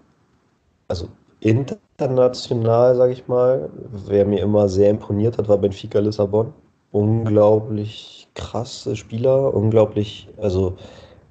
also 0.89 1.09
international, 1.41 2.97
sage 2.97 3.13
ich 3.13 3.29
mal, 3.29 3.71
wer 4.07 4.25
mir 4.27 4.41
immer 4.43 4.69
sehr 4.69 4.91
imponiert 4.91 5.39
hat, 5.39 5.49
war 5.49 5.59
Benfica 5.59 5.99
Lissabon. 5.99 6.53
Unglaublich 6.93 8.29
krasse 8.35 8.97
Spieler, 8.97 9.55
unglaublich, 9.55 10.29
also 10.39 10.77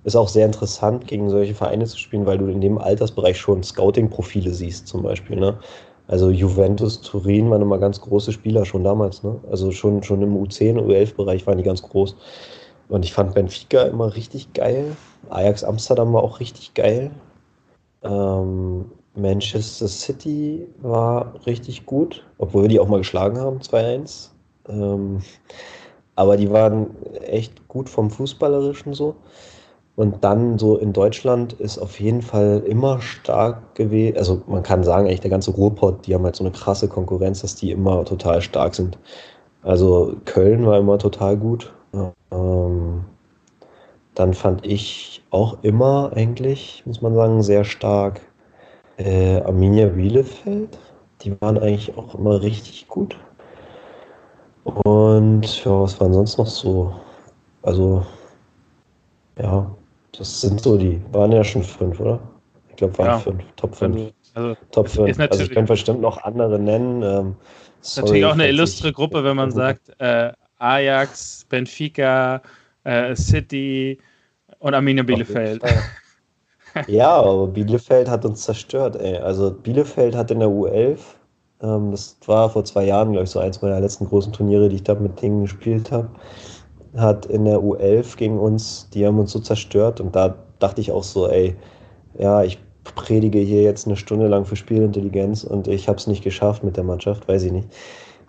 ist 0.04 0.16
auch 0.16 0.30
sehr 0.30 0.46
interessant, 0.46 1.08
gegen 1.08 1.30
solche 1.30 1.54
Vereine 1.54 1.86
zu 1.86 1.98
spielen, 1.98 2.26
weil 2.26 2.38
du 2.38 2.48
in 2.48 2.62
dem 2.62 2.78
Altersbereich 2.78 3.38
schon 3.38 3.62
Scouting-Profile 3.64 4.52
siehst, 4.52 4.88
zum 4.88 5.04
Beispiel. 5.04 5.40
Ne? 5.40 5.60
Also 6.08 6.30
Juventus, 6.32 7.02
Turin 7.02 7.50
waren 7.52 7.62
immer 7.62 7.78
ganz 7.78 8.02
große 8.02 8.32
Spieler 8.32 8.66
schon 8.66 8.84
damals. 8.84 9.24
Ne? 9.24 9.40
Also 9.50 9.72
schon, 9.72 10.02
schon 10.02 10.22
im 10.24 10.36
U10, 10.36 10.80
U11-Bereich 10.80 11.46
waren 11.46 11.58
die 11.58 11.64
ganz 11.64 11.84
groß. 11.84 12.16
Und 12.92 13.06
ich 13.06 13.14
fand 13.14 13.34
Benfica 13.34 13.84
immer 13.84 14.14
richtig 14.18 14.52
geil. 14.52 14.98
Ajax 15.30 15.64
Amsterdam 15.64 16.12
war 16.12 16.24
auch 16.24 16.42
richtig 16.42 16.74
geil. 16.74 17.10
Ähm, 18.04 18.92
Manchester 19.16 19.88
City 19.88 20.68
war 20.82 21.34
richtig 21.46 21.86
gut, 21.86 22.26
obwohl 22.38 22.64
wir 22.64 22.70
die 22.70 22.82
auch 22.82 22.90
mal 22.90 22.98
geschlagen 22.98 23.40
haben, 23.40 23.60
2-1. 23.60 24.32
Ähm, 24.68 25.20
aber 26.16 26.36
die 26.36 26.52
waren 26.52 26.98
echt 27.22 27.66
gut 27.70 27.88
vom 27.88 28.12
Fußballerischen 28.12 28.94
so. 28.94 29.16
Und 29.96 30.22
dann 30.26 30.60
so 30.60 30.76
in 30.76 30.92
Deutschland 30.92 31.54
ist 31.54 31.78
auf 31.78 31.98
jeden 32.02 32.22
Fall 32.22 32.62
immer 32.66 33.00
stark 33.00 33.74
gewesen. 33.76 34.18
Also 34.18 34.42
man 34.48 34.64
kann 34.64 34.84
sagen, 34.84 35.08
eigentlich 35.08 35.22
der 35.22 35.32
ganze 35.32 35.52
Ruhrpott, 35.52 36.06
die 36.08 36.14
haben 36.14 36.26
halt 36.26 36.36
so 36.36 36.44
eine 36.44 36.52
krasse 36.52 36.90
Konkurrenz, 36.90 37.40
dass 37.40 37.56
die 37.56 37.72
immer 37.72 38.04
total 38.04 38.42
stark 38.42 38.76
sind. 38.76 38.98
Also 39.62 40.18
Köln 40.26 40.66
war 40.66 40.78
immer 40.78 40.98
total 40.98 41.38
gut. 41.38 41.72
Ähm, 42.32 43.06
dann 44.16 44.34
fand 44.34 44.66
ich 44.66 45.24
auch 45.30 45.58
immer 45.64 46.12
eigentlich, 46.16 46.84
muss 46.86 47.02
man 47.02 47.16
sagen, 47.16 47.42
sehr 47.44 47.64
stark 47.64 48.22
äh, 48.98 49.42
Arminia 49.42 49.88
Bielefeld. 49.88 50.78
Die 51.22 51.40
waren 51.42 51.58
eigentlich 51.58 51.98
auch 51.98 52.16
immer 52.16 52.42
richtig 52.42 52.88
gut. 52.88 53.16
Und 54.64 55.64
ja, 55.64 55.82
was 55.82 56.00
waren 56.00 56.14
sonst 56.14 56.38
noch 56.38 56.48
so? 56.48 56.94
Also, 57.64 58.06
ja, 59.40 59.70
das 60.18 60.42
sind 60.42 60.62
so 60.62 60.78
die, 60.78 61.02
waren 61.12 61.32
ja 61.32 61.44
schon 61.44 61.64
fünf, 61.64 62.00
oder? 62.00 62.20
Ich 62.70 62.76
glaube, 62.76 62.98
waren 62.98 63.08
ja, 63.08 63.18
fünf, 63.20 63.44
Top 63.56 63.76
fünf. 63.76 64.12
Also, 64.34 64.56
Top 64.72 64.88
fünf. 64.88 65.20
Also 65.20 65.44
ich 65.44 65.52
könnte 65.52 65.74
bestimmt 65.74 66.02
noch 66.02 66.24
andere 66.24 66.60
nennen. 66.60 67.02
Ähm, 67.02 67.36
sorry, 67.82 68.06
natürlich 68.06 68.26
auch 68.26 68.34
eine 68.34 68.48
illustre 68.48 68.92
Gruppe, 68.92 69.24
wenn 69.24 69.36
man 69.36 69.52
sagt, 69.52 69.94
äh, 70.00 70.32
Ajax, 70.62 71.46
Benfica, 71.50 72.42
äh, 72.84 73.16
City 73.16 73.98
und 74.60 74.74
Arminia 74.74 75.04
Bielefeld. 75.04 75.62
Ja, 76.88 77.10
aber 77.10 77.48
Bielefeld 77.48 78.10
hat 78.10 78.24
uns 78.24 78.44
zerstört, 78.44 78.96
ey. 78.96 79.18
Also 79.18 79.52
Bielefeld 79.52 80.16
hat 80.16 80.32
in 80.32 80.40
der 80.40 80.48
U11, 80.48 81.00
ähm, 81.62 81.92
das 81.92 82.16
war 82.26 82.50
vor 82.50 82.64
zwei 82.64 82.86
Jahren, 82.86 83.12
glaube 83.12 83.26
ich, 83.26 83.30
so 83.30 83.40
eins 83.40 83.62
meiner 83.62 83.82
letzten 83.82 84.06
großen 84.06 84.32
Turniere, 84.32 84.70
die 84.70 84.78
ich 84.78 84.84
da 84.84 84.96
mit 84.96 85.22
denen 85.22 85.42
gespielt 85.42 85.92
habe, 85.92 86.08
hat 86.96 87.26
in 87.26 87.44
der 87.44 87.60
U11 87.60 88.16
gegen 88.16 88.40
uns, 88.40 88.90
die 88.94 89.06
haben 89.06 89.20
uns 89.20 89.34
so 89.34 89.40
zerstört 89.40 90.00
und 90.00 90.16
da 90.16 90.34
dachte 90.60 90.80
ich 90.80 90.94
auch 90.94 91.04
so, 91.04 91.28
ey, 91.28 91.58
ja, 92.18 92.42
ich 92.42 92.58
predige 92.96 93.40
hier 93.40 93.64
jetzt 93.64 93.86
eine 93.86 93.98
Stunde 93.98 94.28
lang 94.28 94.46
für 94.46 94.56
Spielintelligenz 94.56 95.44
und 95.44 95.68
ich 95.68 95.90
habe 95.90 95.98
es 95.98 96.08
nicht 96.08 96.24
geschafft 96.24 96.64
mit 96.64 96.78
der 96.78 96.86
Mannschaft, 96.86 97.28
weiß 97.28 97.44
ich 97.44 97.52
nicht 97.52 97.68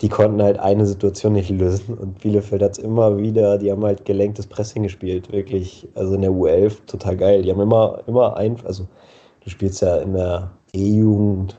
die 0.02 0.08
konnten 0.08 0.42
halt 0.42 0.58
eine 0.58 0.84
Situation 0.84 1.34
nicht 1.34 1.48
lösen. 1.48 1.96
Und 1.96 2.18
Bielefeld 2.18 2.60
hat 2.60 2.72
es 2.72 2.78
immer 2.78 3.16
wieder, 3.18 3.56
die 3.56 3.70
haben 3.70 3.84
halt 3.84 4.04
gelenktes 4.04 4.48
Pressing 4.48 4.82
gespielt, 4.82 5.30
wirklich. 5.30 5.88
Also 5.94 6.14
in 6.14 6.22
der 6.22 6.32
U11 6.32 6.84
total 6.86 7.16
geil. 7.16 7.42
Die 7.42 7.50
haben 7.50 7.60
immer, 7.60 8.02
immer 8.08 8.36
ein, 8.36 8.56
also 8.64 8.88
du 9.44 9.50
spielst 9.50 9.80
ja 9.80 9.98
in 9.98 10.14
der 10.14 10.50
E-Jugend 10.72 11.56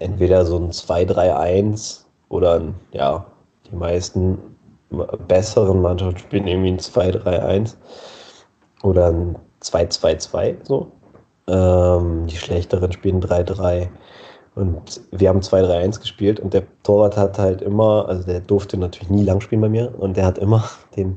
entweder 0.00 0.44
so 0.44 0.56
ein 0.56 0.72
2-3-1 0.72 2.00
oder 2.28 2.54
ein, 2.56 2.74
ja, 2.92 3.24
die 3.70 3.76
meisten 3.76 4.38
besseren 5.28 5.80
Mannschaften 5.80 6.18
spielen 6.18 6.46
irgendwie 6.48 6.72
ein 6.72 6.78
2-3-1 6.78 7.74
oder 8.82 9.08
ein 9.08 9.36
2-2-2 9.62 10.56
so. 10.64 10.90
Ähm, 11.46 12.26
die 12.26 12.36
schlechteren 12.36 12.90
spielen 12.92 13.22
3-3. 13.22 13.88
Und 14.58 15.00
wir 15.12 15.28
haben 15.28 15.38
2-3-1 15.38 16.00
gespielt 16.00 16.40
und 16.40 16.52
der 16.52 16.64
Torwart 16.82 17.16
hat 17.16 17.38
halt 17.38 17.62
immer, 17.62 18.08
also 18.08 18.24
der 18.24 18.40
durfte 18.40 18.76
natürlich 18.76 19.08
nie 19.08 19.22
lang 19.22 19.40
spielen 19.40 19.60
bei 19.60 19.68
mir 19.68 19.94
und 19.96 20.16
der 20.16 20.26
hat 20.26 20.36
immer 20.36 20.68
den 20.96 21.16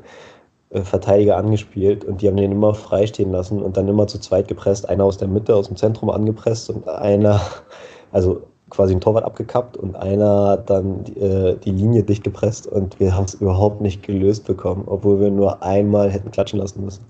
äh, 0.70 0.82
Verteidiger 0.82 1.38
angespielt 1.38 2.06
und 2.06 2.22
die 2.22 2.28
haben 2.28 2.38
den 2.38 2.52
immer 2.52 2.76
freistehen 2.76 3.32
lassen 3.32 3.64
und 3.64 3.78
dann 3.78 3.88
immer 3.88 4.06
zu 4.06 4.20
zweit 4.20 4.48
gepresst. 4.48 4.88
Einer 4.88 5.06
aus 5.06 5.18
der 5.18 5.28
Mitte, 5.28 5.56
aus 5.56 5.70
dem 5.70 5.76
Zentrum 5.76 6.12
angepresst 6.12 6.70
und 6.70 6.88
einer, 6.88 7.42
also 8.12 8.44
quasi 8.70 8.94
ein 8.94 9.02
Torwart 9.02 9.26
abgekappt 9.26 9.76
und 9.76 9.96
einer 9.96 10.58
dann 10.58 11.04
äh, 11.16 11.56
die 11.56 11.72
Linie 11.72 12.04
dicht 12.04 12.24
gepresst 12.24 12.68
und 12.68 13.00
wir 13.00 13.16
haben 13.16 13.26
es 13.26 13.34
überhaupt 13.34 13.82
nicht 13.82 14.04
gelöst 14.04 14.46
bekommen, 14.46 14.84
obwohl 14.86 15.20
wir 15.20 15.32
nur 15.32 15.64
einmal 15.64 16.12
hätten 16.12 16.30
klatschen 16.30 16.60
lassen 16.60 16.86
müssen. 16.86 17.06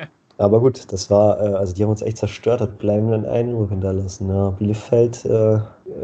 Aber 0.38 0.60
gut, 0.60 0.92
das 0.92 1.10
war, 1.10 1.40
äh, 1.40 1.54
also 1.54 1.74
die 1.74 1.82
haben 1.82 1.90
uns 1.90 2.02
echt 2.02 2.18
zerstört, 2.18 2.60
hat 2.60 2.78
bleibenden 2.78 3.24
Eindruck 3.24 3.70
hinterlassen. 3.70 4.28
Ja, 4.28 4.50
Bielefeld, 4.50 5.24
äh, 5.24 5.58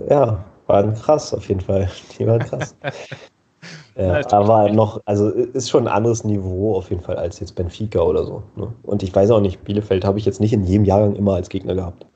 ja, 0.08 0.44
waren 0.66 0.94
krass 0.94 1.34
auf 1.34 1.48
jeden 1.48 1.60
Fall. 1.60 1.90
Die 2.18 2.26
waren 2.26 2.40
krass. 2.40 2.74
ja, 3.96 4.22
aber 4.32 4.70
noch, 4.70 5.00
also 5.04 5.28
ist 5.28 5.68
schon 5.68 5.86
ein 5.86 5.92
anderes 5.92 6.24
Niveau 6.24 6.74
auf 6.76 6.88
jeden 6.90 7.02
Fall 7.02 7.16
als 7.16 7.40
jetzt 7.40 7.54
Benfica 7.54 8.00
oder 8.00 8.24
so. 8.24 8.42
Ne? 8.56 8.72
Und 8.82 9.02
ich 9.02 9.14
weiß 9.14 9.30
auch 9.30 9.40
nicht, 9.40 9.62
Bielefeld 9.64 10.04
habe 10.04 10.18
ich 10.18 10.24
jetzt 10.24 10.40
nicht 10.40 10.54
in 10.54 10.64
jedem 10.64 10.86
Jahrgang 10.86 11.14
immer 11.14 11.34
als 11.34 11.50
Gegner 11.50 11.74
gehabt. 11.74 12.06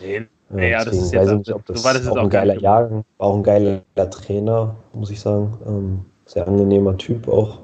Nee. 0.00 0.26
Ja, 0.54 0.62
ja 0.62 0.84
das 0.84 0.96
ist 0.96 1.14
weiß 1.14 1.30
ich 1.30 1.38
nicht, 1.38 1.52
ob 1.52 1.66
das, 1.66 1.82
so 1.82 1.88
das 1.88 2.06
auch 2.06 2.16
ein 2.16 2.30
geiler 2.30 2.58
Jahrgang, 2.58 3.04
auch 3.18 3.34
ein 3.34 3.42
geiler 3.42 3.82
Trainer, 4.10 4.76
muss 4.94 5.10
ich 5.10 5.20
sagen. 5.20 5.58
Ähm, 5.66 6.04
sehr 6.24 6.46
angenehmer 6.46 6.96
Typ 6.96 7.28
auch. 7.28 7.58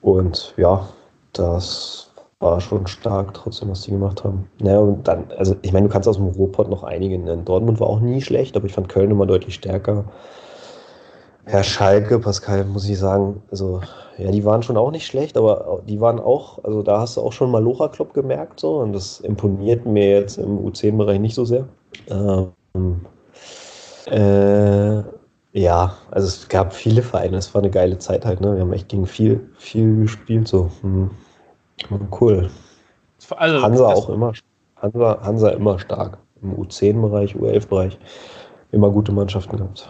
Und 0.00 0.54
ja, 0.56 0.88
das 1.32 2.03
war 2.44 2.60
schon 2.60 2.86
stark 2.86 3.32
trotzdem, 3.32 3.70
was 3.70 3.80
die 3.80 3.90
gemacht 3.90 4.22
haben. 4.22 4.46
Naja, 4.60 4.78
und 4.78 5.08
dann, 5.08 5.24
also 5.38 5.56
ich 5.62 5.72
meine, 5.72 5.88
du 5.88 5.92
kannst 5.92 6.06
aus 6.06 6.16
dem 6.16 6.26
Ruhrpott 6.26 6.68
noch 6.68 6.84
einige 6.84 7.18
nennen. 7.18 7.44
Dortmund 7.44 7.80
war 7.80 7.88
auch 7.88 8.00
nie 8.00 8.20
schlecht, 8.20 8.54
aber 8.54 8.66
ich 8.66 8.72
fand 8.72 8.88
Köln 8.88 9.10
immer 9.10 9.26
deutlich 9.26 9.54
stärker. 9.54 10.04
Herr 11.46 11.62
Schalke, 11.62 12.18
Pascal, 12.18 12.64
muss 12.64 12.88
ich 12.88 12.98
sagen, 12.98 13.42
also 13.50 13.80
ja, 14.18 14.30
die 14.30 14.44
waren 14.44 14.62
schon 14.62 14.76
auch 14.76 14.90
nicht 14.90 15.06
schlecht, 15.06 15.36
aber 15.36 15.82
die 15.88 16.00
waren 16.00 16.20
auch, 16.20 16.62
also 16.64 16.82
da 16.82 17.00
hast 17.00 17.16
du 17.16 17.22
auch 17.22 17.32
schon 17.32 17.50
mal 17.50 17.62
Locha 17.62 17.88
Club 17.88 18.14
gemerkt 18.14 18.60
so 18.60 18.76
und 18.76 18.92
das 18.92 19.20
imponiert 19.20 19.86
mir 19.86 20.20
jetzt 20.20 20.38
im 20.38 20.58
U10-Bereich 20.58 21.20
nicht 21.20 21.34
so 21.34 21.44
sehr. 21.44 21.66
Ähm, 22.08 23.00
äh, 24.06 25.02
ja, 25.52 25.96
also 26.10 26.28
es 26.28 26.48
gab 26.48 26.74
viele 26.74 27.02
Vereine, 27.02 27.38
es 27.38 27.54
war 27.54 27.62
eine 27.62 27.70
geile 27.70 27.98
Zeit 27.98 28.24
halt, 28.26 28.40
ne? 28.40 28.54
Wir 28.54 28.62
haben 28.62 28.72
echt 28.72 28.88
gegen 28.88 29.06
viel, 29.06 29.48
viel 29.56 30.02
gespielt, 30.02 30.48
so. 30.48 30.70
Hm. 30.82 31.10
Cool. 32.20 32.50
Also, 33.36 33.62
Hansa 33.62 33.86
auch 33.86 34.08
immer, 34.08 34.32
Hansa, 34.76 35.20
Hansa 35.22 35.48
immer 35.50 35.78
stark. 35.78 36.18
Im 36.42 36.54
U10-Bereich, 36.56 37.34
U11-Bereich 37.34 37.98
immer 38.72 38.90
gute 38.90 39.12
Mannschaften 39.12 39.56
gehabt. 39.56 39.88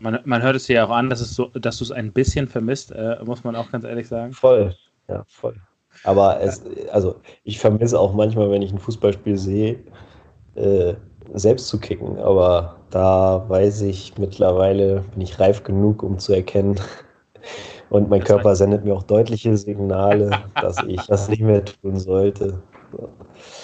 Man, 0.00 0.18
man 0.24 0.42
hört 0.42 0.56
es 0.56 0.66
dir 0.66 0.76
ja 0.76 0.86
auch 0.86 0.90
an, 0.90 1.10
dass, 1.10 1.20
es 1.20 1.34
so, 1.34 1.46
dass 1.46 1.78
du 1.78 1.84
es 1.84 1.90
ein 1.90 2.12
bisschen 2.12 2.48
vermisst, 2.48 2.92
äh, 2.92 3.16
muss 3.24 3.44
man 3.44 3.56
auch 3.56 3.70
ganz 3.70 3.84
ehrlich 3.84 4.06
sagen. 4.06 4.32
Voll, 4.32 4.74
ja, 5.08 5.24
voll. 5.26 5.56
Aber 6.04 6.40
es, 6.40 6.62
also 6.92 7.16
ich 7.44 7.58
vermisse 7.58 7.98
auch 7.98 8.12
manchmal, 8.14 8.50
wenn 8.50 8.62
ich 8.62 8.72
ein 8.72 8.78
Fußballspiel 8.78 9.36
sehe, 9.36 9.78
äh, 10.54 10.94
selbst 11.34 11.68
zu 11.68 11.80
kicken. 11.80 12.18
Aber 12.18 12.76
da 12.90 13.44
weiß 13.48 13.82
ich 13.82 14.16
mittlerweile, 14.18 15.04
bin 15.12 15.22
ich 15.22 15.40
reif 15.40 15.64
genug, 15.64 16.02
um 16.02 16.18
zu 16.18 16.32
erkennen, 16.32 16.80
und 17.90 18.10
mein 18.10 18.20
das 18.20 18.28
Körper 18.28 18.54
sendet 18.56 18.84
mir 18.84 18.94
auch 18.94 19.02
deutliche 19.02 19.56
Signale, 19.56 20.30
dass 20.60 20.82
ich 20.86 21.00
das 21.06 21.28
nicht 21.28 21.42
mehr 21.42 21.64
tun 21.64 21.98
sollte. 21.98 22.60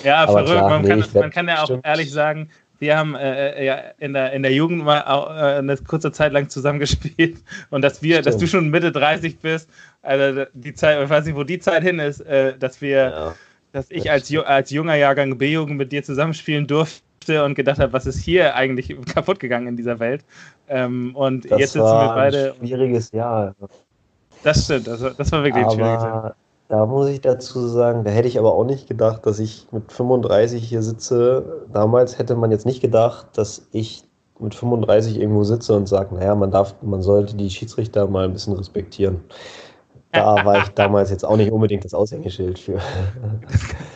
Ja, 0.03 0.25
Aber 0.25 0.33
verrückt. 0.33 0.51
Klar, 0.51 0.71
man, 0.71 0.83
nee, 0.83 0.89
kann, 0.89 1.05
man 1.15 1.31
kann 1.31 1.49
ja 1.49 1.63
auch 1.63 1.79
ehrlich 1.83 2.13
sagen, 2.13 2.49
wir 2.79 2.97
haben 2.97 3.15
äh, 3.15 3.51
äh, 3.51 3.65
ja 3.65 3.79
in 3.99 4.13
der, 4.13 4.33
in 4.33 4.43
der 4.43 4.53
Jugend 4.53 4.85
mal 4.85 4.99
äh, 4.99 5.59
eine 5.59 5.77
kurze 5.77 6.13
Zeit 6.13 6.33
lang 6.33 6.49
zusammengespielt 6.49 7.39
und 7.71 7.83
dass 7.83 8.03
wir, 8.03 8.17
Stimmt. 8.17 8.27
dass 8.27 8.37
du 8.39 8.47
schon 8.47 8.71
Mitte 8.71 8.93
30 8.93 9.39
bist, 9.39 9.69
also 10.03 10.45
die 10.53 10.75
Zeit, 10.75 11.03
ich 11.03 11.11
weiß 11.11 11.25
nicht, 11.25 11.37
wo 11.37 11.45
die 11.45 11.59
Zeit 11.59 11.83
hin 11.83 11.99
ist, 11.99 12.21
äh, 12.21 12.57
dass 12.59 12.81
wir, 12.81 12.97
ja, 12.97 13.35
dass 13.73 13.91
ich 13.91 14.11
als, 14.11 14.35
als 14.37 14.71
junger 14.71 14.95
Jahrgang 14.95 15.37
B-Jugend 15.39 15.77
mit 15.77 15.93
dir 15.93 16.03
zusammenspielen 16.05 16.67
durfte 16.67 17.45
und 17.45 17.55
gedacht 17.55 17.79
habe, 17.79 17.93
was 17.93 18.07
ist 18.07 18.21
hier 18.21 18.55
eigentlich 18.55 18.95
kaputt 19.15 19.41
gegangen 19.41 19.69
in 19.69 19.77
dieser 19.77 19.99
Welt? 19.99 20.25
Ähm, 20.69 21.15
und 21.17 21.51
das 21.51 21.59
jetzt 21.59 21.73
sitzen 21.73 21.87
wir 21.87 22.13
beide. 22.15 22.55
Ein 22.61 22.67
schwieriges 22.67 23.11
Jahr. 23.13 23.55
Das 24.45 24.65
stimmt, 24.65 24.87
das, 24.87 25.01
das 25.17 25.33
war 25.33 25.43
wirklich 25.43 25.67
aber. 25.67 26.37
Da 26.69 26.87
muss 26.87 27.09
ich 27.09 27.21
dazu 27.21 27.67
sagen, 27.69 28.05
da 28.05 28.11
hätte 28.11 28.27
ich 28.27 28.39
aber 28.39 28.55
auch 28.55 28.65
nicht 28.65 28.89
gedacht, 28.89 29.27
dass 29.27 29.39
ich 29.39 29.67
mit 29.71 29.93
35 29.93 30.67
hier 30.67 30.83
sitze. 30.83 31.67
Damals 31.73 32.19
hätte 32.19 32.37
man 32.37 32.51
jetzt 32.51 32.65
nicht 32.65 32.81
gedacht, 32.81 33.27
dass 33.35 33.67
ich 33.73 34.05
mit 34.39 34.55
35 34.55 35.21
irgendwo 35.21 35.45
sitze 35.45 35.75
und 35.75 35.89
sage, 35.89 36.15
naja, 36.15 36.35
man 36.35 36.51
darf, 36.51 36.75
man 36.83 37.03
sollte 37.03 37.37
die 37.37 37.51
Schiedsrichter 37.51 38.07
mal 38.09 38.25
ein 38.25 38.33
bisschen 38.33 38.55
respektieren. 38.55 39.21
Da 40.15 40.45
war 40.45 40.59
ich 40.59 40.69
damals 40.71 41.11
jetzt 41.11 41.25
auch 41.25 41.37
nicht 41.37 41.51
unbedingt 41.51 41.85
das 41.85 41.93
Aushängeschild 41.93 42.59
für. 42.59 42.81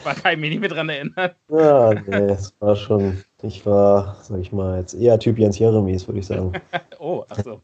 Da 0.05 0.15
kann 0.15 0.33
ich 0.33 0.39
mich 0.39 0.51
nicht 0.51 0.61
mehr 0.61 0.71
dran 0.71 0.89
erinnern. 0.89 1.33
Ja, 1.51 1.93
nee, 1.93 2.33
es 2.33 2.55
war 2.61 2.75
schon, 2.75 3.23
ich 3.43 3.67
war, 3.67 4.17
sag 4.23 4.41
ich 4.41 4.53
mal, 4.53 4.79
jetzt 4.79 4.95
eher 4.95 5.19
Typ 5.19 5.39
Jens 5.39 5.59
Jeremies, 5.59 6.09
würde 6.09 6.21
ich 6.21 6.27
sagen. 6.27 6.53
oh, 6.99 7.25
achso. 7.29 7.61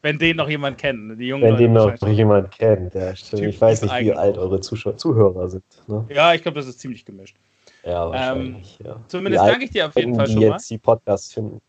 Wenn 0.00 0.18
den 0.18 0.36
noch 0.36 0.48
jemand 0.48 0.78
kennt, 0.78 1.20
die 1.20 1.26
jungen 1.26 1.42
Wenn 1.42 1.56
den 1.56 1.74
noch 1.74 1.94
jemand 2.08 2.50
kennt, 2.52 2.94
ja, 2.94 3.14
stimmt. 3.14 3.42
Typ 3.42 3.50
ich 3.50 3.60
weiß 3.60 3.82
nicht, 3.82 4.00
wie 4.00 4.12
alt 4.14 4.38
eure 4.38 4.60
Zuschauer, 4.60 4.96
Zuhörer 4.96 5.50
sind. 5.50 5.64
Ne? 5.86 6.06
Ja, 6.08 6.32
ich 6.32 6.42
glaube, 6.42 6.56
das 6.56 6.66
ist 6.66 6.80
ziemlich 6.80 7.04
gemischt. 7.04 7.36
Ja, 7.84 8.08
wahrscheinlich, 8.08 8.78
ähm, 8.80 8.86
ja. 8.86 8.96
Zumindest 9.06 9.44
danke 9.44 9.64
ich 9.66 9.70
dir 9.70 9.86
auf 9.86 9.96
jeden 9.96 10.14
Fall 10.14 10.26
schon 10.26 10.40
mal. 10.40 10.52
Jetzt 10.52 10.70
die 10.70 10.78
Podcasts 10.78 11.34
finden. 11.34 11.60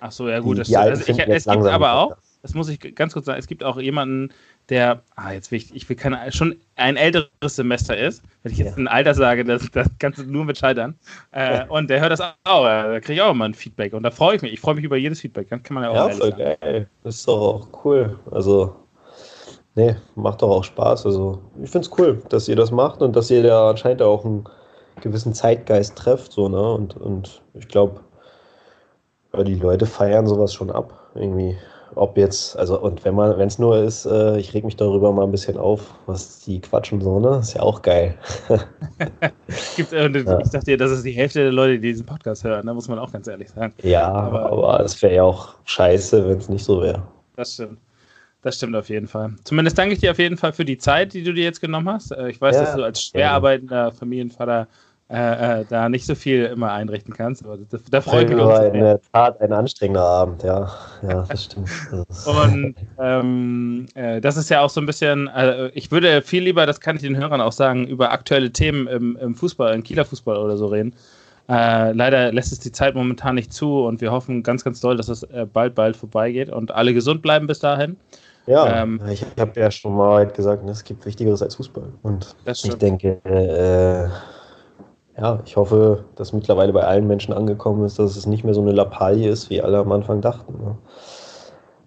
Ach 0.00 0.12
so, 0.12 0.28
ja 0.28 0.40
gut. 0.40 0.56
Die, 0.56 0.58
das, 0.58 0.68
die 0.68 0.76
also 0.76 1.02
ich, 1.02 1.18
es 1.18 1.44
gibt 1.44 1.66
aber 1.66 1.94
auch, 1.94 2.16
das 2.42 2.54
muss 2.54 2.68
ich 2.68 2.94
ganz 2.94 3.14
kurz 3.14 3.26
sagen, 3.26 3.38
es 3.38 3.46
gibt 3.46 3.64
auch 3.64 3.80
jemanden, 3.80 4.32
der, 4.68 5.02
ah, 5.16 5.32
jetzt 5.32 5.50
will 5.50 5.58
ich, 5.58 5.74
ich 5.74 5.88
will 5.88 5.96
keine, 5.96 6.30
schon 6.30 6.56
ein 6.76 6.96
älteres 6.96 7.28
Semester 7.42 7.96
ist, 7.96 8.22
wenn 8.42 8.52
ich 8.52 8.58
jetzt 8.58 8.76
ja. 8.76 8.76
ein 8.76 8.88
Alter 8.88 9.14
sage, 9.14 9.44
das, 9.44 9.70
das 9.72 9.88
kannst 9.98 10.18
du 10.18 10.24
nur 10.24 10.44
mit 10.44 10.58
scheitern. 10.58 10.94
Äh, 11.30 11.66
und 11.68 11.88
der 11.88 12.00
hört 12.00 12.12
das 12.12 12.20
auch, 12.20 12.64
äh, 12.64 12.82
da 12.82 13.00
kriege 13.00 13.14
ich 13.14 13.22
auch 13.22 13.30
immer 13.30 13.46
ein 13.46 13.54
Feedback 13.54 13.94
und 13.94 14.02
da 14.02 14.10
freue 14.10 14.36
ich 14.36 14.42
mich. 14.42 14.52
Ich 14.52 14.60
freue 14.60 14.74
mich 14.74 14.84
über 14.84 14.96
jedes 14.96 15.20
Feedback, 15.20 15.48
kann 15.48 15.62
man 15.70 15.84
ja 15.84 15.90
auch 15.90 15.94
Ja, 15.94 16.08
voll 16.10 16.30
sagen. 16.30 16.56
geil. 16.60 16.88
Das 17.02 17.16
ist 17.16 17.28
doch 17.28 17.40
auch 17.40 17.84
cool. 17.84 18.18
Also, 18.30 18.76
nee, 19.74 19.96
macht 20.14 20.42
doch 20.42 20.50
auch 20.50 20.64
Spaß. 20.64 21.06
Also, 21.06 21.40
ich 21.62 21.70
finde 21.70 21.88
es 21.88 21.98
cool, 21.98 22.22
dass 22.28 22.48
ihr 22.48 22.56
das 22.56 22.70
macht 22.70 23.00
und 23.00 23.16
dass 23.16 23.30
ihr 23.30 23.42
da 23.42 23.70
anscheinend 23.70 24.02
auch 24.02 24.24
einen 24.24 24.44
gewissen 25.00 25.32
Zeitgeist 25.32 25.96
trefft, 25.96 26.32
so, 26.32 26.48
ne? 26.48 26.72
Und, 26.72 26.96
und 26.96 27.42
ich 27.54 27.68
glaube, 27.68 28.00
die 29.46 29.54
Leute 29.54 29.86
feiern 29.86 30.26
sowas 30.26 30.52
schon 30.52 30.70
ab, 30.70 31.10
irgendwie 31.14 31.56
ob 31.94 32.16
jetzt, 32.16 32.56
also 32.56 32.80
und 32.80 33.04
wenn 33.04 33.14
man, 33.14 33.38
wenn 33.38 33.48
es 33.48 33.58
nur 33.58 33.78
ist, 33.78 34.06
äh, 34.06 34.38
ich 34.38 34.54
reg 34.54 34.64
mich 34.64 34.76
darüber 34.76 35.12
mal 35.12 35.24
ein 35.24 35.30
bisschen 35.30 35.56
auf, 35.56 35.94
was 36.06 36.40
die 36.40 36.60
quatschen 36.60 37.00
so, 37.00 37.20
ne? 37.20 37.38
Ist 37.38 37.54
ja 37.54 37.62
auch 37.62 37.82
geil. 37.82 38.14
Gibt, 39.76 39.92
äh, 39.92 40.08
ja. 40.08 40.38
Ich 40.40 40.50
dachte 40.50 40.66
dir, 40.66 40.76
das 40.76 40.90
ist 40.90 41.04
die 41.04 41.12
Hälfte 41.12 41.40
der 41.40 41.52
Leute, 41.52 41.74
die 41.74 41.88
diesen 41.88 42.06
Podcast 42.06 42.44
hören, 42.44 42.66
da 42.66 42.74
muss 42.74 42.88
man 42.88 42.98
auch 42.98 43.12
ganz 43.12 43.26
ehrlich 43.26 43.50
sagen. 43.50 43.72
Ja, 43.82 44.08
aber 44.08 44.80
es 44.80 45.00
wäre 45.02 45.14
ja 45.14 45.22
auch 45.22 45.54
scheiße, 45.64 46.28
wenn 46.28 46.38
es 46.38 46.48
nicht 46.48 46.64
so 46.64 46.82
wäre. 46.82 47.02
Das 47.36 47.54
stimmt. 47.54 47.78
Das 48.42 48.56
stimmt 48.56 48.76
auf 48.76 48.88
jeden 48.88 49.08
Fall. 49.08 49.34
Zumindest 49.44 49.76
danke 49.76 49.94
ich 49.94 50.00
dir 50.00 50.12
auf 50.12 50.18
jeden 50.18 50.36
Fall 50.36 50.52
für 50.52 50.64
die 50.64 50.78
Zeit, 50.78 51.12
die 51.12 51.24
du 51.24 51.34
dir 51.34 51.42
jetzt 51.42 51.60
genommen 51.60 51.88
hast. 51.88 52.12
Äh, 52.12 52.30
ich 52.30 52.40
weiß, 52.40 52.54
ja, 52.54 52.62
dass 52.62 52.74
du 52.76 52.82
als 52.82 53.02
schwer 53.02 53.32
arbeitender 53.32 53.90
Familienvater 53.92 54.68
äh, 55.10 55.60
äh, 55.60 55.64
da 55.66 55.88
nicht 55.88 56.04
so 56.04 56.14
viel 56.14 56.44
immer 56.44 56.70
einrichten 56.72 57.14
kannst. 57.14 57.42
Aber 57.42 57.56
da, 57.56 57.78
da 57.90 58.00
freut 58.02 58.28
mich 58.28 58.38
uns. 58.38 58.58
in 58.58 58.74
der 58.74 59.00
Tat 59.10 59.40
ein 59.40 59.54
anstrengender 59.54 60.04
Abend, 60.04 60.42
ja. 60.42 60.70
Ja, 61.02 61.24
das 61.26 61.44
stimmt. 61.44 61.70
Und 62.26 62.74
ähm, 62.98 63.86
äh, 63.94 64.20
das 64.20 64.36
ist 64.36 64.50
ja 64.50 64.60
auch 64.60 64.68
so 64.68 64.82
ein 64.82 64.86
bisschen, 64.86 65.28
äh, 65.28 65.68
ich 65.68 65.90
würde 65.90 66.20
viel 66.20 66.42
lieber, 66.42 66.66
das 66.66 66.80
kann 66.80 66.96
ich 66.96 67.02
den 67.02 67.16
Hörern 67.16 67.40
auch 67.40 67.52
sagen, 67.52 67.86
über 67.86 68.12
aktuelle 68.12 68.52
Themen 68.52 68.86
im, 68.86 69.16
im 69.16 69.34
Fußball, 69.34 69.74
im 69.74 69.82
Kieler 69.82 70.04
Fußball 70.04 70.36
oder 70.36 70.58
so 70.58 70.66
reden. 70.66 70.94
Äh, 71.48 71.92
leider 71.92 72.30
lässt 72.30 72.52
es 72.52 72.60
die 72.60 72.72
Zeit 72.72 72.94
momentan 72.94 73.34
nicht 73.34 73.50
zu 73.50 73.84
und 73.86 74.02
wir 74.02 74.12
hoffen 74.12 74.42
ganz, 74.42 74.62
ganz 74.62 74.80
doll, 74.80 74.98
dass 74.98 75.08
es 75.08 75.22
äh, 75.22 75.46
bald, 75.50 75.74
bald 75.74 75.96
vorbeigeht 75.96 76.50
und 76.50 76.70
alle 76.72 76.92
gesund 76.92 77.22
bleiben 77.22 77.46
bis 77.46 77.60
dahin. 77.60 77.96
Ja, 78.46 78.82
ähm, 78.82 79.00
ich 79.10 79.24
habe 79.38 79.58
ja 79.58 79.70
schon 79.70 79.94
mal 79.94 80.26
gesagt, 80.26 80.64
ne, 80.64 80.72
es 80.72 80.84
gibt 80.84 81.06
Wichtigeres 81.06 81.42
als 81.42 81.54
Fußball. 81.54 81.84
Und 82.02 82.34
ich 82.44 82.74
denke, 82.74 83.20
ja, 85.20 85.40
ich 85.44 85.56
hoffe, 85.56 86.04
dass 86.14 86.32
mittlerweile 86.32 86.72
bei 86.72 86.84
allen 86.84 87.06
Menschen 87.06 87.34
angekommen 87.34 87.84
ist, 87.84 87.98
dass 87.98 88.16
es 88.16 88.26
nicht 88.26 88.44
mehr 88.44 88.54
so 88.54 88.60
eine 88.60 88.72
Lappalie 88.72 89.28
ist, 89.28 89.50
wie 89.50 89.60
alle 89.60 89.78
am 89.78 89.90
Anfang 89.90 90.20
dachten. 90.20 90.52
Ne? 90.62 90.78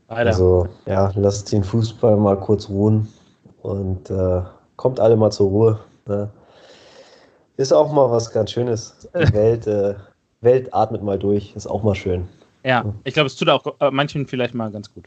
Also, 0.08 0.68
ja, 0.86 1.12
lasst 1.16 1.52
den 1.54 1.64
Fußball 1.64 2.18
mal 2.18 2.38
kurz 2.38 2.68
ruhen 2.68 3.08
und 3.62 4.10
äh, 4.10 4.42
kommt 4.76 5.00
alle 5.00 5.16
mal 5.16 5.32
zur 5.32 5.48
Ruhe. 5.48 5.80
Ne? 6.08 6.30
Ist 7.56 7.72
auch 7.72 7.94
mal 7.94 8.12
was 8.12 8.32
ganz 8.32 8.52
Schönes. 8.52 9.08
Die 9.16 9.34
Welt, 9.34 9.66
äh, 9.66 9.96
Welt 10.42 10.74
atmet 10.74 11.02
mal 11.02 11.18
durch, 11.18 11.56
ist 11.56 11.68
auch 11.68 11.84
mal 11.84 11.96
schön. 11.96 12.28
Ja, 12.66 12.84
ich 13.06 13.14
glaube, 13.14 13.28
es 13.28 13.38
tut 13.38 13.48
auch 13.48 13.66
äh, 13.80 13.90
manchen 13.92 14.28
vielleicht 14.28 14.54
mal 14.54 14.70
ganz 14.72 14.94
gut. 14.94 15.06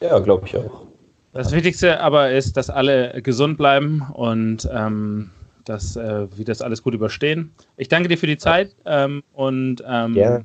Ja, 0.00 0.18
glaube 0.18 0.46
ich 0.46 0.56
auch. 0.56 0.86
Das 1.32 1.52
Wichtigste 1.52 2.00
aber 2.00 2.30
ist, 2.30 2.56
dass 2.56 2.70
alle 2.70 3.20
gesund 3.22 3.58
bleiben 3.58 4.06
und 4.14 4.68
ähm, 4.72 5.30
dass 5.70 5.94
äh, 5.94 6.26
wir 6.36 6.44
das 6.44 6.62
alles 6.62 6.82
gut 6.82 6.94
überstehen. 6.94 7.52
Ich 7.76 7.88
danke 7.88 8.08
dir 8.08 8.18
für 8.18 8.26
die 8.26 8.36
Zeit 8.36 8.74
ähm, 8.86 9.22
und 9.32 9.82
ähm, 9.86 10.14
gerne, 10.14 10.44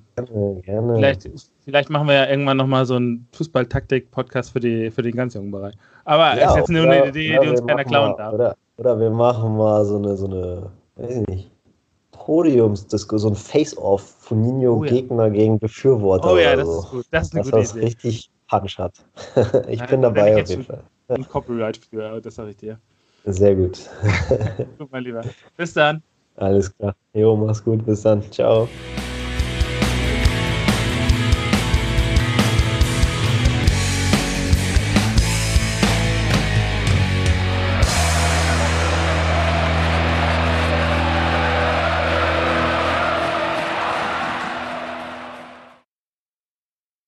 gerne. 0.61 0.95
Vielleicht, 0.95 1.29
vielleicht 1.63 1.89
machen 1.89 2.07
wir 2.07 2.13
ja 2.13 2.29
irgendwann 2.29 2.57
nochmal 2.57 2.85
so 2.85 2.95
einen 2.95 3.27
Fußball-Taktik-Podcast 3.33 4.51
für, 4.51 4.59
die, 4.59 4.91
für 4.91 5.01
den 5.01 5.15
ganz 5.15 5.33
jungen 5.33 5.49
Bereich. 5.49 5.73
Aber 6.03 6.37
ja, 6.37 6.51
ist 6.51 6.57
jetzt 6.57 6.69
nur 6.69 6.83
oder, 6.83 6.91
eine 6.91 7.07
Idee, 7.09 7.39
die 7.41 7.47
uns 7.47 7.65
keiner 7.65 7.83
klauen 7.83 8.11
mal, 8.11 8.17
darf. 8.17 8.33
Oder, 8.33 8.55
oder 8.77 8.99
wir 8.99 9.09
machen 9.09 9.57
mal 9.57 9.83
so 9.83 9.97
eine, 9.97 10.15
so 10.15 10.27
eine 10.27 10.69
weiß 10.95 11.15
ich 11.17 11.27
nicht, 11.27 11.51
Podiumsdiskussion, 12.11 13.33
so 13.33 13.39
ein 13.39 13.63
Face-Off 13.63 14.01
von 14.19 14.41
Nino-Gegner 14.41 15.23
oh, 15.23 15.25
ja. 15.25 15.29
gegen 15.29 15.57
Befürworter. 15.57 16.33
Oh 16.33 16.37
ja, 16.37 16.55
das 16.55 16.67
so. 16.67 16.79
ist 16.79 16.89
gut. 16.91 17.05
Das 17.09 17.27
ist 17.27 17.33
eine 17.33 17.43
das 17.43 17.51
gute 17.51 17.79
Idee. 17.79 17.85
richtig 17.87 18.29
Punch 18.47 18.77
hat. 18.77 18.93
ich 19.69 19.79
ja, 19.79 19.85
bin 19.87 20.03
dabei 20.03 20.39
auf 20.39 20.47
jeden 20.47 20.63
Fall. 20.63 20.83
Ein 21.07 21.27
Copyright 21.27 21.77
für, 21.77 22.21
das 22.21 22.35
sage 22.35 22.51
ich 22.51 22.57
dir. 22.57 22.79
Sehr 23.25 23.55
gut. 23.55 23.79
gut, 24.77 24.91
mein 24.91 25.03
Lieber. 25.03 25.23
Bis 25.57 25.73
dann. 25.73 26.01
Alles 26.35 26.75
klar. 26.77 26.95
Jo, 27.13 27.35
mach's 27.35 27.63
gut. 27.63 27.85
Bis 27.85 28.01
dann. 28.01 28.21
Ciao. 28.31 28.67